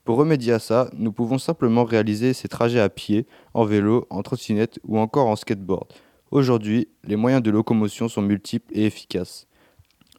Pour 0.05 0.16
remédier 0.16 0.55
à 0.55 0.59
ça, 0.59 0.90
nous 0.94 1.12
pouvons 1.12 1.38
simplement 1.38 1.85
réaliser 1.85 2.33
ces 2.33 2.49
trajets 2.49 2.81
à 2.81 2.88
pied, 2.88 3.29
en 3.55 3.64
vélo, 3.64 4.09
en 4.11 4.23
trottinette 4.23 4.81
ou 4.83 4.99
encore 4.99 5.29
en 5.29 5.37
skateboard. 5.37 5.87
Aujourd'hui, 6.33 6.88
les 7.05 7.14
moyens 7.14 7.44
de 7.44 7.53
locomotion 7.53 8.09
sont 8.09 8.23
multiples 8.23 8.77
et 8.77 8.87
efficaces. 8.87 9.46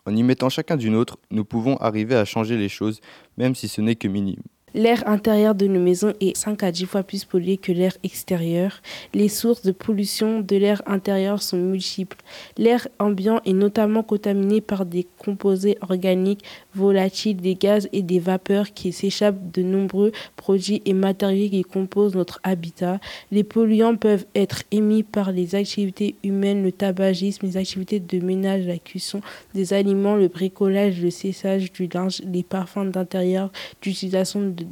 En 0.06 0.16
y 0.16 0.24
mettant 0.24 0.48
chacun 0.48 0.78
d'une 0.78 0.96
autre, 0.96 1.18
nous 1.30 1.44
pouvons 1.44 1.76
arriver 1.76 2.16
à 2.16 2.24
changer 2.24 2.56
les 2.56 2.70
choses, 2.70 3.02
même 3.36 3.54
si 3.54 3.68
ce 3.68 3.82
n'est 3.82 3.96
que 3.96 4.08
minime. 4.08 4.44
L'air 4.74 5.06
intérieur 5.06 5.54
de 5.54 5.68
nos 5.68 5.82
maisons 5.82 6.14
est 6.22 6.36
5 6.36 6.64
à 6.64 6.72
10 6.72 6.86
fois 6.86 7.04
plus 7.04 7.26
pollué 7.26 7.58
que 7.58 7.74
l'air 7.74 7.98
extérieur. 8.04 8.82
Les 9.14 9.28
sources 9.28 9.64
de 9.64 9.74
pollution 9.74 10.40
de 10.40 10.56
l'air 10.56 10.82
intérieur 10.86 11.42
sont 11.42 11.58
multiples. 11.58 12.18
L'air 12.58 12.88
ambiant 12.98 13.42
est 13.46 13.52
notamment 13.52 14.02
contaminé 14.02 14.62
par 14.62 14.86
des 14.86 15.06
composés 15.18 15.78
organiques 15.82 16.46
volatiles, 16.76 17.38
des 17.38 17.56
gaz 17.56 17.90
et 17.94 18.02
des 18.02 18.20
vapeurs 18.20 18.74
qui 18.74 18.92
s'échappent 18.92 19.52
de 19.54 19.62
nombreux 19.62 20.12
produits 20.36 20.82
et 20.86 20.94
matériaux 20.94 21.50
qui 21.50 21.64
composent 21.64 22.16
notre 22.16 22.40
habitat. 22.44 23.00
Les 23.32 23.44
polluants 23.44 23.96
peuvent 23.96 24.26
être 24.36 24.64
émis 24.72 25.04
par 25.04 25.32
les 25.32 25.56
activités 25.56 26.16
humaines, 26.24 26.64
le 26.64 26.72
tabagisme, 26.72 27.46
les 27.46 27.58
activités 27.58 28.00
de 28.00 28.20
ménage, 28.20 28.66
la 28.66 28.78
cuisson 28.78 29.22
des 29.54 29.74
aliments, 29.74 30.16
le 30.16 30.28
bricolage, 30.28 31.02
le 31.02 31.10
séchage 31.10 31.72
du 31.72 31.88
linge, 31.88 32.22
les 32.26 32.44
parfums 32.44 32.92
d'intérieur, 32.92 33.52
d'utilisation 33.82 34.42
de 34.50 34.66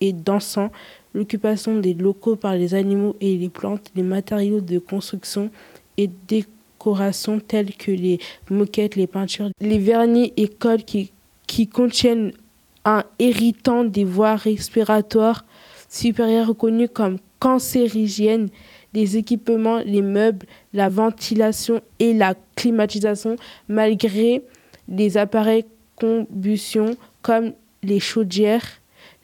et 0.00 0.12
d'encens, 0.12 0.70
l'occupation 1.14 1.78
des 1.78 1.94
locaux 1.94 2.36
par 2.36 2.54
les 2.54 2.74
animaux 2.74 3.16
et 3.20 3.36
les 3.36 3.48
plantes, 3.48 3.90
les 3.94 4.02
matériaux 4.02 4.60
de 4.60 4.78
construction 4.78 5.50
et 5.96 6.10
décoration 6.28 7.40
tels 7.40 7.74
que 7.74 7.90
les 7.90 8.18
moquettes, 8.50 8.96
les 8.96 9.06
peintures, 9.06 9.50
les 9.60 9.78
vernis 9.78 10.32
et 10.36 10.48
cols 10.48 10.84
qui, 10.84 11.12
qui 11.46 11.66
contiennent 11.66 12.32
un 12.84 13.04
irritant 13.18 13.84
des 13.84 14.04
voies 14.04 14.36
respiratoires 14.36 15.44
supérieures 15.88 16.48
reconnus 16.48 16.88
comme 16.92 17.18
cancérigènes, 17.38 18.48
les 18.94 19.16
équipements, 19.16 19.78
les 19.84 20.02
meubles, 20.02 20.46
la 20.72 20.88
ventilation 20.88 21.80
et 21.98 22.14
la 22.14 22.34
climatisation, 22.54 23.36
malgré 23.68 24.42
les 24.88 25.16
appareils 25.16 25.64
combustion 25.96 26.96
comme 27.22 27.52
les 27.82 28.00
chaudières, 28.00 28.66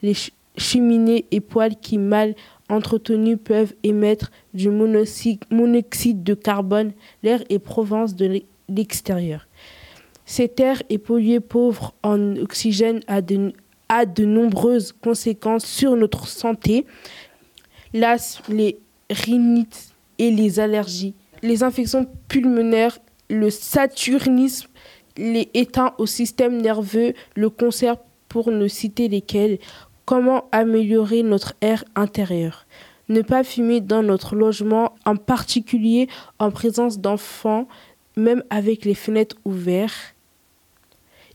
les 0.03 0.15
ch- 0.15 0.33
cheminées 0.57 1.25
et 1.31 1.41
poêles 1.41 1.77
qui, 1.81 1.99
mal 1.99 2.35
entretenus, 2.69 3.39
peuvent 3.43 3.75
émettre 3.83 4.31
du 4.55 4.69
monoxyde, 4.71 6.23
de 6.23 6.35
carbone. 6.35 6.93
L'air 7.23 7.43
est 7.49 7.59
provenance 7.59 8.15
de 8.15 8.27
l'e- 8.27 8.43
l'extérieur. 8.69 9.47
Cet 10.25 10.61
air 10.61 10.83
est 10.89 10.99
pollué 10.99 11.41
pauvre 11.41 11.95
en 12.03 12.37
oxygène 12.37 13.01
à 13.07 13.21
de, 13.21 13.53
a 13.89 14.07
de 14.07 14.25
nombreuses 14.25 14.93
conséquences 14.93 15.65
sur 15.65 15.97
notre 15.97 16.27
santé. 16.27 16.87
L'asthme, 17.93 18.55
les 18.55 18.79
rhinites 19.11 19.95
et 20.19 20.31
les 20.31 20.61
allergies, 20.61 21.15
les 21.43 21.63
infections 21.63 22.07
pulmonaires, 22.29 22.99
le 23.29 23.51
saturnisme, 23.51 24.69
les 25.17 25.51
éteints 25.55 25.95
au 25.99 26.07
système 26.07 26.61
nerveux, 26.61 27.15
le 27.35 27.51
cancer 27.51 27.97
pour 28.29 28.51
ne 28.51 28.69
citer 28.69 29.09
lesquels. 29.09 29.59
Comment 30.05 30.45
améliorer 30.53 31.23
notre 31.23 31.55
air 31.61 31.85
intérieur? 31.95 32.67
Ne 33.09 33.21
pas 33.21 33.45
fumer 33.45 33.81
dans 33.81 34.03
notre 34.03 34.37
logement, 34.37 34.95
en 35.05 35.17
particulier 35.17 36.09
en 36.39 36.51
présence 36.51 36.99
d'enfants, 36.99 37.69
même 38.17 38.43
avec 38.51 38.85
les 38.85 38.95
fenêtres 38.95 39.37
ouvertes. 39.45 40.15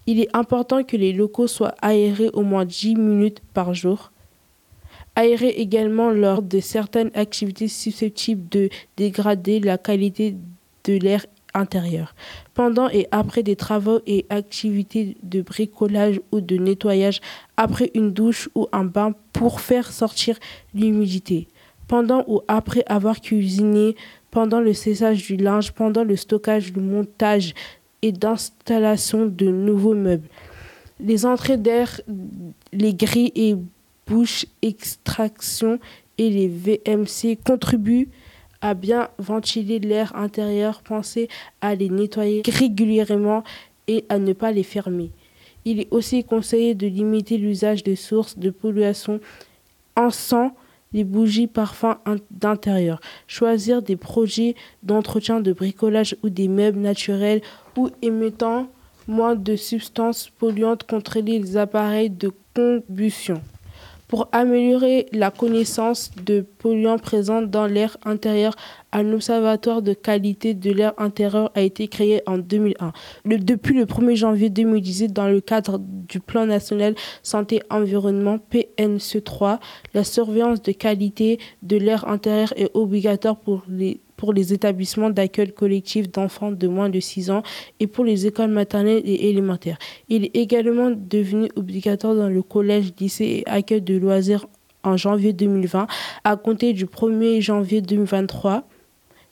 Il 0.06 0.20
est 0.20 0.36
important 0.36 0.84
que 0.84 0.96
les 0.96 1.14
locaux 1.14 1.48
soient 1.48 1.76
aérés 1.82 2.30
au 2.34 2.44
moins 2.44 2.66
10 2.66 2.96
minutes 2.96 3.42
par 3.54 3.74
jour. 3.74 4.12
Aérer 5.16 5.50
également 5.50 6.12
lors 6.12 6.42
de 6.42 6.60
certaines 6.60 7.12
activités 7.14 7.68
susceptibles 7.68 8.48
de 8.50 8.70
dégrader 8.96 9.60
la 9.60 9.78
qualité 9.78 10.36
de 10.86 10.94
l'air 10.94 11.26
intérieur. 11.54 12.16
Pendant 12.54 12.90
et 12.90 13.08
après 13.12 13.44
des 13.44 13.56
travaux 13.56 14.00
et 14.06 14.26
activités 14.30 15.18
de 15.24 15.42
bricolage 15.42 16.22
ou 16.32 16.40
de 16.40 16.56
nettoyage, 16.58 17.20
après 17.58 17.92
une 17.94 18.14
douche 18.14 18.50
ou 18.56 18.68
un 18.72 18.86
bain 18.86 19.14
pour 19.34 19.60
faire 19.60 19.92
sortir 19.92 20.38
l'humidité. 20.74 21.48
Pendant 21.88 22.24
ou 22.28 22.42
après 22.48 22.84
avoir 22.88 23.22
cuisiné, 23.22 23.96
pendant 24.32 24.60
le 24.60 24.74
séchage 24.74 25.26
du 25.26 25.38
linge, 25.38 25.72
pendant 25.72 26.04
le 26.04 26.16
stockage, 26.16 26.74
le 26.74 26.82
montage 26.82 27.54
et 28.02 28.12
d'installation 28.12 29.26
de 29.26 29.48
nouveaux 29.48 29.96
meubles. 29.96 30.28
Les 31.00 31.26
entrées 31.26 31.58
d'air, 31.58 32.02
les 32.72 32.94
grilles 32.94 33.32
et 33.36 33.56
bouches 34.08 34.46
extraction 34.62 35.80
et 36.18 36.30
les 36.30 36.48
VMC 36.48 37.38
contribuent 37.44 38.10
à 38.62 38.74
bien 38.74 39.10
ventiler 39.20 39.80
l'air 39.80 40.16
intérieur. 40.16 40.82
Pensez 40.82 41.28
à 41.62 41.76
les 41.76 41.90
nettoyer 41.90 42.42
régulièrement 42.48 43.44
et 43.88 44.06
à 44.10 44.18
ne 44.18 44.34
pas 44.34 44.52
les 44.52 44.64
fermer. 44.64 45.12
Il 45.66 45.82
est 45.82 45.88
aussi 45.92 46.24
conseillé 46.24 46.76
de 46.76 46.88
limiter 46.88 47.38
l'usage 47.38 47.84
de 47.84 47.94
sources 47.94 48.38
de 48.38 48.50
pollution 48.50 49.20
encens, 49.96 50.52
les 50.94 51.04
bougies, 51.04 51.48
parfums 51.48 51.98
d'intérieur. 52.32 53.00
Choisir 53.28 53.82
des 53.82 53.96
projets 53.96 54.56
d'entretien 54.84 55.42
de 55.42 55.54
bricolage 55.54 56.16
ou 56.24 56.30
des 56.30 56.48
meubles 56.48 56.80
naturels 56.80 57.42
ou 57.76 57.90
émettant 58.02 58.68
moins 59.08 59.36
de 59.36 59.56
substances 59.56 60.30
polluantes 60.30 60.84
contre 60.84 61.20
les 61.20 61.58
appareils 61.58 62.10
de 62.10 62.32
combustion. 62.54 63.42
Pour 64.08 64.30
améliorer 64.32 65.08
la 65.12 65.32
connaissance 65.32 66.12
de 66.26 66.40
polluants 66.60 66.98
présents 66.98 67.42
dans 67.42 67.68
l'air 67.68 67.98
intérieur, 68.06 68.56
un 68.94 69.12
observatoire 69.12 69.82
de 69.82 69.92
qualité 69.94 70.54
de 70.54 70.72
l'air 70.72 70.94
intérieur 70.98 71.52
a 71.56 71.62
été 71.62 71.90
créé 71.90 72.22
en 72.26 72.38
2001. 72.38 72.94
Le- 73.26 73.38
depuis 73.38 73.76
le 73.76 73.86
1er 73.86 74.16
janvier 74.16 74.50
2018, 74.50 75.12
dans 75.12 75.28
le 75.28 75.42
cadre 75.42 75.78
du 75.80 76.22
Plan 76.22 76.46
national 76.46 76.96
santé-environnement 77.22 78.40
PNC3, 78.50 79.60
la 79.94 80.04
surveillance 80.06 80.62
de 80.62 80.72
qualité 80.72 81.38
de 81.62 81.76
l'air 81.76 82.08
intérieur 82.08 82.54
est 82.56 82.72
obligatoire 82.76 83.36
pour 83.38 83.64
les 83.68 84.00
pour 84.18 84.34
les 84.34 84.52
établissements 84.52 85.10
d'accueil 85.10 85.54
collectif 85.54 86.12
d'enfants 86.12 86.52
de 86.52 86.68
moins 86.68 86.90
de 86.90 87.00
6 87.00 87.30
ans 87.32 87.44
et 87.80 87.88
pour 87.88 88.04
les 88.04 88.28
écoles 88.28 88.50
maternelles 88.50 89.04
et 89.06 89.30
élémentaires. 89.30 89.78
Il 90.10 90.26
est 90.26 90.36
également 90.36 90.92
devenu 90.92 91.50
obligatoire 91.56 92.16
dans 92.16 92.30
le 92.30 92.42
collège, 92.42 92.94
lycée 93.00 93.44
et 93.46 93.50
accueil 93.50 93.82
de 93.82 93.96
loisirs 93.96 94.48
en 94.84 94.98
janvier 94.98 95.34
2020 95.34 95.88
à 96.24 96.36
compter 96.36 96.74
du 96.74 96.86
1er 96.86 97.42
janvier 97.42 97.82
2023. 97.82 98.68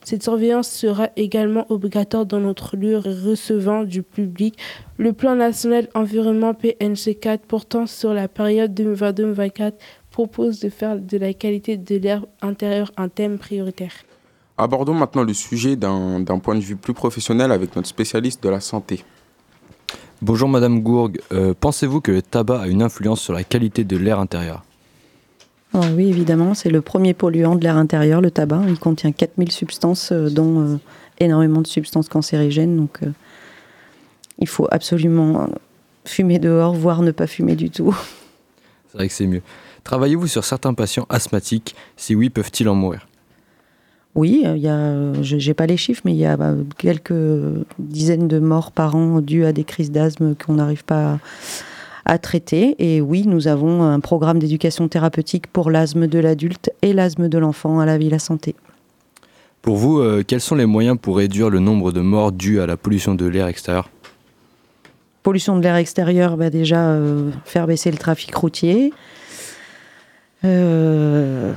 Cette 0.04 0.22
surveillance 0.22 0.68
sera 0.68 1.08
également 1.16 1.66
obligatoire 1.68 2.26
dans 2.26 2.38
notre 2.38 2.76
lieu 2.76 2.96
recevant 2.98 3.82
du 3.82 4.04
public. 4.04 4.56
Le 4.98 5.12
plan 5.12 5.34
national 5.34 5.88
environnement 5.94 6.52
PNC4 6.52 7.38
portant 7.38 7.86
sur 7.86 8.14
la 8.14 8.28
période 8.28 8.78
2022-2024 8.78 9.72
propose 10.12 10.60
de 10.60 10.68
faire 10.68 11.00
de 11.00 11.18
la 11.18 11.34
qualité 11.34 11.76
de 11.76 11.96
l'air 11.96 12.24
intérieur 12.40 12.92
un 12.96 13.08
thème 13.08 13.38
prioritaire. 13.38 13.92
Abordons 14.58 14.94
maintenant 14.94 15.22
le 15.22 15.34
sujet 15.34 15.76
d'un 15.76 16.38
point 16.42 16.54
de 16.54 16.60
vue 16.60 16.76
plus 16.76 16.94
professionnel 16.94 17.52
avec 17.52 17.76
notre 17.76 17.88
spécialiste 17.88 18.42
de 18.42 18.48
la 18.48 18.60
santé. 18.60 19.04
Bonjour 20.22 20.48
Madame 20.48 20.80
Gourgue, 20.80 21.20
Euh, 21.30 21.52
pensez-vous 21.58 22.00
que 22.00 22.10
le 22.10 22.22
tabac 22.22 22.62
a 22.62 22.66
une 22.66 22.82
influence 22.82 23.20
sur 23.20 23.34
la 23.34 23.44
qualité 23.44 23.84
de 23.84 23.98
l'air 23.98 24.18
intérieur? 24.18 24.64
Ah 25.74 25.80
oui, 25.94 26.08
évidemment, 26.08 26.54
c'est 26.54 26.70
le 26.70 26.80
premier 26.80 27.12
polluant 27.12 27.54
de 27.54 27.62
l'air 27.62 27.76
intérieur, 27.76 28.22
le 28.22 28.30
tabac. 28.30 28.62
Il 28.66 28.78
contient 28.78 29.12
4000 29.12 29.52
substances, 29.52 30.10
euh, 30.10 30.30
dont 30.30 30.60
euh, 30.62 30.78
énormément 31.20 31.60
de 31.60 31.66
substances 31.66 32.08
cancérigènes. 32.08 32.78
Donc, 32.78 33.02
euh, 33.02 33.10
il 34.38 34.48
faut 34.48 34.66
absolument 34.70 35.50
fumer 36.06 36.38
dehors, 36.38 36.72
voire 36.72 37.02
ne 37.02 37.10
pas 37.10 37.26
fumer 37.26 37.56
du 37.56 37.68
tout. 37.68 37.94
C'est 38.88 38.96
vrai 38.96 39.08
que 39.08 39.12
c'est 39.12 39.26
mieux. 39.26 39.42
Travaillez-vous 39.84 40.28
sur 40.28 40.44
certains 40.44 40.72
patients 40.72 41.06
asthmatiques? 41.10 41.74
Si 41.98 42.14
oui, 42.14 42.30
peuvent-ils 42.30 42.68
en 42.70 42.74
mourir? 42.74 43.05
Oui, 44.16 44.42
euh, 44.44 44.56
il 44.56 44.62
y 44.62 44.68
a, 44.68 45.22
je 45.22 45.36
n'ai 45.36 45.54
pas 45.54 45.66
les 45.66 45.76
chiffres, 45.76 46.02
mais 46.04 46.12
il 46.12 46.18
y 46.18 46.26
a 46.26 46.36
bah, 46.36 46.54
quelques 46.78 47.12
dizaines 47.78 48.26
de 48.26 48.40
morts 48.40 48.72
par 48.72 48.96
an 48.96 49.20
dues 49.20 49.44
à 49.44 49.52
des 49.52 49.64
crises 49.64 49.92
d'asthme 49.92 50.34
qu'on 50.34 50.54
n'arrive 50.54 50.84
pas 50.84 51.12
à, 51.12 52.14
à 52.14 52.18
traiter. 52.18 52.74
Et 52.78 53.00
oui, 53.00 53.24
nous 53.26 53.46
avons 53.46 53.82
un 53.82 54.00
programme 54.00 54.38
d'éducation 54.38 54.88
thérapeutique 54.88 55.46
pour 55.48 55.70
l'asthme 55.70 56.06
de 56.06 56.18
l'adulte 56.18 56.70
et 56.82 56.92
l'asthme 56.94 57.28
de 57.28 57.38
l'enfant 57.38 57.78
à 57.78 57.86
la 57.86 57.98
vie 57.98 58.08
la 58.08 58.18
santé. 58.18 58.54
Pour 59.60 59.76
vous, 59.76 59.98
euh, 59.98 60.22
quels 60.26 60.40
sont 60.40 60.54
les 60.54 60.64
moyens 60.64 60.96
pour 61.00 61.18
réduire 61.18 61.50
le 61.50 61.58
nombre 61.58 61.92
de 61.92 62.00
morts 62.00 62.32
dus 62.32 62.60
à 62.60 62.66
la 62.66 62.76
pollution 62.76 63.14
de 63.14 63.26
l'air 63.26 63.48
extérieur? 63.48 63.90
Pollution 65.24 65.56
de 65.56 65.62
l'air 65.62 65.74
extérieur, 65.74 66.36
bah 66.36 66.50
déjà 66.50 66.90
euh, 66.90 67.32
faire 67.44 67.66
baisser 67.66 67.90
le 67.90 67.98
trafic 67.98 68.32
routier. 68.32 68.92
Euh, 70.44 71.52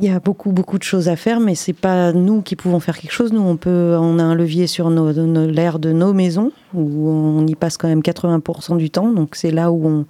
Il 0.00 0.04
y 0.04 0.08
a 0.08 0.18
beaucoup 0.18 0.50
beaucoup 0.50 0.78
de 0.78 0.82
choses 0.82 1.08
à 1.08 1.14
faire, 1.14 1.38
mais 1.38 1.54
c'est 1.54 1.72
pas 1.72 2.12
nous 2.12 2.42
qui 2.42 2.56
pouvons 2.56 2.80
faire 2.80 2.98
quelque 2.98 3.12
chose. 3.12 3.32
Nous, 3.32 3.40
on 3.40 3.56
peut, 3.56 3.96
on 3.98 4.18
a 4.18 4.24
un 4.24 4.34
levier 4.34 4.66
sur 4.66 4.90
l'air 4.90 5.78
de 5.78 5.92
nos 5.92 6.12
maisons 6.12 6.50
où 6.74 7.08
on 7.08 7.46
y 7.46 7.54
passe 7.54 7.76
quand 7.76 7.86
même 7.86 8.00
80% 8.00 8.76
du 8.76 8.90
temps. 8.90 9.12
Donc 9.12 9.36
c'est 9.36 9.52
là 9.52 9.70
où 9.70 10.04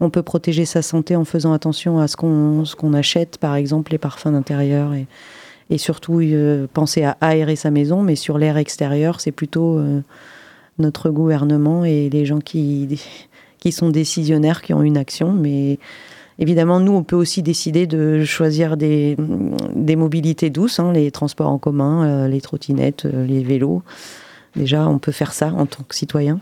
on, 0.00 0.10
peut 0.10 0.22
protéger 0.22 0.66
sa 0.66 0.82
santé 0.82 1.16
en 1.16 1.24
faisant 1.24 1.52
attention 1.52 1.98
à 1.98 2.06
ce 2.06 2.16
qu'on 2.16 2.92
achète, 2.92 3.38
par 3.38 3.54
exemple 3.56 3.90
les 3.90 3.98
parfums 3.98 4.30
d'intérieur 4.30 4.92
et, 4.92 5.06
et 5.70 5.78
surtout 5.78 6.20
euh, 6.20 6.66
penser 6.72 7.02
à 7.02 7.16
aérer 7.20 7.56
sa 7.56 7.70
maison. 7.70 8.02
Mais 8.02 8.14
sur 8.14 8.38
l'air 8.38 8.56
extérieur, 8.56 9.20
c'est 9.20 9.32
plutôt 9.32 9.78
euh, 9.78 10.00
notre 10.78 11.10
gouvernement 11.10 11.84
et 11.84 12.08
les 12.08 12.24
gens 12.24 12.40
qui 12.40 13.00
qui 13.64 13.72
sont 13.72 13.88
décisionnaires 13.88 14.60
qui 14.60 14.74
ont 14.74 14.82
une 14.82 14.98
action, 14.98 15.32
mais 15.32 15.78
Évidemment, 16.38 16.80
nous, 16.80 16.92
on 16.92 17.04
peut 17.04 17.16
aussi 17.16 17.42
décider 17.42 17.86
de 17.86 18.24
choisir 18.24 18.76
des, 18.76 19.16
des 19.74 19.94
mobilités 19.94 20.50
douces, 20.50 20.80
hein, 20.80 20.92
les 20.92 21.10
transports 21.10 21.48
en 21.48 21.58
commun, 21.58 22.04
euh, 22.04 22.28
les 22.28 22.40
trottinettes, 22.40 23.04
euh, 23.04 23.24
les 23.24 23.44
vélos. 23.44 23.82
Déjà, 24.56 24.88
on 24.88 24.98
peut 24.98 25.12
faire 25.12 25.32
ça 25.32 25.52
en 25.52 25.66
tant 25.66 25.84
que 25.84 25.94
citoyen. 25.94 26.40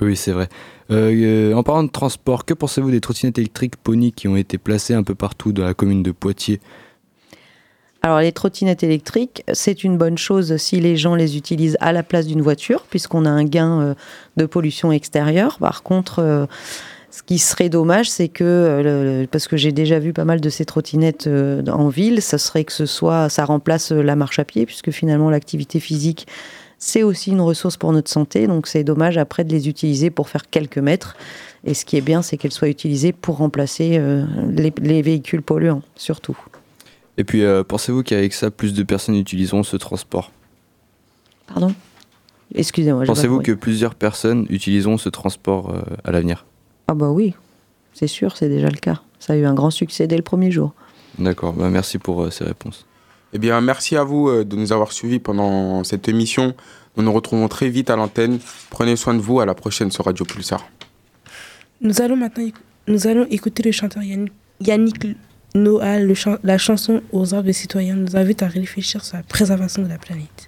Oui, 0.00 0.16
c'est 0.16 0.32
vrai. 0.32 0.48
Euh, 0.90 1.54
en 1.54 1.62
parlant 1.62 1.82
de 1.82 1.90
transport, 1.90 2.44
que 2.44 2.54
pensez-vous 2.54 2.90
des 2.90 3.00
trottinettes 3.00 3.38
électriques 3.38 3.76
Pony 3.76 4.12
qui 4.12 4.28
ont 4.28 4.36
été 4.36 4.58
placées 4.58 4.94
un 4.94 5.02
peu 5.02 5.14
partout 5.14 5.52
dans 5.52 5.64
la 5.64 5.74
commune 5.74 6.02
de 6.02 6.12
Poitiers? 6.12 6.60
Alors, 8.02 8.20
les 8.20 8.30
trottinettes 8.30 8.84
électriques, 8.84 9.42
c'est 9.52 9.82
une 9.82 9.98
bonne 9.98 10.18
chose 10.18 10.56
si 10.56 10.78
les 10.78 10.96
gens 10.96 11.16
les 11.16 11.36
utilisent 11.36 11.76
à 11.80 11.92
la 11.92 12.04
place 12.04 12.28
d'une 12.28 12.42
voiture, 12.42 12.84
puisqu'on 12.88 13.24
a 13.24 13.30
un 13.30 13.44
gain 13.44 13.96
de 14.36 14.46
pollution 14.46 14.92
extérieure. 14.92 15.58
Par 15.58 15.82
contre, 15.82 16.46
ce 17.10 17.22
qui 17.22 17.38
serait 17.38 17.68
dommage, 17.68 18.10
c'est 18.10 18.28
que, 18.28 18.44
euh, 18.44 19.26
parce 19.30 19.48
que 19.48 19.56
j'ai 19.56 19.72
déjà 19.72 19.98
vu 19.98 20.12
pas 20.12 20.24
mal 20.24 20.40
de 20.40 20.50
ces 20.50 20.64
trottinettes 20.64 21.26
euh, 21.26 21.64
en 21.66 21.88
ville, 21.88 22.20
ça 22.20 22.38
serait 22.38 22.64
que 22.64 22.72
ce 22.72 22.86
soit, 22.86 23.28
ça 23.28 23.44
remplace 23.44 23.92
euh, 23.92 24.02
la 24.02 24.16
marche 24.16 24.38
à 24.38 24.44
pied, 24.44 24.66
puisque 24.66 24.90
finalement 24.90 25.30
l'activité 25.30 25.80
physique, 25.80 26.26
c'est 26.78 27.02
aussi 27.02 27.30
une 27.30 27.40
ressource 27.40 27.76
pour 27.76 27.92
notre 27.92 28.10
santé. 28.10 28.46
Donc 28.46 28.66
c'est 28.66 28.84
dommage 28.84 29.18
après 29.18 29.44
de 29.44 29.50
les 29.50 29.68
utiliser 29.68 30.10
pour 30.10 30.28
faire 30.28 30.48
quelques 30.48 30.78
mètres. 30.78 31.16
Et 31.64 31.74
ce 31.74 31.84
qui 31.84 31.96
est 31.96 32.00
bien, 32.02 32.22
c'est 32.22 32.36
qu'elles 32.36 32.52
soient 32.52 32.68
utilisées 32.68 33.12
pour 33.12 33.38
remplacer 33.38 33.96
euh, 33.98 34.24
les, 34.50 34.72
les 34.80 35.02
véhicules 35.02 35.42
polluants, 35.42 35.82
surtout. 35.96 36.38
Et 37.16 37.24
puis, 37.24 37.42
euh, 37.42 37.64
pensez-vous 37.64 38.04
qu'avec 38.04 38.32
ça, 38.32 38.50
plus 38.50 38.74
de 38.74 38.82
personnes 38.84 39.16
utiliseront 39.16 39.64
ce 39.64 39.76
transport? 39.76 40.30
Pardon? 41.48 41.74
Excusez-moi. 42.54 43.04
Pensez-vous 43.04 43.40
que 43.40 43.52
plusieurs 43.52 43.96
personnes 43.96 44.46
utiliseront 44.50 44.98
ce 44.98 45.08
transport 45.08 45.70
euh, 45.70 45.82
à 46.04 46.12
l'avenir? 46.12 46.46
Ah 46.88 46.94
bah 46.94 47.10
oui, 47.10 47.34
c'est 47.92 48.06
sûr, 48.06 48.36
c'est 48.36 48.48
déjà 48.48 48.68
le 48.68 48.78
cas. 48.78 49.00
Ça 49.20 49.34
a 49.34 49.36
eu 49.36 49.44
un 49.44 49.54
grand 49.54 49.70
succès 49.70 50.06
dès 50.06 50.16
le 50.16 50.22
premier 50.22 50.50
jour. 50.50 50.72
D'accord, 51.18 51.52
bah, 51.52 51.68
merci 51.68 51.98
pour 51.98 52.22
euh, 52.24 52.30
ces 52.30 52.44
réponses. 52.44 52.86
Eh 53.32 53.38
bien, 53.38 53.60
merci 53.60 53.96
à 53.96 54.04
vous 54.04 54.28
euh, 54.28 54.44
de 54.44 54.56
nous 54.56 54.72
avoir 54.72 54.92
suivis 54.92 55.18
pendant 55.18 55.84
cette 55.84 56.08
émission. 56.08 56.54
Nous 56.96 57.02
nous 57.02 57.12
retrouvons 57.12 57.48
très 57.48 57.68
vite 57.68 57.90
à 57.90 57.96
l'antenne. 57.96 58.38
Prenez 58.70 58.96
soin 58.96 59.14
de 59.14 59.20
vous. 59.20 59.40
À 59.40 59.46
la 59.46 59.54
prochaine 59.54 59.90
sur 59.90 60.04
Radio 60.06 60.24
Pulsar. 60.24 60.66
Nous 61.80 62.00
allons 62.00 62.16
maintenant, 62.16 62.44
éc- 62.44 62.54
nous 62.86 63.06
allons 63.06 63.26
écouter 63.30 63.62
le 63.62 63.72
chanteur 63.72 64.02
Yannick, 64.02 64.32
Yannick 64.60 65.06
Noah, 65.54 65.98
le 66.00 66.14
chan- 66.14 66.38
la 66.42 66.58
chanson 66.58 67.02
Aux 67.12 67.34
arbres 67.34 67.52
citoyens 67.52 67.96
nous 67.96 68.16
invite 68.16 68.42
à 68.42 68.46
réfléchir 68.48 69.04
sur 69.04 69.16
la 69.16 69.22
préservation 69.22 69.82
de 69.82 69.88
la 69.88 69.98
planète. 69.98 70.47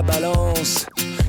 La 0.00 0.02
balance. 0.02 0.86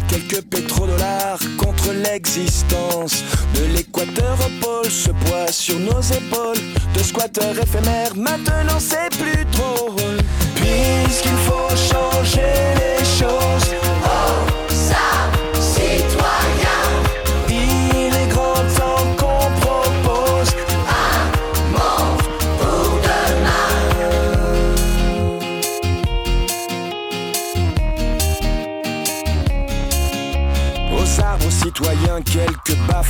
Quelques 0.08 0.42
pétrodollars 0.44 1.40
contre 1.58 1.92
l'existence. 1.94 3.24
De 3.56 3.66
l'équateur 3.74 4.38
au 4.40 4.64
pôle, 4.64 4.92
ce 4.92 5.10
poids 5.10 5.52
sur 5.52 5.80
nos 5.80 6.02
épaules. 6.02 6.64
De 6.94 7.00
squatteurs 7.00 7.58
éphémères, 7.58 8.16
maintenant 8.16 8.80
c'est 8.80 9.10
plus 9.18 9.46
drôle. 9.52 10.18
Puisqu'il 10.56 11.38
faut 11.48 11.70
changer 11.76 12.54
les 12.82 13.06
choses. 13.06 13.91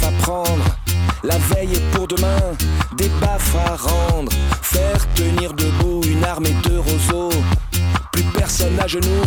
À 0.04 0.12
prendre. 0.22 0.64
La 1.24 1.38
veille 1.38 1.74
est 1.74 1.96
pour 1.96 2.08
demain, 2.08 2.42
des 2.98 3.10
baffes 3.20 3.56
à 3.56 3.76
rendre. 3.76 4.32
Faire 4.62 5.14
tenir 5.14 5.54
debout 5.54 6.02
une 6.08 6.24
armée 6.24 6.56
de 6.64 6.78
roseaux. 6.78 7.38
Plus 8.12 8.24
personne 8.38 8.80
à 8.80 8.88
genoux 8.88 9.26